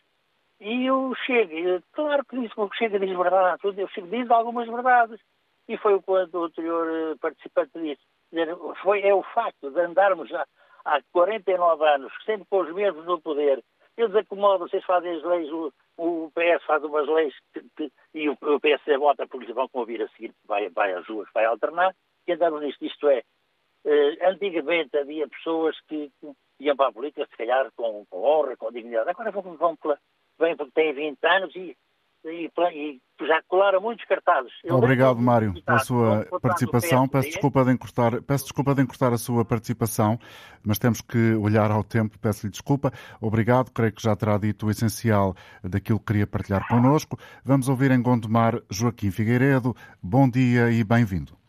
e 0.60 0.86
eu 0.86 1.12
chego, 1.26 1.82
claro 1.92 2.24
que 2.24 2.40
disse 2.40 2.54
que 2.54 2.60
o 2.60 2.72
Chega 2.72 2.98
diz 2.98 3.16
verdade, 3.16 3.60
o 3.66 3.88
Chega 3.88 4.06
diz 4.06 4.30
algumas 4.30 4.68
verdades, 4.68 5.20
e 5.68 5.76
foi 5.76 5.94
o 5.94 6.02
que 6.02 6.10
o 6.10 6.44
anterior 6.44 6.88
eh, 6.88 7.16
participante 7.20 7.72
disse. 7.80 8.02
Foi, 8.82 9.00
é 9.02 9.14
o 9.14 9.22
facto 9.22 9.70
de 9.70 9.80
andarmos 9.80 10.28
já 10.28 10.46
há 10.84 11.00
49 11.12 11.84
anos, 11.84 12.12
sempre 12.24 12.46
com 12.48 12.60
os 12.60 12.72
mesmos 12.74 13.04
no 13.06 13.20
poder, 13.20 13.62
eles 13.96 14.14
acomodam, 14.14 14.66
vocês 14.66 14.84
fazem 14.84 15.16
as 15.16 15.22
leis, 15.22 15.50
o, 15.52 15.72
o 15.96 16.30
PS 16.34 16.64
faz 16.64 16.82
umas 16.82 17.08
leis 17.08 17.34
que, 17.52 17.62
que, 17.76 17.92
e 18.12 18.28
o, 18.28 18.36
o 18.40 18.60
PSD 18.60 18.98
vota 18.98 19.26
porque 19.26 19.52
vão 19.52 19.68
convir 19.68 20.02
a 20.02 20.08
seguir, 20.08 20.32
vai, 20.44 20.68
vai 20.68 20.92
às 20.92 21.06
ruas, 21.06 21.28
vai 21.32 21.44
alternar, 21.44 21.94
e 22.26 22.32
andamos 22.32 22.60
nisto. 22.60 22.84
Isto 22.84 23.08
é, 23.08 23.22
eh, 23.84 24.28
antigamente 24.28 24.96
havia 24.96 25.28
pessoas 25.28 25.78
que, 25.88 26.10
que 26.20 26.32
iam 26.60 26.76
para 26.76 26.88
a 26.88 26.92
política, 26.92 27.26
se 27.30 27.36
calhar, 27.36 27.70
com, 27.76 28.04
com 28.08 28.22
honra, 28.22 28.56
com 28.56 28.72
dignidade. 28.72 29.10
Agora 29.10 29.30
vão, 29.30 29.56
vão 29.56 29.76
pela, 29.76 29.98
vêm 30.38 30.56
porque 30.56 30.72
têm 30.72 30.92
20 30.92 31.18
anos 31.24 31.54
e, 31.56 31.76
e, 32.24 32.50
e 32.72 33.00
já 33.26 33.42
colaram 33.48 33.80
muitos 33.80 34.04
cartazes. 34.06 34.52
Eu 34.64 34.76
Obrigado, 34.76 35.20
Mário, 35.20 35.54
pela 35.62 35.78
sua 35.80 36.26
participação. 36.40 37.08
Peço 37.08 37.28
desculpa, 37.28 37.64
de 37.64 37.72
encurtar, 37.72 38.22
peço 38.22 38.44
desculpa 38.44 38.74
de 38.74 38.82
encurtar 38.82 39.12
a 39.12 39.18
sua 39.18 39.44
participação, 39.44 40.18
mas 40.64 40.78
temos 40.78 41.00
que 41.00 41.34
olhar 41.34 41.70
ao 41.70 41.84
tempo. 41.84 42.18
Peço-lhe 42.18 42.50
desculpa. 42.50 42.92
Obrigado, 43.20 43.70
creio 43.70 43.92
que 43.92 44.02
já 44.02 44.16
terá 44.16 44.38
dito 44.38 44.66
o 44.66 44.70
essencial 44.70 45.34
daquilo 45.62 45.98
que 45.98 46.06
queria 46.06 46.26
partilhar 46.26 46.66
connosco. 46.68 47.18
Vamos 47.44 47.68
ouvir 47.68 47.90
em 47.90 48.02
Gondomar 48.02 48.60
Joaquim 48.70 49.10
Figueiredo. 49.10 49.74
Bom 50.02 50.28
dia 50.28 50.70
e 50.70 50.82
bem-vindo. 50.82 51.43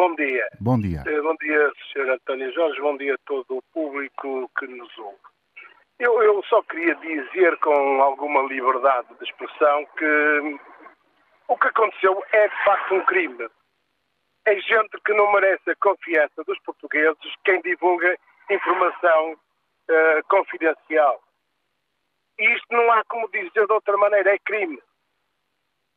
Bom 0.00 0.14
dia. 0.14 0.48
Bom 0.58 0.80
dia. 0.80 1.02
Eh, 1.06 1.20
bom 1.20 1.36
dia, 1.36 1.72
Sr. 1.92 2.12
António 2.12 2.50
Jorge. 2.54 2.80
Bom 2.80 2.96
dia 2.96 3.16
a 3.16 3.18
todo 3.26 3.58
o 3.58 3.62
público 3.70 4.50
que 4.58 4.66
nos 4.66 4.96
ouve. 4.96 5.18
Eu, 5.98 6.22
eu 6.22 6.42
só 6.44 6.62
queria 6.62 6.94
dizer 6.94 7.54
com 7.58 8.00
alguma 8.00 8.40
liberdade 8.44 9.08
de 9.18 9.24
expressão 9.24 9.84
que 9.98 10.58
o 11.48 11.58
que 11.58 11.66
aconteceu 11.66 12.24
é 12.32 12.48
de 12.48 12.64
facto 12.64 12.94
um 12.94 13.04
crime. 13.04 13.46
É 14.46 14.58
gente 14.60 14.98
que 15.04 15.12
não 15.12 15.30
merece 15.34 15.70
a 15.70 15.76
confiança 15.76 16.44
dos 16.44 16.58
portugueses 16.60 17.34
quem 17.44 17.60
divulga 17.60 18.16
informação 18.48 19.32
uh, 19.32 20.28
confidencial. 20.30 21.22
E 22.38 22.54
isto 22.54 22.68
não 22.70 22.90
há 22.90 23.04
como 23.04 23.30
dizer 23.30 23.66
de 23.66 23.72
outra 23.72 23.98
maneira, 23.98 24.34
é 24.34 24.38
crime. 24.38 24.80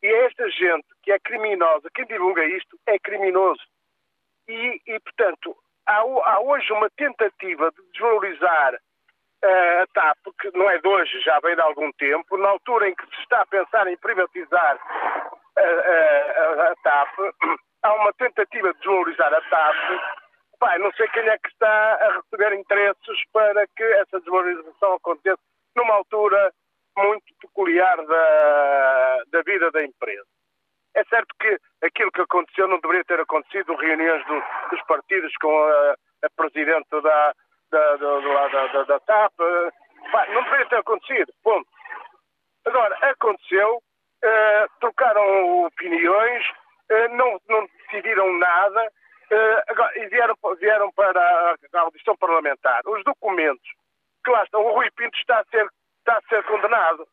E 0.01 0.07
é 0.07 0.25
esta 0.25 0.49
gente 0.49 0.87
que 1.03 1.13
é 1.13 1.19
criminosa, 1.19 1.89
quem 1.95 2.05
divulga 2.05 2.43
isto 2.43 2.77
é 2.85 2.99
criminoso. 2.99 3.63
E, 4.47 4.81
e 4.87 4.99
portanto, 4.99 5.55
há, 5.87 5.97
há 5.99 6.39
hoje 6.41 6.71
uma 6.73 6.89
tentativa 6.91 7.71
de 7.71 7.91
desvalorizar 7.91 8.77
a 9.43 9.87
TAP, 9.93 10.17
que 10.39 10.57
não 10.57 10.69
é 10.69 10.77
de 10.79 10.87
hoje, 10.87 11.19
já 11.21 11.39
vem 11.41 11.55
de 11.55 11.61
algum 11.61 11.91
tempo, 11.93 12.37
na 12.37 12.49
altura 12.49 12.89
em 12.89 12.95
que 12.95 13.05
se 13.07 13.21
está 13.21 13.41
a 13.41 13.45
pensar 13.45 13.87
em 13.87 13.97
privatizar 13.97 14.79
a, 15.57 15.61
a, 15.61 16.71
a 16.71 16.75
TAP, 16.81 17.09
há 17.83 17.93
uma 17.95 18.13
tentativa 18.13 18.73
de 18.73 18.79
desvalorizar 18.79 19.33
a 19.33 19.41
TAP. 19.41 19.75
Pai, 20.59 20.77
não 20.79 20.91
sei 20.93 21.07
quem 21.09 21.27
é 21.27 21.37
que 21.37 21.49
está 21.49 21.67
a 21.67 22.21
receber 22.21 22.57
interesses 22.57 23.23
para 23.33 23.67
que 23.75 23.83
essa 23.83 24.19
desvalorização 24.19 24.93
aconteça 24.93 25.41
numa 25.75 25.95
altura 25.95 26.53
muito 26.97 27.25
peculiar 27.41 27.97
da, 27.97 29.23
da 29.27 29.41
vida 29.41 29.71
da 29.71 29.83
empresa. 29.83 30.25
É 30.95 31.03
certo 31.05 31.33
que 31.39 31.59
aquilo 31.83 32.11
que 32.11 32.21
aconteceu 32.21 32.67
não 32.67 32.79
deveria 32.79 33.03
ter 33.05 33.19
acontecido, 33.19 33.75
reuniões 33.75 34.25
do, 34.25 34.43
dos 34.69 34.81
partidos 34.85 35.33
com 35.41 35.63
a, 35.63 35.95
a 36.23 36.29
Presidente 36.35 36.87
da, 36.91 37.33
da, 37.71 37.95
da, 37.97 38.67
da, 38.67 38.83
da, 38.83 38.99
TAP. 38.99 39.33
não 40.29 40.43
deveria 40.43 40.65
ter 40.67 40.77
acontecido. 40.77 41.33
Ponto. 41.43 41.67
Agora, 42.65 42.95
aconteceu, 43.09 43.77
uh, 43.77 44.79
trocaram 44.79 45.65
opiniões, 45.65 46.45
uh, 46.91 47.15
não, 47.15 47.39
não 47.49 47.67
decidiram 47.85 48.31
nada 48.37 48.83
uh, 48.83 49.63
agora, 49.67 49.99
e 49.99 50.07
vieram, 50.07 50.35
vieram 50.59 50.91
para 50.93 51.19
a, 51.19 51.55
a 51.73 51.81
audição 51.81 52.15
parlamentar. 52.17 52.81
Os 52.85 53.03
documentos 53.03 53.67
que 54.23 54.31
lá 54.31 54.43
estão, 54.43 54.61
o 54.61 54.73
Rui 54.73 54.89
Pinto 54.91 55.17
está 55.17 55.39
a 55.39 55.45
ser, 55.45 55.67
está 55.99 56.17
a 56.17 56.21
ser 56.29 56.43
condenado. 56.43 57.05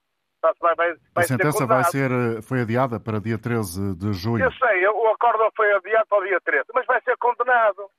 Vai, 0.43 0.75
vai, 0.75 0.75
vai 0.75 0.97
a 1.17 1.23
sentença 1.23 1.67
vai 1.67 1.85
ser, 1.85 2.11
foi 2.43 2.63
adiada 2.63 2.99
para 2.99 3.21
dia 3.21 3.39
13 3.39 3.95
de 3.97 4.13
julho. 4.15 4.45
Eu 4.45 4.53
sei, 4.53 4.87
o 4.89 5.09
acordo 5.09 5.51
foi 5.55 5.71
adiado 5.73 6.07
para 6.09 6.19
o 6.19 6.27
dia 6.27 6.41
13, 6.41 6.65
mas 6.75 6.87
vai 6.87 7.01
ser 7.03 7.17
condenado. 7.19 7.91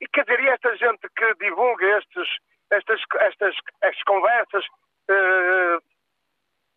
E 0.00 0.06
quer 0.08 0.24
dizer, 0.24 0.40
e 0.40 0.48
esta 0.48 0.76
gente 0.76 1.08
que 1.16 1.34
divulga 1.34 1.98
estes, 1.98 2.28
estas, 2.70 3.00
estas, 3.20 3.54
estas 3.80 4.02
conversas 4.04 4.64
uh, 4.64 5.82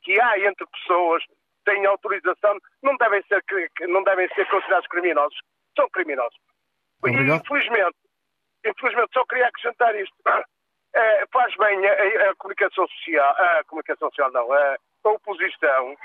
que 0.03 0.19
há 0.19 0.39
entre 0.39 0.65
pessoas 0.67 1.23
têm 1.65 1.85
autorização, 1.85 2.57
não 2.81 2.95
devem 2.97 3.23
ser, 3.23 3.43
não 3.87 4.03
devem 4.03 4.27
ser 4.33 4.47
considerados 4.49 4.87
criminosos. 4.87 5.39
São 5.75 5.89
criminosos. 5.89 6.37
Obrigado. 6.99 7.27
E, 7.27 7.41
infelizmente, 7.41 7.97
infelizmente, 8.65 9.09
só 9.13 9.25
queria 9.25 9.47
acrescentar 9.47 9.95
isto. 9.95 10.15
É, 10.93 11.25
faz 11.31 11.55
bem 11.57 11.87
a, 11.87 12.31
a, 12.31 12.35
comunicação 12.35 12.87
social, 12.87 13.35
a 13.37 13.63
comunicação 13.65 14.09
social 14.09 14.31
não, 14.31 14.51
a, 14.51 14.77
a 15.03 15.09
oposição 15.09 15.95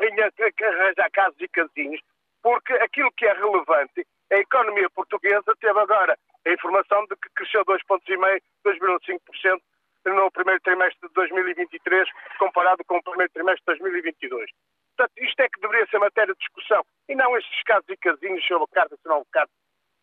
em 0.00 0.20
arranjar 0.20 1.10
casos 1.12 1.40
e 1.40 1.48
casinhos, 1.48 2.00
porque 2.42 2.72
aquilo 2.74 3.12
que 3.12 3.26
é 3.26 3.32
relevante, 3.32 4.06
a 4.32 4.36
economia 4.36 4.90
portuguesa 4.90 5.54
teve 5.60 5.78
agora 5.78 6.18
a 6.46 6.50
informação 6.50 7.04
de 7.06 7.16
que 7.16 7.30
cresceu 7.34 7.64
2,5%, 7.64 8.42
2,5% 8.66 9.60
no 10.06 10.30
primeiro 10.30 10.60
trimestre 10.60 11.08
de 11.08 11.14
2023, 11.14 12.08
comparado 12.38 12.84
com 12.86 12.98
o 12.98 13.02
primeiro 13.02 13.32
trimestre 13.32 13.62
de 13.74 13.80
2022. 13.80 14.50
Portanto, 14.96 15.12
isto 15.18 15.40
é 15.40 15.48
que 15.48 15.60
deveria 15.60 15.86
ser 15.86 15.98
matéria 15.98 16.34
de 16.34 16.40
discussão, 16.40 16.84
e 17.08 17.14
não 17.14 17.36
estes 17.36 17.62
casos 17.62 17.88
e 17.88 17.96
casinhos 17.96 18.44
sobre 18.46 18.66
carta, 18.72 18.96
se 18.96 19.08
não 19.08 19.24
carta. 19.32 19.50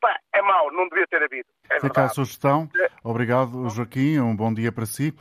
Pá, 0.02 0.20
é 0.34 0.42
mau, 0.42 0.72
não 0.72 0.90
devia 0.90 1.06
ter 1.06 1.22
havido. 1.22 1.48
É 1.70 1.80
Fica 1.80 2.06
a 2.06 2.10
sugestão. 2.10 2.68
Obrigado, 3.04 3.70
Joaquim. 3.70 4.20
Um 4.20 4.36
bom 4.36 4.52
dia 4.52 4.72
para 4.72 4.88
si. 4.88 5.14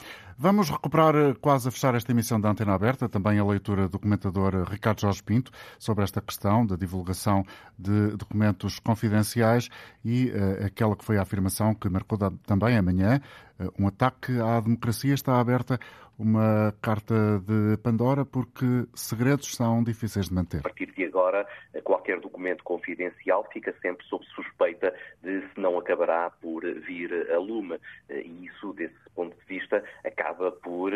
Vamos 0.42 0.70
recuperar, 0.70 1.14
eh, 1.16 1.34
quase 1.38 1.68
a 1.68 1.70
fechar 1.70 1.94
esta 1.94 2.12
emissão 2.12 2.40
da 2.40 2.48
Antena 2.48 2.72
Aberta, 2.72 3.10
também 3.10 3.38
a 3.38 3.44
leitura 3.44 3.86
do 3.90 3.98
comentador 3.98 4.54
eh, 4.54 4.64
Ricardo 4.66 5.02
Jorge 5.02 5.22
Pinto 5.22 5.52
sobre 5.78 6.02
esta 6.02 6.18
questão 6.22 6.64
da 6.64 6.76
divulgação 6.76 7.44
de 7.78 8.16
documentos 8.16 8.78
confidenciais 8.78 9.68
e 10.02 10.30
uh, 10.30 10.64
aquela 10.64 10.96
que 10.96 11.04
foi 11.04 11.18
a 11.18 11.22
afirmação 11.22 11.74
que 11.74 11.90
marcou 11.90 12.16
também 12.46 12.74
amanhã, 12.74 13.20
um 13.78 13.86
ataque 13.86 14.32
à 14.40 14.60
democracia. 14.60 15.14
Está 15.14 15.40
aberta 15.40 15.78
uma 16.18 16.74
carta 16.82 17.14
de 17.40 17.78
Pandora 17.82 18.26
porque 18.26 18.66
segredos 18.94 19.54
são 19.56 19.82
difíceis 19.82 20.28
de 20.28 20.34
manter. 20.34 20.58
A 20.58 20.62
partir 20.62 20.92
de 20.92 21.04
agora, 21.06 21.46
qualquer 21.82 22.20
documento 22.20 22.62
confidencial 22.62 23.48
fica 23.50 23.74
sempre 23.80 24.06
sob 24.06 24.24
suspeita 24.34 24.94
de 25.22 25.40
se 25.40 25.58
não 25.58 25.78
acabará 25.78 26.30
por 26.30 26.62
vir 26.62 27.10
a 27.32 27.38
lume. 27.38 27.78
E 28.10 28.46
isso, 28.46 28.74
desse 28.74 28.94
ponto 29.14 29.34
de 29.34 29.44
vista, 29.46 29.82
acaba 30.04 30.52
por 30.52 30.92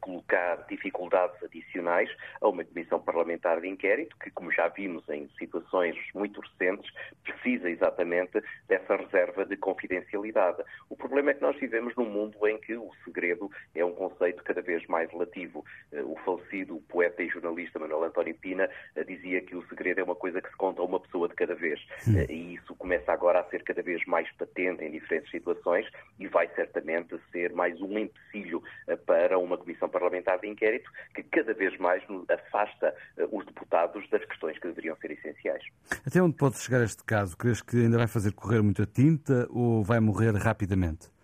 colocar 0.00 0.66
dificuldades 0.68 1.40
adicionais 1.44 2.10
a 2.40 2.48
uma 2.48 2.64
comissão 2.64 3.00
parlamentar 3.00 3.60
de 3.60 3.68
inquérito 3.68 4.16
que, 4.18 4.30
como 4.32 4.50
já 4.50 4.66
vimos 4.68 5.08
em 5.08 5.28
situações 5.38 5.96
muito 6.12 6.40
recentes, 6.40 6.90
precisa 7.22 7.70
exatamente 7.70 8.42
dessa 8.66 8.96
reserva 8.96 9.44
de 9.44 9.56
confidencialidade. 9.56 10.62
O 10.90 10.96
problema 10.96 11.30
é 11.30 11.34
que 11.34 11.42
nós 11.42 11.56
vivemos 11.60 11.94
num 11.96 12.08
mundo 12.08 12.46
em 12.46 12.58
que 12.58 12.76
o 12.76 12.90
segredo 13.04 13.50
é 13.74 13.84
um 13.84 13.92
conceito 13.92 14.42
cada 14.44 14.60
vez 14.60 14.86
mais 14.86 15.10
relativo. 15.10 15.64
Uh, 15.92 16.12
o 16.12 16.16
falecido 16.24 16.82
poeta 16.88 17.22
e 17.22 17.28
jornalista 17.28 17.78
Manuel 17.78 18.04
António 18.04 18.34
Pina 18.34 18.68
uh, 18.96 19.04
dizia 19.04 19.40
que 19.40 19.56
o 19.56 19.66
segredo 19.68 20.00
é 20.00 20.04
uma 20.04 20.14
coisa 20.16 20.40
que 20.40 20.50
se 20.50 20.56
conta 20.56 20.80
a 20.80 20.84
uma 20.84 21.00
pessoa 21.00 21.28
de 21.28 21.34
cada 21.34 21.54
vez. 21.54 21.80
e 22.28 22.54
isso 22.54 22.74
começa 22.76 23.12
agora 23.12 23.40
a 23.40 23.44
ser 23.44 23.62
cada 23.62 23.82
vez 23.82 24.04
mais 24.06 24.30
patente 24.32 24.84
em 24.84 24.90
diferentes 24.90 25.30
situações 25.30 25.86
e 26.18 26.26
vai 26.26 26.48
certamente 26.54 27.18
ser 27.32 27.52
mais 27.52 27.80
um 27.80 27.98
empecilho 27.98 28.62
eh, 28.86 28.96
para 28.96 29.38
uma 29.38 29.56
comissão 29.56 29.88
parlamentar 29.88 30.38
de 30.38 30.48
inquérito 30.48 30.90
que 31.14 31.22
cada 31.22 31.52
vez 31.54 31.76
mais 31.78 32.02
afasta 32.28 32.94
eh, 33.16 33.28
os 33.30 33.44
deputados 33.46 34.08
das 34.10 34.24
questões 34.24 34.58
que 34.58 34.68
deveriam 34.68 34.96
ser 34.96 35.12
essenciais. 35.12 35.62
Até 36.06 36.22
onde 36.22 36.36
pode 36.36 36.58
chegar 36.58 36.82
este 36.82 37.04
caso? 37.04 37.36
Crees 37.36 37.62
que 37.62 37.76
ainda 37.76 37.98
vai 37.98 38.06
fazer 38.06 38.32
correr 38.32 38.62
muita 38.62 38.86
tinta 38.86 39.46
ou 39.50 39.82
vai 39.82 40.00
morrer 40.00 40.34
rapidamente? 40.34 41.15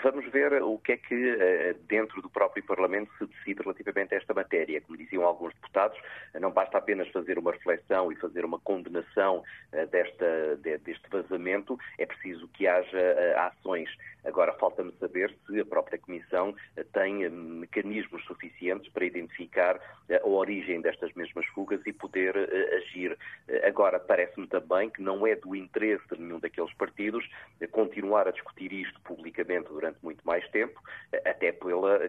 Vamos 0.00 0.26
ver 0.30 0.62
o 0.62 0.78
que 0.78 0.92
é 0.92 0.96
que 0.96 1.14
eh, 1.14 1.74
dentro 1.88 2.22
do 2.22 2.30
próprio 2.30 2.64
Parlamento 2.64 3.10
se 3.18 3.26
decide 3.26 3.62
relativamente 3.62 4.14
a 4.14 4.18
esta 4.18 4.32
matéria. 4.32 4.80
Como 4.80 4.96
diziam 4.96 5.24
alguns 5.24 5.52
deputados, 5.54 5.98
não 6.40 6.50
basta 6.50 6.78
apenas 6.78 7.08
fazer 7.08 7.38
uma 7.38 7.52
reflexão 7.52 8.10
e 8.10 8.16
fazer 8.16 8.44
uma 8.44 8.58
condenação 8.58 9.42
desta, 9.90 10.56
deste 10.56 11.08
vazamento, 11.10 11.78
é 11.98 12.06
preciso 12.06 12.48
que 12.48 12.66
haja 12.66 12.98
ações 13.36 13.90
Agora, 14.24 14.52
falta-me 14.52 14.92
saber 15.00 15.34
se 15.46 15.58
a 15.58 15.64
própria 15.64 15.98
Comissão 15.98 16.54
eh, 16.76 16.84
tem 16.92 17.24
eh, 17.24 17.28
mecanismos 17.28 18.24
suficientes 18.24 18.90
para 18.92 19.04
identificar 19.04 19.80
eh, 20.08 20.20
a 20.22 20.26
origem 20.26 20.80
destas 20.80 21.12
mesmas 21.14 21.44
fugas 21.46 21.80
e 21.84 21.92
poder 21.92 22.36
agir. 22.76 23.18
Agora, 23.64 23.98
parece-me 23.98 24.46
também 24.46 24.90
que 24.90 25.02
não 25.02 25.26
é 25.26 25.34
do 25.34 25.56
interesse 25.56 26.02
de 26.12 26.20
nenhum 26.20 26.38
daqueles 26.38 26.72
partidos 26.74 27.28
continuar 27.70 28.28
a 28.28 28.30
discutir 28.30 28.72
isto 28.72 29.00
publicamente 29.02 29.68
durante 29.82 29.98
muito 30.02 30.24
mais 30.24 30.48
tempo, 30.50 30.80
até 31.26 31.50
pela, 31.52 32.08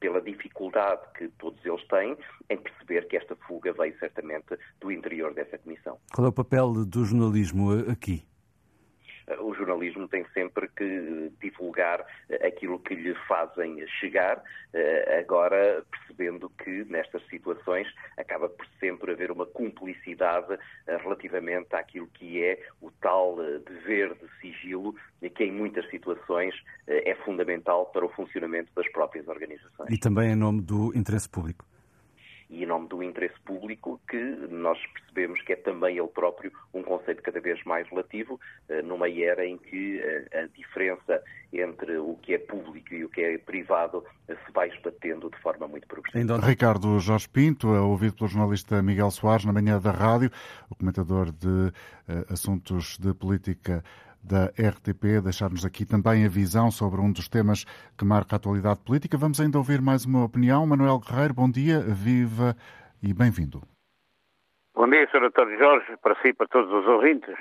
pela 0.00 0.20
dificuldade 0.20 1.00
que 1.16 1.28
todos 1.38 1.64
eles 1.64 1.86
têm 1.86 2.16
em 2.50 2.58
perceber 2.58 3.06
que 3.06 3.16
esta 3.16 3.36
fuga 3.36 3.72
veio 3.72 3.96
certamente 3.98 4.58
do 4.80 4.90
interior 4.90 5.32
dessa 5.32 5.56
Comissão. 5.58 5.98
Qual 6.12 6.26
é 6.26 6.30
o 6.30 6.32
papel 6.32 6.84
do 6.84 7.04
jornalismo 7.04 7.70
aqui? 7.90 8.26
O 9.40 9.54
jornalismo 9.54 10.06
tem 10.08 10.24
sempre 10.32 10.68
que 10.68 11.32
divulgar 11.40 12.04
aquilo 12.44 12.78
que 12.78 12.94
lhe 12.94 13.14
fazem 13.26 13.84
chegar, 14.00 14.42
eh, 14.72 15.18
agora 15.20 15.84
percebendo 15.90 16.50
que 16.50 16.84
nestas 16.84 17.26
situações 17.28 17.88
acaba 18.16 18.48
por 18.48 18.66
sempre 18.78 19.12
haver 19.12 19.30
uma 19.30 19.46
cumplicidade 19.46 20.58
eh, 20.86 20.96
relativamente 20.98 21.74
àquilo 21.74 22.06
que 22.08 22.42
é 22.42 22.60
o 22.80 22.90
tal 23.00 23.36
eh, 23.42 23.58
dever 23.58 24.14
de 24.14 24.28
sigilo, 24.40 24.94
que 25.34 25.44
em 25.44 25.52
muitas 25.52 25.88
situações 25.90 26.54
é 26.86 27.14
fundamental 27.24 27.86
para 27.86 28.04
o 28.04 28.08
funcionamento 28.10 28.70
das 28.76 28.88
próprias 28.92 29.26
organizações. 29.26 29.90
E 29.90 29.98
também 29.98 30.30
em 30.32 30.36
nome 30.36 30.60
do 30.60 30.96
interesse 30.96 31.28
público 31.28 31.64
e 32.48 32.62
em 32.62 32.66
nome 32.66 32.88
do 32.88 33.02
interesse 33.02 33.38
público 33.44 34.00
que 34.08 34.20
nós 34.50 34.78
percebemos 34.92 35.40
que 35.42 35.52
é 35.52 35.56
também 35.56 35.98
ele 35.98 36.08
próprio 36.08 36.52
um 36.72 36.82
conceito 36.82 37.22
cada 37.22 37.40
vez 37.40 37.62
mais 37.64 37.88
relativo 37.88 38.40
eh, 38.68 38.82
numa 38.82 39.08
era 39.08 39.44
em 39.44 39.58
que 39.58 39.98
eh, 40.00 40.44
a 40.44 40.46
diferença 40.56 41.22
entre 41.52 41.96
o 41.98 42.14
que 42.22 42.34
é 42.34 42.38
público 42.38 42.94
e 42.94 43.04
o 43.04 43.08
que 43.08 43.20
é 43.20 43.38
privado 43.38 44.04
se 44.26 44.52
vai 44.52 44.68
esbatendo 44.68 45.30
de 45.30 45.38
forma 45.40 45.66
muito 45.66 45.86
progressiva. 45.86 46.22
Então, 46.22 46.38
Ricardo 46.38 46.98
Jorge 47.00 47.28
Pinto, 47.28 47.68
ouvido 47.68 48.14
pelo 48.14 48.28
jornalista 48.28 48.82
Miguel 48.82 49.10
Soares 49.10 49.44
na 49.44 49.52
manhã 49.52 49.80
da 49.80 49.90
rádio, 49.90 50.30
o 50.68 50.74
comentador 50.74 51.32
de 51.32 51.72
assuntos 52.28 52.98
de 52.98 53.14
política 53.14 53.82
da 54.26 54.46
RTP, 54.46 55.22
deixar-nos 55.22 55.64
aqui 55.64 55.86
também 55.86 56.26
a 56.26 56.28
visão 56.28 56.70
sobre 56.70 57.00
um 57.00 57.12
dos 57.12 57.28
temas 57.28 57.64
que 57.96 58.04
marca 58.04 58.34
a 58.34 58.38
atualidade 58.38 58.80
política. 58.80 59.16
Vamos 59.16 59.40
ainda 59.40 59.58
ouvir 59.58 59.80
mais 59.80 60.04
uma 60.04 60.24
opinião. 60.24 60.66
Manuel 60.66 60.98
Guerreiro, 60.98 61.34
bom 61.34 61.48
dia, 61.48 61.78
viva 61.80 62.56
e 63.00 63.14
bem-vindo. 63.14 63.62
Bom 64.74 64.88
dia, 64.90 65.08
Sr. 65.10 65.24
António 65.24 65.58
Jorge, 65.58 65.96
para 66.02 66.14
si 66.16 66.28
e 66.28 66.34
para 66.34 66.48
todos 66.48 66.70
os 66.72 66.86
ouvintes. 66.86 67.36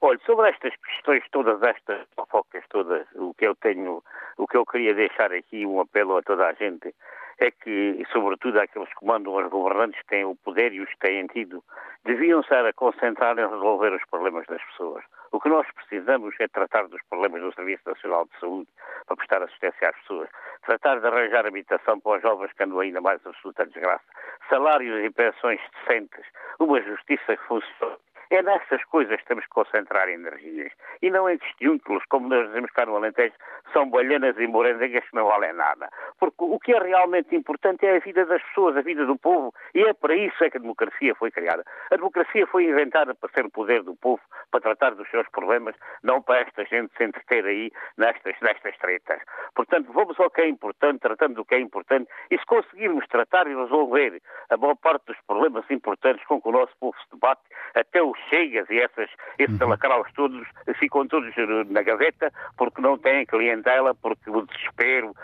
Olha, 0.00 0.18
sobre 0.24 0.48
estas 0.48 0.72
questões, 0.76 1.22
todas 1.30 1.60
estas 1.62 2.06
fofocas 2.14 2.64
todas, 2.70 3.06
o 3.16 3.34
que 3.34 3.46
eu 3.46 3.54
tenho, 3.56 4.02
o 4.38 4.46
que 4.46 4.56
eu 4.56 4.64
queria 4.64 4.94
deixar 4.94 5.30
aqui, 5.32 5.66
um 5.66 5.80
apelo 5.80 6.16
a 6.16 6.22
toda 6.22 6.46
a 6.46 6.52
gente, 6.54 6.94
é 7.40 7.50
que, 7.50 8.04
sobretudo 8.12 8.60
àqueles 8.60 8.88
que 8.94 9.04
mandam 9.04 9.34
os 9.34 9.48
governantes 9.48 10.00
têm 10.08 10.24
o 10.24 10.36
poder 10.36 10.72
e 10.74 10.80
os 10.80 10.90
têm 10.98 11.26
tido, 11.26 11.64
deviam 12.04 12.40
estar 12.40 12.66
a 12.66 12.72
concentrar 12.72 13.38
em 13.38 13.48
resolver 13.48 13.92
os 13.94 14.04
problemas 14.10 14.46
das 14.46 14.62
pessoas. 14.66 15.02
O 15.32 15.40
que 15.40 15.48
nós 15.48 15.66
precisamos 15.72 16.34
é 16.38 16.46
tratar 16.48 16.86
dos 16.88 17.00
problemas 17.08 17.40
do 17.40 17.52
Serviço 17.54 17.82
Nacional 17.86 18.26
de 18.26 18.38
Saúde 18.38 18.68
para 19.06 19.16
prestar 19.16 19.42
assistência 19.42 19.88
às 19.88 19.96
pessoas, 20.00 20.28
tratar 20.66 21.00
de 21.00 21.06
arranjar 21.06 21.46
habitação 21.46 21.98
para 22.00 22.18
os 22.18 22.22
jovens 22.22 22.52
que 22.52 22.62
andam 22.62 22.80
ainda 22.80 23.00
mais 23.00 23.24
absoluta 23.26 23.66
desgraça, 23.66 24.04
salários 24.50 25.02
e 25.02 25.10
pensões 25.10 25.60
decentes, 25.72 26.26
uma 26.58 26.80
justiça 26.82 27.36
que 27.36 27.46
funcione 27.46 27.96
é 28.30 28.42
nessas 28.42 28.82
coisas 28.84 29.20
que 29.20 29.26
temos 29.26 29.44
que 29.44 29.50
concentrar 29.50 30.08
energias. 30.08 30.72
E 31.02 31.10
não 31.10 31.28
em 31.28 31.38
questões, 31.38 32.04
como 32.08 32.28
nós 32.28 32.46
dizemos 32.46 32.70
cá 32.70 32.86
no 32.86 32.96
Alentejo, 32.96 33.34
são 33.72 33.90
balhanas 33.90 34.36
e 34.38 34.46
morangas 34.46 35.04
que 35.08 35.14
não 35.14 35.26
valem 35.26 35.52
nada. 35.52 35.88
Porque 36.18 36.36
o 36.38 36.58
que 36.58 36.72
é 36.72 36.78
realmente 36.78 37.34
importante 37.34 37.84
é 37.84 37.96
a 37.96 38.00
vida 38.00 38.24
das 38.24 38.42
pessoas, 38.42 38.76
a 38.76 38.82
vida 38.82 39.04
do 39.04 39.18
povo. 39.18 39.52
E 39.74 39.82
é 39.82 39.92
para 39.92 40.14
isso 40.14 40.42
é 40.44 40.50
que 40.50 40.58
a 40.58 40.60
democracia 40.60 41.14
foi 41.16 41.30
criada. 41.30 41.64
A 41.90 41.96
democracia 41.96 42.46
foi 42.46 42.64
inventada 42.64 43.14
para 43.14 43.30
ser 43.30 43.44
o 43.44 43.50
poder 43.50 43.82
do 43.82 43.96
povo, 43.96 44.22
para 44.50 44.60
tratar 44.60 44.94
dos 44.94 45.08
seus 45.10 45.28
problemas, 45.30 45.74
não 46.02 46.22
para 46.22 46.40
esta 46.40 46.64
gente 46.64 46.92
se 46.96 47.04
entreter 47.04 47.44
aí 47.44 47.72
nestas, 47.96 48.36
nestas 48.40 48.76
tretas. 48.78 49.20
Portanto, 49.54 49.92
vamos 49.92 50.18
ao 50.20 50.30
que 50.30 50.42
é 50.42 50.48
importante, 50.48 51.00
tratando 51.00 51.34
do 51.34 51.44
que 51.44 51.54
é 51.54 51.60
importante, 51.60 52.08
e 52.30 52.38
se 52.38 52.46
conseguirmos 52.46 53.06
tratar 53.08 53.46
e 53.46 53.54
resolver 53.54 54.22
a 54.50 54.56
boa 54.56 54.76
parte 54.76 55.06
dos 55.06 55.20
problemas 55.26 55.68
importantes 55.70 56.24
com 56.26 56.40
que 56.40 56.48
o 56.48 56.52
nosso 56.52 56.72
povo 56.78 56.96
se 56.98 57.10
debate, 57.12 57.42
até 57.74 58.02
os 58.02 58.19
chegas 58.28 58.68
e 58.70 58.78
essas, 58.78 59.08
esses 59.38 59.60
uhum. 59.60 59.66
alacraus 59.68 60.08
todos 60.14 60.46
ficam 60.78 61.06
todos 61.06 61.32
na 61.68 61.82
gaveta 61.82 62.32
porque 62.56 62.80
não 62.80 62.98
têm 62.98 63.26
clientela, 63.26 63.94
porque 63.94 64.30
o 64.30 64.46
desespero, 64.46 65.14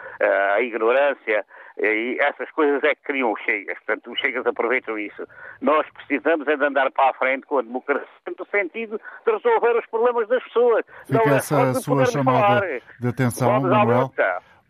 a 0.55 0.61
ignorância 0.61 1.44
e 1.78 2.16
essas 2.20 2.51
coisas 2.53 2.82
é 2.84 2.94
que 2.94 3.03
criam 3.03 3.32
os 3.32 3.40
chegas. 3.42 3.76
Portanto, 3.84 4.11
os 4.11 4.18
chegas 4.18 4.47
aproveitam 4.47 4.99
isso. 4.99 5.26
Nós 5.61 5.86
precisamos 5.90 6.49
é 6.49 6.57
de 6.57 6.64
andar 6.64 6.90
para 6.90 7.11
a 7.11 7.14
frente 7.14 7.47
com 7.47 7.59
a 7.59 7.62
democracia 7.62 8.07
no 8.26 8.47
sentido 8.47 9.01
de 9.24 9.32
resolver 9.32 9.78
os 9.78 9.86
problemas 9.86 10.28
das 10.28 10.42
pessoas. 10.44 10.84
Fica 11.07 11.18
não 11.24 11.32
é 11.32 11.36
essa 11.36 11.74
sua 11.74 12.07
chamada 12.07 12.61
falar. 12.61 12.80
de 13.01 13.09
atenção, 13.09 13.61
Manuel. 13.61 14.11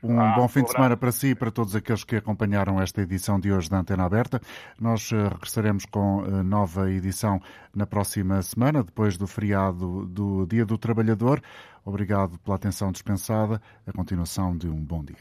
Um 0.08 0.20
ah, 0.20 0.36
bom 0.36 0.46
fim 0.46 0.62
de 0.62 0.70
semana 0.70 0.96
para 0.96 1.10
si 1.10 1.28
e 1.28 1.34
para 1.34 1.50
todos 1.50 1.74
aqueles 1.74 2.04
que 2.04 2.14
acompanharam 2.14 2.80
esta 2.80 3.02
edição 3.02 3.40
de 3.40 3.52
hoje 3.52 3.68
da 3.68 3.78
Antena 3.78 4.04
Aberta. 4.04 4.40
Nós 4.80 5.10
eh, 5.12 5.16
regressaremos 5.16 5.84
com 5.84 6.24
eh, 6.24 6.42
nova 6.44 6.88
edição 6.92 7.40
na 7.74 7.86
próxima 7.86 8.40
semana, 8.40 8.84
depois 8.84 9.18
do 9.18 9.26
feriado 9.26 10.06
do 10.06 10.46
Dia 10.46 10.64
do 10.64 10.78
Trabalhador. 10.78 11.42
Obrigado 11.84 12.38
pela 12.38 12.54
atenção 12.54 12.92
dispensada. 12.92 13.60
A 13.84 13.92
continuação 13.92 14.56
de 14.56 14.68
um 14.68 14.76
bom 14.76 15.02
dia. 15.04 15.16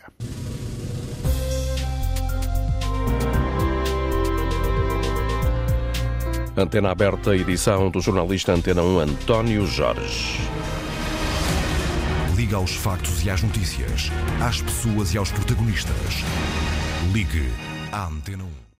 Antena 6.55 6.91
Aberta, 6.91 7.36
edição 7.36 7.89
do 7.89 7.99
jornalista 7.99 8.53
Antena 8.53 8.83
1 8.83 8.99
António 8.99 9.65
Jorge 9.65 10.39
liga 12.36 12.57
aos 12.57 12.71
factos 12.75 13.23
e 13.23 13.29
às 13.29 13.41
notícias, 13.41 14.11
às 14.45 14.61
pessoas 14.61 15.13
e 15.13 15.17
aos 15.17 15.31
protagonistas. 15.31 15.93
Ligue 17.13 17.49
à 17.93 18.07
Antena 18.07 18.43
1. 18.43 18.54